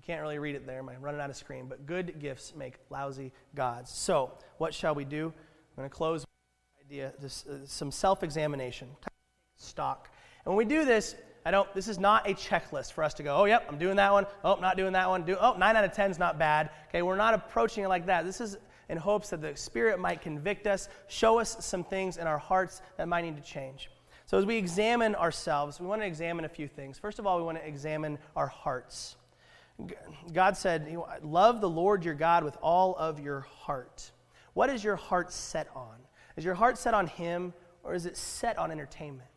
You 0.00 0.06
can't 0.06 0.22
really 0.22 0.38
read 0.38 0.54
it 0.54 0.66
there. 0.66 0.78
I'm 0.78 1.02
running 1.02 1.20
out 1.20 1.28
of 1.28 1.36
screen. 1.36 1.66
But 1.68 1.84
good 1.84 2.18
gifts 2.20 2.54
make 2.56 2.76
lousy 2.88 3.32
gods. 3.54 3.90
So, 3.90 4.32
what 4.56 4.72
shall 4.72 4.94
we 4.94 5.04
do? 5.04 5.26
I'm 5.26 5.76
going 5.76 5.90
to 5.90 5.94
close 5.94 6.22
with 6.22 6.86
idea, 6.86 7.12
this, 7.20 7.44
uh, 7.46 7.58
some 7.66 7.90
self-examination, 7.90 8.88
stock. 9.58 10.08
And 10.46 10.56
when 10.56 10.56
we 10.56 10.74
do 10.74 10.86
this, 10.86 11.16
I 11.44 11.50
don't. 11.50 11.70
This 11.74 11.86
is 11.86 11.98
not 11.98 12.26
a 12.26 12.32
checklist 12.32 12.94
for 12.94 13.04
us 13.04 13.12
to 13.14 13.22
go. 13.22 13.36
Oh, 13.36 13.44
yep, 13.44 13.66
I'm 13.68 13.76
doing 13.76 13.96
that 13.96 14.10
one. 14.10 14.24
Oh, 14.42 14.54
not 14.54 14.78
doing 14.78 14.94
that 14.94 15.06
one. 15.06 15.22
Do, 15.22 15.36
oh, 15.38 15.54
nine 15.58 15.76
out 15.76 15.84
of 15.84 15.92
ten 15.92 16.10
is 16.10 16.18
not 16.18 16.38
bad. 16.38 16.70
Okay, 16.88 17.02
we're 17.02 17.16
not 17.16 17.34
approaching 17.34 17.84
it 17.84 17.88
like 17.88 18.06
that. 18.06 18.24
This 18.24 18.40
is 18.40 18.56
in 18.88 18.96
hopes 18.96 19.28
that 19.30 19.42
the 19.42 19.54
Spirit 19.54 20.00
might 20.00 20.22
convict 20.22 20.66
us, 20.66 20.88
show 21.08 21.38
us 21.38 21.58
some 21.60 21.84
things 21.84 22.16
in 22.16 22.26
our 22.26 22.38
hearts 22.38 22.80
that 22.96 23.06
might 23.06 23.26
need 23.26 23.36
to 23.36 23.42
change. 23.42 23.90
So, 24.24 24.38
as 24.38 24.46
we 24.46 24.56
examine 24.56 25.14
ourselves, 25.14 25.78
we 25.78 25.86
want 25.86 26.00
to 26.00 26.06
examine 26.06 26.46
a 26.46 26.48
few 26.48 26.68
things. 26.68 26.98
First 26.98 27.18
of 27.18 27.26
all, 27.26 27.36
we 27.36 27.44
want 27.44 27.58
to 27.58 27.68
examine 27.68 28.18
our 28.34 28.46
hearts. 28.46 29.16
God 30.32 30.56
said, 30.56 30.96
Love 31.22 31.60
the 31.60 31.68
Lord 31.68 32.04
your 32.04 32.14
God 32.14 32.44
with 32.44 32.56
all 32.62 32.94
of 32.96 33.20
your 33.20 33.40
heart. 33.40 34.10
What 34.54 34.70
is 34.70 34.82
your 34.82 34.96
heart 34.96 35.32
set 35.32 35.68
on? 35.74 35.96
Is 36.36 36.44
your 36.44 36.54
heart 36.54 36.78
set 36.78 36.94
on 36.94 37.06
Him 37.06 37.52
or 37.82 37.94
is 37.94 38.06
it 38.06 38.16
set 38.16 38.58
on 38.58 38.70
entertainment? 38.70 39.28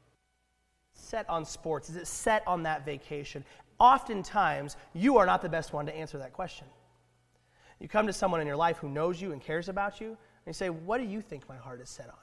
Set 0.93 1.29
on 1.29 1.45
sports? 1.45 1.89
Is 1.89 1.95
it 1.95 2.07
set 2.07 2.43
on 2.47 2.63
that 2.63 2.85
vacation? 2.85 3.43
Oftentimes, 3.79 4.77
you 4.93 5.17
are 5.17 5.25
not 5.25 5.41
the 5.41 5.49
best 5.49 5.73
one 5.73 5.85
to 5.85 5.95
answer 5.95 6.17
that 6.19 6.33
question. 6.33 6.67
You 7.79 7.87
come 7.87 8.07
to 8.07 8.13
someone 8.13 8.39
in 8.39 8.47
your 8.47 8.55
life 8.55 8.77
who 8.77 8.87
knows 8.87 9.21
you 9.21 9.33
and 9.33 9.41
cares 9.41 9.67
about 9.67 9.99
you, 9.99 10.07
and 10.07 10.17
you 10.47 10.53
say, 10.53 10.69
What 10.69 10.99
do 10.99 11.05
you 11.05 11.21
think 11.21 11.47
my 11.49 11.57
heart 11.57 11.81
is 11.81 11.89
set 11.89 12.07
on? 12.07 12.15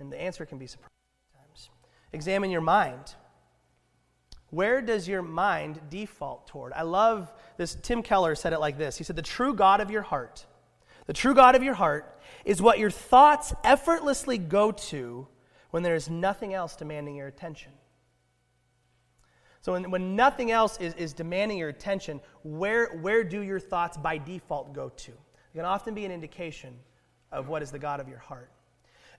And 0.00 0.12
the 0.12 0.20
answer 0.20 0.44
can 0.44 0.58
be 0.58 0.66
surprising 0.66 0.90
sometimes. 1.32 1.70
Examine 2.12 2.50
your 2.50 2.60
mind. 2.60 3.14
Where 4.52 4.82
does 4.82 5.08
your 5.08 5.22
mind 5.22 5.80
default 5.88 6.46
toward? 6.46 6.74
I 6.74 6.82
love 6.82 7.32
this. 7.56 7.74
Tim 7.74 8.02
Keller 8.02 8.34
said 8.34 8.52
it 8.52 8.60
like 8.60 8.76
this 8.76 8.98
He 8.98 9.04
said, 9.04 9.16
The 9.16 9.22
true 9.22 9.54
God 9.54 9.80
of 9.80 9.90
your 9.90 10.02
heart, 10.02 10.44
the 11.06 11.14
true 11.14 11.34
God 11.34 11.54
of 11.54 11.62
your 11.62 11.72
heart 11.72 12.20
is 12.44 12.60
what 12.60 12.78
your 12.78 12.90
thoughts 12.90 13.54
effortlessly 13.64 14.36
go 14.36 14.70
to 14.70 15.26
when 15.70 15.82
there 15.82 15.94
is 15.94 16.10
nothing 16.10 16.52
else 16.52 16.76
demanding 16.76 17.16
your 17.16 17.28
attention. 17.28 17.72
So, 19.62 19.72
when, 19.72 19.90
when 19.90 20.16
nothing 20.16 20.50
else 20.50 20.78
is, 20.78 20.92
is 20.94 21.14
demanding 21.14 21.56
your 21.56 21.70
attention, 21.70 22.20
where, 22.42 22.88
where 22.98 23.24
do 23.24 23.40
your 23.40 23.58
thoughts 23.58 23.96
by 23.96 24.18
default 24.18 24.74
go 24.74 24.90
to? 24.90 25.12
It 25.12 25.56
can 25.56 25.64
often 25.64 25.94
be 25.94 26.04
an 26.04 26.12
indication 26.12 26.74
of 27.30 27.48
what 27.48 27.62
is 27.62 27.70
the 27.70 27.78
God 27.78 28.00
of 28.00 28.08
your 28.08 28.18
heart. 28.18 28.50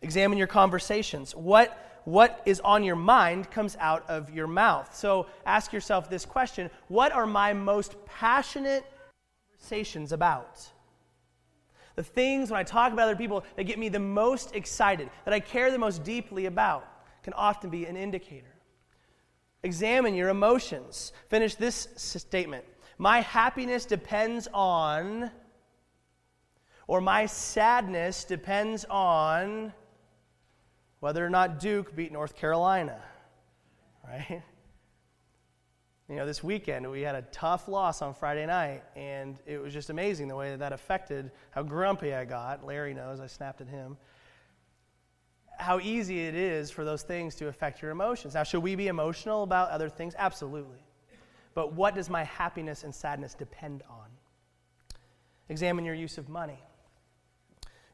Examine 0.04 0.38
your 0.38 0.46
conversations. 0.46 1.36
What 1.36 1.93
what 2.06 2.42
is 2.46 2.60
on 2.62 2.84
your 2.84 2.96
mind 2.96 3.50
comes 3.52 3.78
out 3.80 4.10
of 4.10 4.30
your 4.30 4.48
mouth. 4.48 4.96
So 4.96 5.28
ask 5.46 5.72
yourself 5.72 6.10
this 6.10 6.26
question 6.26 6.70
What 6.88 7.12
are 7.12 7.26
my 7.26 7.54
most 7.54 7.96
passionate 8.06 8.86
conversations 9.52 10.12
about? 10.12 10.70
The 11.96 12.04
things 12.04 12.50
when 12.50 12.60
I 12.60 12.64
talk 12.64 12.92
about 12.92 13.04
other 13.04 13.16
people 13.16 13.44
that 13.56 13.66
get 13.66 13.78
me 13.78 13.88
the 13.88 14.00
most 14.00 14.56
excited, 14.56 15.10
that 15.26 15.34
I 15.34 15.40
care 15.40 15.72
the 15.72 15.78
most 15.78 16.04
deeply 16.04 16.48
about, 16.48 16.88
can 17.22 17.34
often 17.34 17.70
be 17.70 17.86
an 17.86 17.96
indicator. 17.96 18.48
Examine 19.62 20.14
your 20.16 20.30
emotions. 20.30 21.14
Finish 21.30 21.56
this 21.56 21.88
statement 21.96 22.66
My 22.98 23.22
happiness 23.22 23.86
depends 23.86 24.48
on, 24.54 25.32
or 26.88 27.00
my 27.00 27.28
sadness 27.28 28.24
depends 28.26 28.86
on 28.90 29.72
whether 31.04 31.26
or 31.26 31.30
not 31.30 31.60
Duke 31.60 31.94
beat 31.98 32.14
North 32.14 32.34
Carolina, 32.34 32.98
right? 34.08 34.42
You 36.08 36.16
know, 36.16 36.26
this 36.26 36.42
weekend 36.42 36.90
we 36.90 37.02
had 37.02 37.16
a 37.16 37.24
tough 37.24 37.68
loss 37.68 38.02
on 38.02 38.14
Friday 38.14 38.46
night, 38.46 38.84
and 38.96 39.38
it 39.46 39.62
was 39.62 39.74
just 39.74 39.90
amazing 39.90 40.30
the 40.30 40.36
way 40.38 40.52
that 40.52 40.60
that 40.60 40.72
affected 40.72 41.30
how 41.52 41.62
grumpy 41.62 42.14
I 42.14 42.24
got. 42.24 42.66
Larry 42.66 42.94
knows, 42.94 43.20
I 43.20 43.28
snapped 43.28 43.60
at 43.60 43.68
him. 43.68 43.98
How 45.58 45.82
easy 45.82 46.22
it 46.22 46.36
is 46.36 46.72
for 46.72 46.86
those 46.86 47.02
things 47.04 47.36
to 47.36 47.50
affect 47.50 47.82
your 47.82 47.92
emotions. 47.92 48.34
Now, 48.34 48.44
should 48.44 48.64
we 48.64 48.76
be 48.76 48.88
emotional 48.88 49.44
about 49.44 49.72
other 49.72 49.90
things? 49.90 50.16
Absolutely. 50.18 50.86
But 51.54 51.74
what 51.74 51.96
does 51.96 52.10
my 52.10 52.24
happiness 52.24 52.86
and 52.86 52.96
sadness 52.96 53.34
depend 53.34 53.84
on? 53.90 54.08
Examine 55.50 55.84
your 55.84 55.96
use 55.96 56.18
of 56.18 56.30
money 56.30 56.60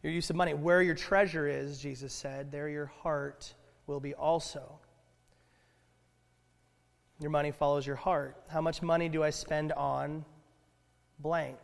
your 0.04 0.14
use 0.14 0.30
of 0.30 0.36
money. 0.36 0.54
Where 0.54 0.82
your 0.82 0.96
treasure 0.96 1.48
is, 1.48 1.80
Jesus 1.80 2.14
said, 2.14 2.52
there 2.52 2.70
your 2.70 2.88
heart 2.88 3.54
will 3.88 4.00
be 4.00 4.14
also. 4.14 4.80
Your 7.20 7.32
money 7.32 7.52
follows 7.52 7.86
your 7.86 7.98
heart. 7.98 8.38
How 8.48 8.62
much 8.62 8.82
money 8.82 9.10
do 9.10 9.24
I 9.24 9.30
spend 9.30 9.74
on 9.74 10.24
blank? 11.20 11.58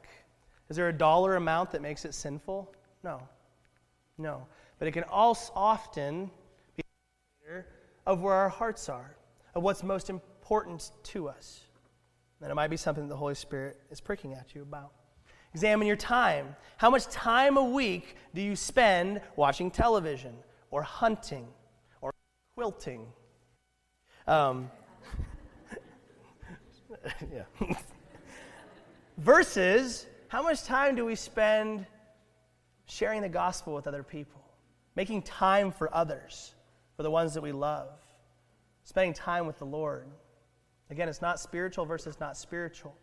Is 0.69 0.75
there 0.75 0.89
a 0.89 0.93
dollar 0.93 1.37
amount 1.37 1.71
that 1.71 1.81
makes 1.81 2.03
it 2.03 2.13
sinful? 2.13 2.73
No. 3.03 3.21
No. 4.17 4.45
But 4.79 4.87
it 4.89 4.91
can 4.91 5.03
also 5.03 5.53
often 5.55 6.29
be 6.75 6.83
of 8.05 8.21
where 8.21 8.33
our 8.33 8.49
hearts 8.49 8.89
are, 8.89 9.15
of 9.53 9.63
what's 9.63 9.83
most 9.83 10.09
important 10.09 10.91
to 11.03 11.29
us. 11.29 11.61
And 12.41 12.51
it 12.51 12.55
might 12.55 12.69
be 12.69 12.77
something 12.77 13.07
the 13.07 13.15
Holy 13.15 13.35
Spirit 13.35 13.79
is 13.89 14.01
pricking 14.01 14.33
at 14.33 14.53
you 14.53 14.61
about. 14.61 14.91
Examine 15.55 15.87
your 15.87 15.95
time. 15.95 16.53
How 16.75 16.89
much 16.89 17.05
time 17.05 17.55
a 17.55 17.63
week 17.63 18.17
do 18.33 18.41
you 18.41 18.57
spend 18.57 19.21
watching 19.37 19.71
television 19.71 20.35
or 20.69 20.83
hunting 20.83 21.47
or 22.01 22.11
quilting. 22.57 23.07
Um, 24.27 24.69
yeah. 27.33 27.43
Versus, 29.17 30.07
how 30.27 30.43
much 30.43 30.63
time 30.63 30.93
do 30.93 31.05
we 31.05 31.15
spend 31.15 31.85
sharing 32.87 33.21
the 33.21 33.29
gospel 33.29 33.73
with 33.73 33.87
other 33.87 34.03
people, 34.03 34.41
making 34.97 35.21
time 35.21 35.71
for 35.71 35.95
others, 35.95 36.53
for 36.97 37.03
the 37.03 37.11
ones 37.11 37.33
that 37.33 37.41
we 37.41 37.53
love, 37.53 37.87
spending 38.83 39.13
time 39.13 39.47
with 39.47 39.57
the 39.57 39.65
Lord? 39.65 40.07
Again, 40.89 41.07
it's 41.07 41.21
not 41.21 41.39
spiritual 41.39 41.85
versus 41.85 42.19
not 42.19 42.35
spiritual. 42.35 42.93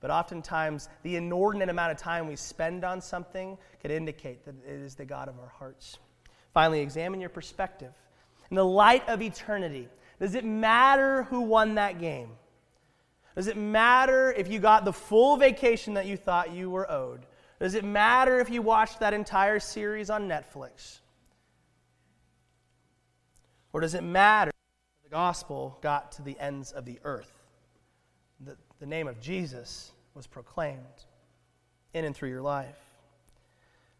But 0.00 0.10
oftentimes, 0.10 0.88
the 1.02 1.16
inordinate 1.16 1.68
amount 1.68 1.92
of 1.92 1.98
time 1.98 2.28
we 2.28 2.36
spend 2.36 2.84
on 2.84 3.00
something 3.00 3.58
could 3.80 3.90
indicate 3.90 4.44
that 4.44 4.54
it 4.64 4.80
is 4.80 4.94
the 4.94 5.04
God 5.04 5.28
of 5.28 5.38
our 5.38 5.48
hearts. 5.48 5.98
Finally, 6.54 6.80
examine 6.80 7.20
your 7.20 7.30
perspective. 7.30 7.92
In 8.50 8.56
the 8.56 8.64
light 8.64 9.08
of 9.08 9.20
eternity, 9.20 9.88
does 10.20 10.34
it 10.34 10.44
matter 10.44 11.24
who 11.24 11.40
won 11.40 11.74
that 11.74 11.98
game? 11.98 12.30
Does 13.34 13.46
it 13.46 13.56
matter 13.56 14.32
if 14.32 14.48
you 14.48 14.58
got 14.58 14.84
the 14.84 14.92
full 14.92 15.36
vacation 15.36 15.94
that 15.94 16.06
you 16.06 16.16
thought 16.16 16.52
you 16.52 16.70
were 16.70 16.90
owed? 16.90 17.26
Does 17.60 17.74
it 17.74 17.84
matter 17.84 18.40
if 18.40 18.50
you 18.50 18.62
watched 18.62 19.00
that 19.00 19.14
entire 19.14 19.60
series 19.60 20.10
on 20.10 20.28
Netflix? 20.28 21.00
Or 23.72 23.80
does 23.80 23.94
it 23.94 24.02
matter 24.02 24.50
if 24.50 25.04
the 25.04 25.10
gospel 25.10 25.78
got 25.82 26.12
to 26.12 26.22
the 26.22 26.38
ends 26.38 26.72
of 26.72 26.84
the 26.84 26.98
earth? 27.04 27.32
The 28.80 28.86
name 28.86 29.08
of 29.08 29.20
Jesus 29.20 29.92
was 30.14 30.26
proclaimed 30.26 30.78
in 31.94 32.04
and 32.04 32.14
through 32.14 32.28
your 32.30 32.42
life. 32.42 32.76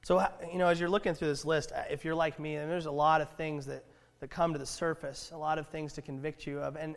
So, 0.02 0.24
you 0.50 0.58
know, 0.58 0.68
as 0.68 0.78
you're 0.80 0.88
looking 0.88 1.14
through 1.14 1.28
this 1.28 1.44
list, 1.44 1.72
uh, 1.72 1.82
if 1.90 2.04
you're 2.04 2.14
like 2.14 2.38
me, 2.38 2.54
and 2.56 2.70
there's 2.70 2.86
a 2.86 2.90
lot 2.90 3.20
of 3.20 3.28
things 3.30 3.66
that, 3.66 3.84
that 4.20 4.30
come 4.30 4.52
to 4.52 4.58
the 4.58 4.66
surface, 4.66 5.30
a 5.34 5.36
lot 5.36 5.58
of 5.58 5.66
things 5.68 5.92
to 5.94 6.02
convict 6.02 6.46
you 6.46 6.60
of. 6.60 6.76
And, 6.76 6.96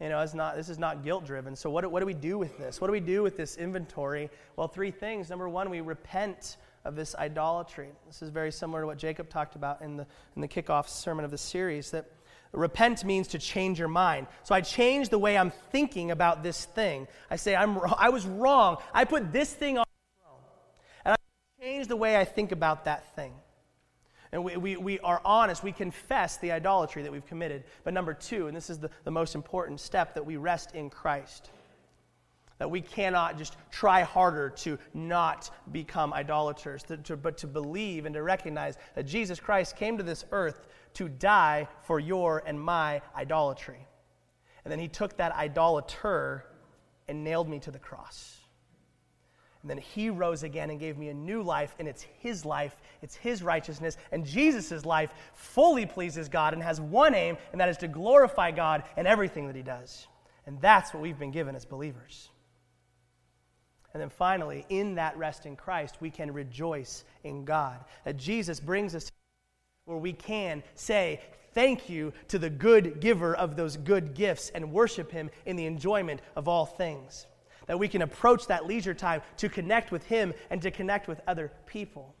you 0.00 0.08
know, 0.08 0.20
it's 0.20 0.34
not, 0.34 0.56
this 0.56 0.68
is 0.68 0.78
not 0.78 1.04
guilt 1.04 1.24
driven. 1.24 1.54
So, 1.54 1.70
what, 1.70 1.90
what 1.90 2.00
do 2.00 2.06
we 2.06 2.14
do 2.14 2.38
with 2.38 2.58
this? 2.58 2.80
What 2.80 2.88
do 2.88 2.92
we 2.92 3.00
do 3.00 3.22
with 3.22 3.36
this 3.36 3.56
inventory? 3.56 4.30
Well, 4.56 4.68
three 4.68 4.90
things. 4.90 5.30
Number 5.30 5.48
one, 5.48 5.70
we 5.70 5.80
repent 5.80 6.56
of 6.84 6.96
this 6.96 7.14
idolatry. 7.14 7.90
This 8.06 8.22
is 8.22 8.30
very 8.30 8.50
similar 8.50 8.80
to 8.80 8.86
what 8.86 8.98
Jacob 8.98 9.28
talked 9.28 9.54
about 9.54 9.82
in 9.82 9.96
the, 9.96 10.06
in 10.34 10.42
the 10.42 10.48
kickoff 10.48 10.88
sermon 10.88 11.24
of 11.24 11.30
the 11.30 11.38
series 11.38 11.90
that 11.92 12.06
repent 12.52 13.04
means 13.04 13.28
to 13.28 13.38
change 13.38 13.78
your 13.78 13.88
mind. 13.88 14.26
So 14.42 14.54
I 14.54 14.60
change 14.60 15.08
the 15.08 15.18
way 15.18 15.38
I'm 15.38 15.52
thinking 15.70 16.10
about 16.10 16.42
this 16.42 16.64
thing. 16.64 17.06
I 17.30 17.36
say, 17.36 17.54
I'm, 17.54 17.78
I 17.96 18.08
was 18.08 18.26
wrong. 18.26 18.78
I 18.92 19.04
put 19.04 19.32
this 19.32 19.52
thing 19.52 19.78
on 19.78 19.84
throne. 20.20 20.38
And 21.04 21.14
I 21.14 21.62
change 21.62 21.86
the 21.86 21.96
way 21.96 22.16
I 22.16 22.24
think 22.24 22.52
about 22.52 22.84
that 22.86 23.14
thing. 23.14 23.32
And 24.32 24.44
we, 24.44 24.56
we, 24.56 24.76
we 24.76 24.98
are 25.00 25.20
honest, 25.24 25.64
we 25.64 25.72
confess 25.72 26.36
the 26.36 26.52
idolatry 26.52 27.02
that 27.02 27.10
we've 27.10 27.26
committed. 27.26 27.64
But 27.82 27.94
number 27.94 28.14
two, 28.14 28.46
and 28.46 28.56
this 28.56 28.70
is 28.70 28.78
the, 28.78 28.90
the 29.04 29.10
most 29.10 29.34
important 29.34 29.80
step, 29.80 30.14
that 30.14 30.24
we 30.24 30.36
rest 30.36 30.74
in 30.74 30.88
Christ. 30.88 31.50
That 32.60 32.70
we 32.70 32.82
cannot 32.82 33.36
just 33.36 33.56
try 33.72 34.02
harder 34.02 34.50
to 34.50 34.78
not 34.94 35.50
become 35.72 36.12
idolaters, 36.12 36.84
but 37.22 37.38
to 37.38 37.46
believe 37.48 38.06
and 38.06 38.14
to 38.14 38.22
recognize 38.22 38.76
that 38.94 39.06
Jesus 39.06 39.40
Christ 39.40 39.76
came 39.76 39.96
to 39.96 40.04
this 40.04 40.24
earth 40.30 40.68
to 40.94 41.08
die 41.08 41.66
for 41.82 41.98
your 41.98 42.44
and 42.46 42.60
my 42.60 43.00
idolatry. 43.16 43.86
And 44.64 44.70
then 44.70 44.78
he 44.78 44.88
took 44.88 45.16
that 45.16 45.34
idolater 45.34 46.44
and 47.08 47.24
nailed 47.24 47.48
me 47.48 47.58
to 47.60 47.70
the 47.70 47.78
cross. 47.78 48.36
And 49.62 49.70
then 49.70 49.78
he 49.78 50.10
rose 50.10 50.42
again 50.42 50.68
and 50.68 50.78
gave 50.78 50.98
me 50.98 51.08
a 51.08 51.14
new 51.14 51.42
life, 51.42 51.74
and 51.78 51.88
it's 51.88 52.02
his 52.18 52.44
life, 52.44 52.76
it's 53.02 53.14
his 53.14 53.42
righteousness, 53.42 53.96
and 54.12 54.24
Jesus' 54.24 54.84
life 54.84 55.10
fully 55.34 55.86
pleases 55.86 56.28
God 56.28 56.52
and 56.52 56.62
has 56.62 56.80
one 56.80 57.14
aim, 57.14 57.38
and 57.52 57.60
that 57.60 57.68
is 57.70 57.78
to 57.78 57.88
glorify 57.88 58.50
God 58.50 58.84
in 58.98 59.06
everything 59.06 59.46
that 59.46 59.56
he 59.56 59.62
does. 59.62 60.06
And 60.46 60.60
that's 60.60 60.92
what 60.92 61.02
we've 61.02 61.18
been 61.18 61.30
given 61.30 61.56
as 61.56 61.64
believers. 61.64 62.28
And 63.92 64.00
then 64.00 64.10
finally, 64.10 64.64
in 64.68 64.94
that 64.94 65.16
rest 65.16 65.46
in 65.46 65.56
Christ, 65.56 65.96
we 66.00 66.10
can 66.10 66.32
rejoice 66.32 67.04
in 67.24 67.44
God. 67.44 67.84
That 68.04 68.16
Jesus 68.16 68.60
brings 68.60 68.94
us 68.94 69.10
where 69.84 69.98
we 69.98 70.12
can 70.12 70.62
say, 70.74 71.20
Thank 71.52 71.88
you 71.88 72.12
to 72.28 72.38
the 72.38 72.48
good 72.48 73.00
giver 73.00 73.34
of 73.34 73.56
those 73.56 73.76
good 73.76 74.14
gifts 74.14 74.50
and 74.54 74.72
worship 74.72 75.10
him 75.10 75.30
in 75.46 75.56
the 75.56 75.66
enjoyment 75.66 76.20
of 76.36 76.46
all 76.46 76.64
things 76.64 77.26
that 77.70 77.78
we 77.78 77.86
can 77.86 78.02
approach 78.02 78.48
that 78.48 78.66
leisure 78.66 78.94
time 78.94 79.22
to 79.36 79.48
connect 79.48 79.92
with 79.92 80.04
Him 80.06 80.34
and 80.50 80.60
to 80.62 80.72
connect 80.72 81.06
with 81.06 81.20
other 81.28 81.52
people. 81.66 82.16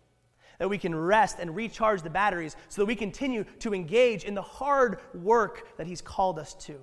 That 0.60 0.70
we 0.70 0.78
can 0.78 0.94
rest 0.94 1.38
and 1.40 1.56
recharge 1.56 2.02
the 2.02 2.08
batteries 2.08 2.54
so 2.68 2.82
that 2.82 2.86
we 2.86 2.94
continue 2.94 3.44
to 3.58 3.74
engage 3.74 4.22
in 4.22 4.34
the 4.34 4.42
hard 4.42 5.00
work 5.12 5.76
that 5.76 5.88
He's 5.88 6.00
called 6.00 6.38
us 6.38 6.54
to. 6.66 6.78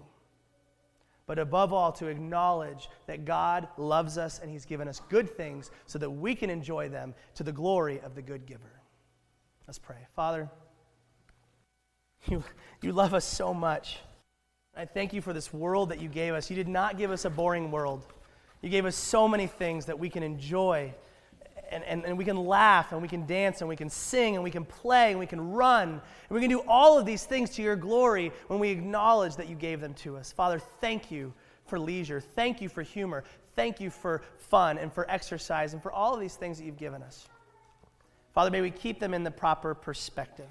But 1.27 1.39
above 1.39 1.73
all, 1.73 1.91
to 1.91 2.07
acknowledge 2.07 2.89
that 3.05 3.25
God 3.25 3.67
loves 3.77 4.17
us 4.17 4.39
and 4.39 4.49
He's 4.49 4.65
given 4.65 4.87
us 4.87 5.01
good 5.09 5.29
things 5.29 5.69
so 5.85 5.99
that 5.99 6.09
we 6.09 6.33
can 6.33 6.49
enjoy 6.49 6.87
them 6.89 7.13
to 7.35 7.43
the 7.43 7.51
glory 7.51 7.99
of 7.99 8.15
the 8.15 8.21
good 8.21 8.45
giver. 8.45 8.81
Let's 9.67 9.77
pray. 9.77 10.07
Father, 10.15 10.49
you, 12.27 12.43
you 12.81 12.93
love 12.93 13.13
us 13.13 13.25
so 13.25 13.53
much. 13.53 13.99
I 14.75 14.85
thank 14.85 15.11
you 15.11 15.21
for 15.21 15.33
this 15.33 15.53
world 15.53 15.89
that 15.89 15.99
you 15.99 16.07
gave 16.07 16.33
us. 16.33 16.49
You 16.49 16.55
did 16.55 16.69
not 16.69 16.97
give 16.97 17.11
us 17.11 17.25
a 17.25 17.29
boring 17.29 17.71
world. 17.71 18.05
You 18.61 18.69
gave 18.69 18.85
us 18.85 18.95
so 18.95 19.27
many 19.27 19.47
things 19.47 19.85
that 19.87 19.99
we 19.99 20.09
can 20.09 20.23
enjoy 20.23 20.93
and, 21.71 21.83
and, 21.83 22.05
and 22.05 22.17
we 22.17 22.25
can 22.25 22.37
laugh 22.37 22.91
and 22.91 23.01
we 23.01 23.07
can 23.07 23.25
dance 23.25 23.61
and 23.61 23.69
we 23.69 23.75
can 23.75 23.89
sing 23.89 24.35
and 24.35 24.43
we 24.43 24.51
can 24.51 24.65
play 24.65 25.11
and 25.11 25.19
we 25.19 25.25
can 25.25 25.51
run. 25.51 25.89
And 25.89 26.01
we 26.29 26.39
can 26.39 26.49
do 26.49 26.63
all 26.67 26.97
of 26.97 27.05
these 27.05 27.25
things 27.25 27.51
to 27.51 27.61
your 27.61 27.75
glory 27.75 28.31
when 28.47 28.59
we 28.59 28.69
acknowledge 28.69 29.35
that 29.35 29.47
you 29.47 29.55
gave 29.55 29.81
them 29.81 29.93
to 29.95 30.17
us. 30.17 30.31
Father, 30.31 30.59
thank 30.81 31.11
you 31.11 31.33
for 31.65 31.79
leisure. 31.79 32.21
Thank 32.21 32.61
you 32.61 32.69
for 32.69 32.81
humor. 32.81 33.23
Thank 33.55 33.79
you 33.79 33.89
for 33.89 34.21
fun 34.37 34.77
and 34.77 34.91
for 34.91 35.09
exercise 35.09 35.73
and 35.73 35.81
for 35.81 35.91
all 35.91 36.13
of 36.13 36.19
these 36.19 36.35
things 36.35 36.57
that 36.57 36.65
you've 36.65 36.77
given 36.77 37.01
us. 37.03 37.27
Father, 38.33 38.51
may 38.51 38.61
we 38.61 38.71
keep 38.71 38.99
them 38.99 39.13
in 39.13 39.23
the 39.23 39.31
proper 39.31 39.73
perspective. 39.73 40.45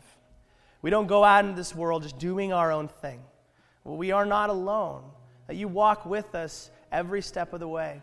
We 0.83 0.91
don't 0.91 1.07
go 1.07 1.25
out 1.25 1.45
into 1.45 1.57
this 1.57 1.75
world 1.75 2.03
just 2.03 2.19
doing 2.19 2.53
our 2.53 2.73
own 2.73 2.89
thing. 2.89 3.21
We 3.85 4.11
are 4.11 4.27
not 4.27 4.51
alone. 4.51 5.05
That 5.47 5.55
you 5.55 5.69
walk 5.69 6.05
with 6.05 6.35
us 6.35 6.71
every 6.91 7.23
step 7.23 7.53
of 7.53 7.61
the 7.61 7.69
way. 7.69 8.03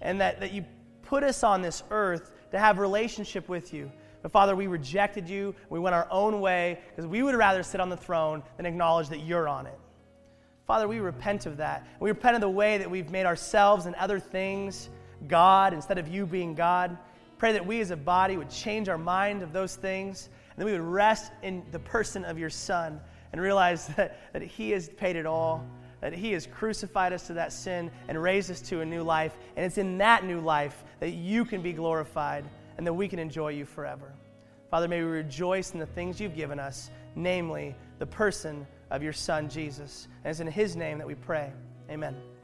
And 0.00 0.20
that, 0.20 0.40
that 0.40 0.52
you 0.52 0.64
put 1.06 1.22
us 1.22 1.42
on 1.42 1.62
this 1.62 1.82
earth 1.90 2.32
to 2.50 2.58
have 2.58 2.78
relationship 2.78 3.48
with 3.48 3.72
you. 3.72 3.90
But 4.22 4.32
Father, 4.32 4.56
we 4.56 4.66
rejected 4.66 5.28
you. 5.28 5.54
We 5.70 5.78
went 5.78 5.94
our 5.94 6.08
own 6.10 6.40
way 6.40 6.80
because 6.88 7.06
we 7.06 7.22
would 7.22 7.34
rather 7.34 7.62
sit 7.62 7.80
on 7.80 7.88
the 7.88 7.96
throne 7.96 8.42
than 8.56 8.66
acknowledge 8.66 9.08
that 9.08 9.20
you're 9.20 9.48
on 9.48 9.66
it. 9.66 9.78
Father, 10.66 10.88
we 10.88 10.98
repent 10.98 11.46
of 11.46 11.58
that. 11.58 11.86
We 12.00 12.10
repent 12.10 12.34
of 12.34 12.40
the 12.40 12.48
way 12.48 12.78
that 12.78 12.90
we've 12.90 13.10
made 13.10 13.24
ourselves 13.24 13.86
and 13.86 13.94
other 13.94 14.18
things 14.18 14.88
God 15.28 15.72
instead 15.72 15.98
of 15.98 16.08
you 16.08 16.26
being 16.26 16.54
God. 16.54 16.96
Pray 17.38 17.52
that 17.52 17.64
we 17.64 17.80
as 17.80 17.92
a 17.92 17.96
body 17.96 18.36
would 18.36 18.50
change 18.50 18.88
our 18.88 18.98
mind 18.98 19.42
of 19.42 19.52
those 19.52 19.76
things 19.76 20.28
and 20.50 20.60
that 20.60 20.66
we 20.66 20.72
would 20.72 20.80
rest 20.80 21.30
in 21.42 21.62
the 21.70 21.78
person 21.78 22.24
of 22.24 22.38
your 22.38 22.50
Son 22.50 23.00
and 23.32 23.40
realize 23.40 23.86
that, 23.96 24.18
that 24.32 24.42
He 24.42 24.70
has 24.70 24.88
paid 24.88 25.16
it 25.16 25.26
all 25.26 25.64
that 26.00 26.12
He 26.12 26.32
has 26.32 26.46
crucified 26.46 27.12
us 27.12 27.26
to 27.26 27.34
that 27.34 27.52
sin 27.52 27.90
and 28.08 28.22
raised 28.22 28.50
us 28.50 28.60
to 28.62 28.80
a 28.80 28.84
new 28.84 29.02
life. 29.02 29.36
And 29.56 29.64
it's 29.64 29.78
in 29.78 29.98
that 29.98 30.24
new 30.24 30.40
life 30.40 30.84
that 31.00 31.10
you 31.10 31.44
can 31.44 31.62
be 31.62 31.72
glorified 31.72 32.44
and 32.76 32.86
that 32.86 32.92
we 32.92 33.08
can 33.08 33.18
enjoy 33.18 33.48
you 33.48 33.64
forever. 33.64 34.12
Father, 34.70 34.88
may 34.88 35.02
we 35.02 35.08
rejoice 35.08 35.72
in 35.72 35.80
the 35.80 35.86
things 35.86 36.20
you've 36.20 36.36
given 36.36 36.58
us, 36.58 36.90
namely 37.14 37.74
the 37.98 38.06
person 38.06 38.66
of 38.90 39.02
your 39.02 39.12
Son, 39.12 39.48
Jesus. 39.48 40.08
And 40.24 40.30
it's 40.30 40.40
in 40.40 40.46
His 40.46 40.76
name 40.76 40.98
that 40.98 41.06
we 41.06 41.14
pray. 41.14 41.52
Amen. 41.90 42.35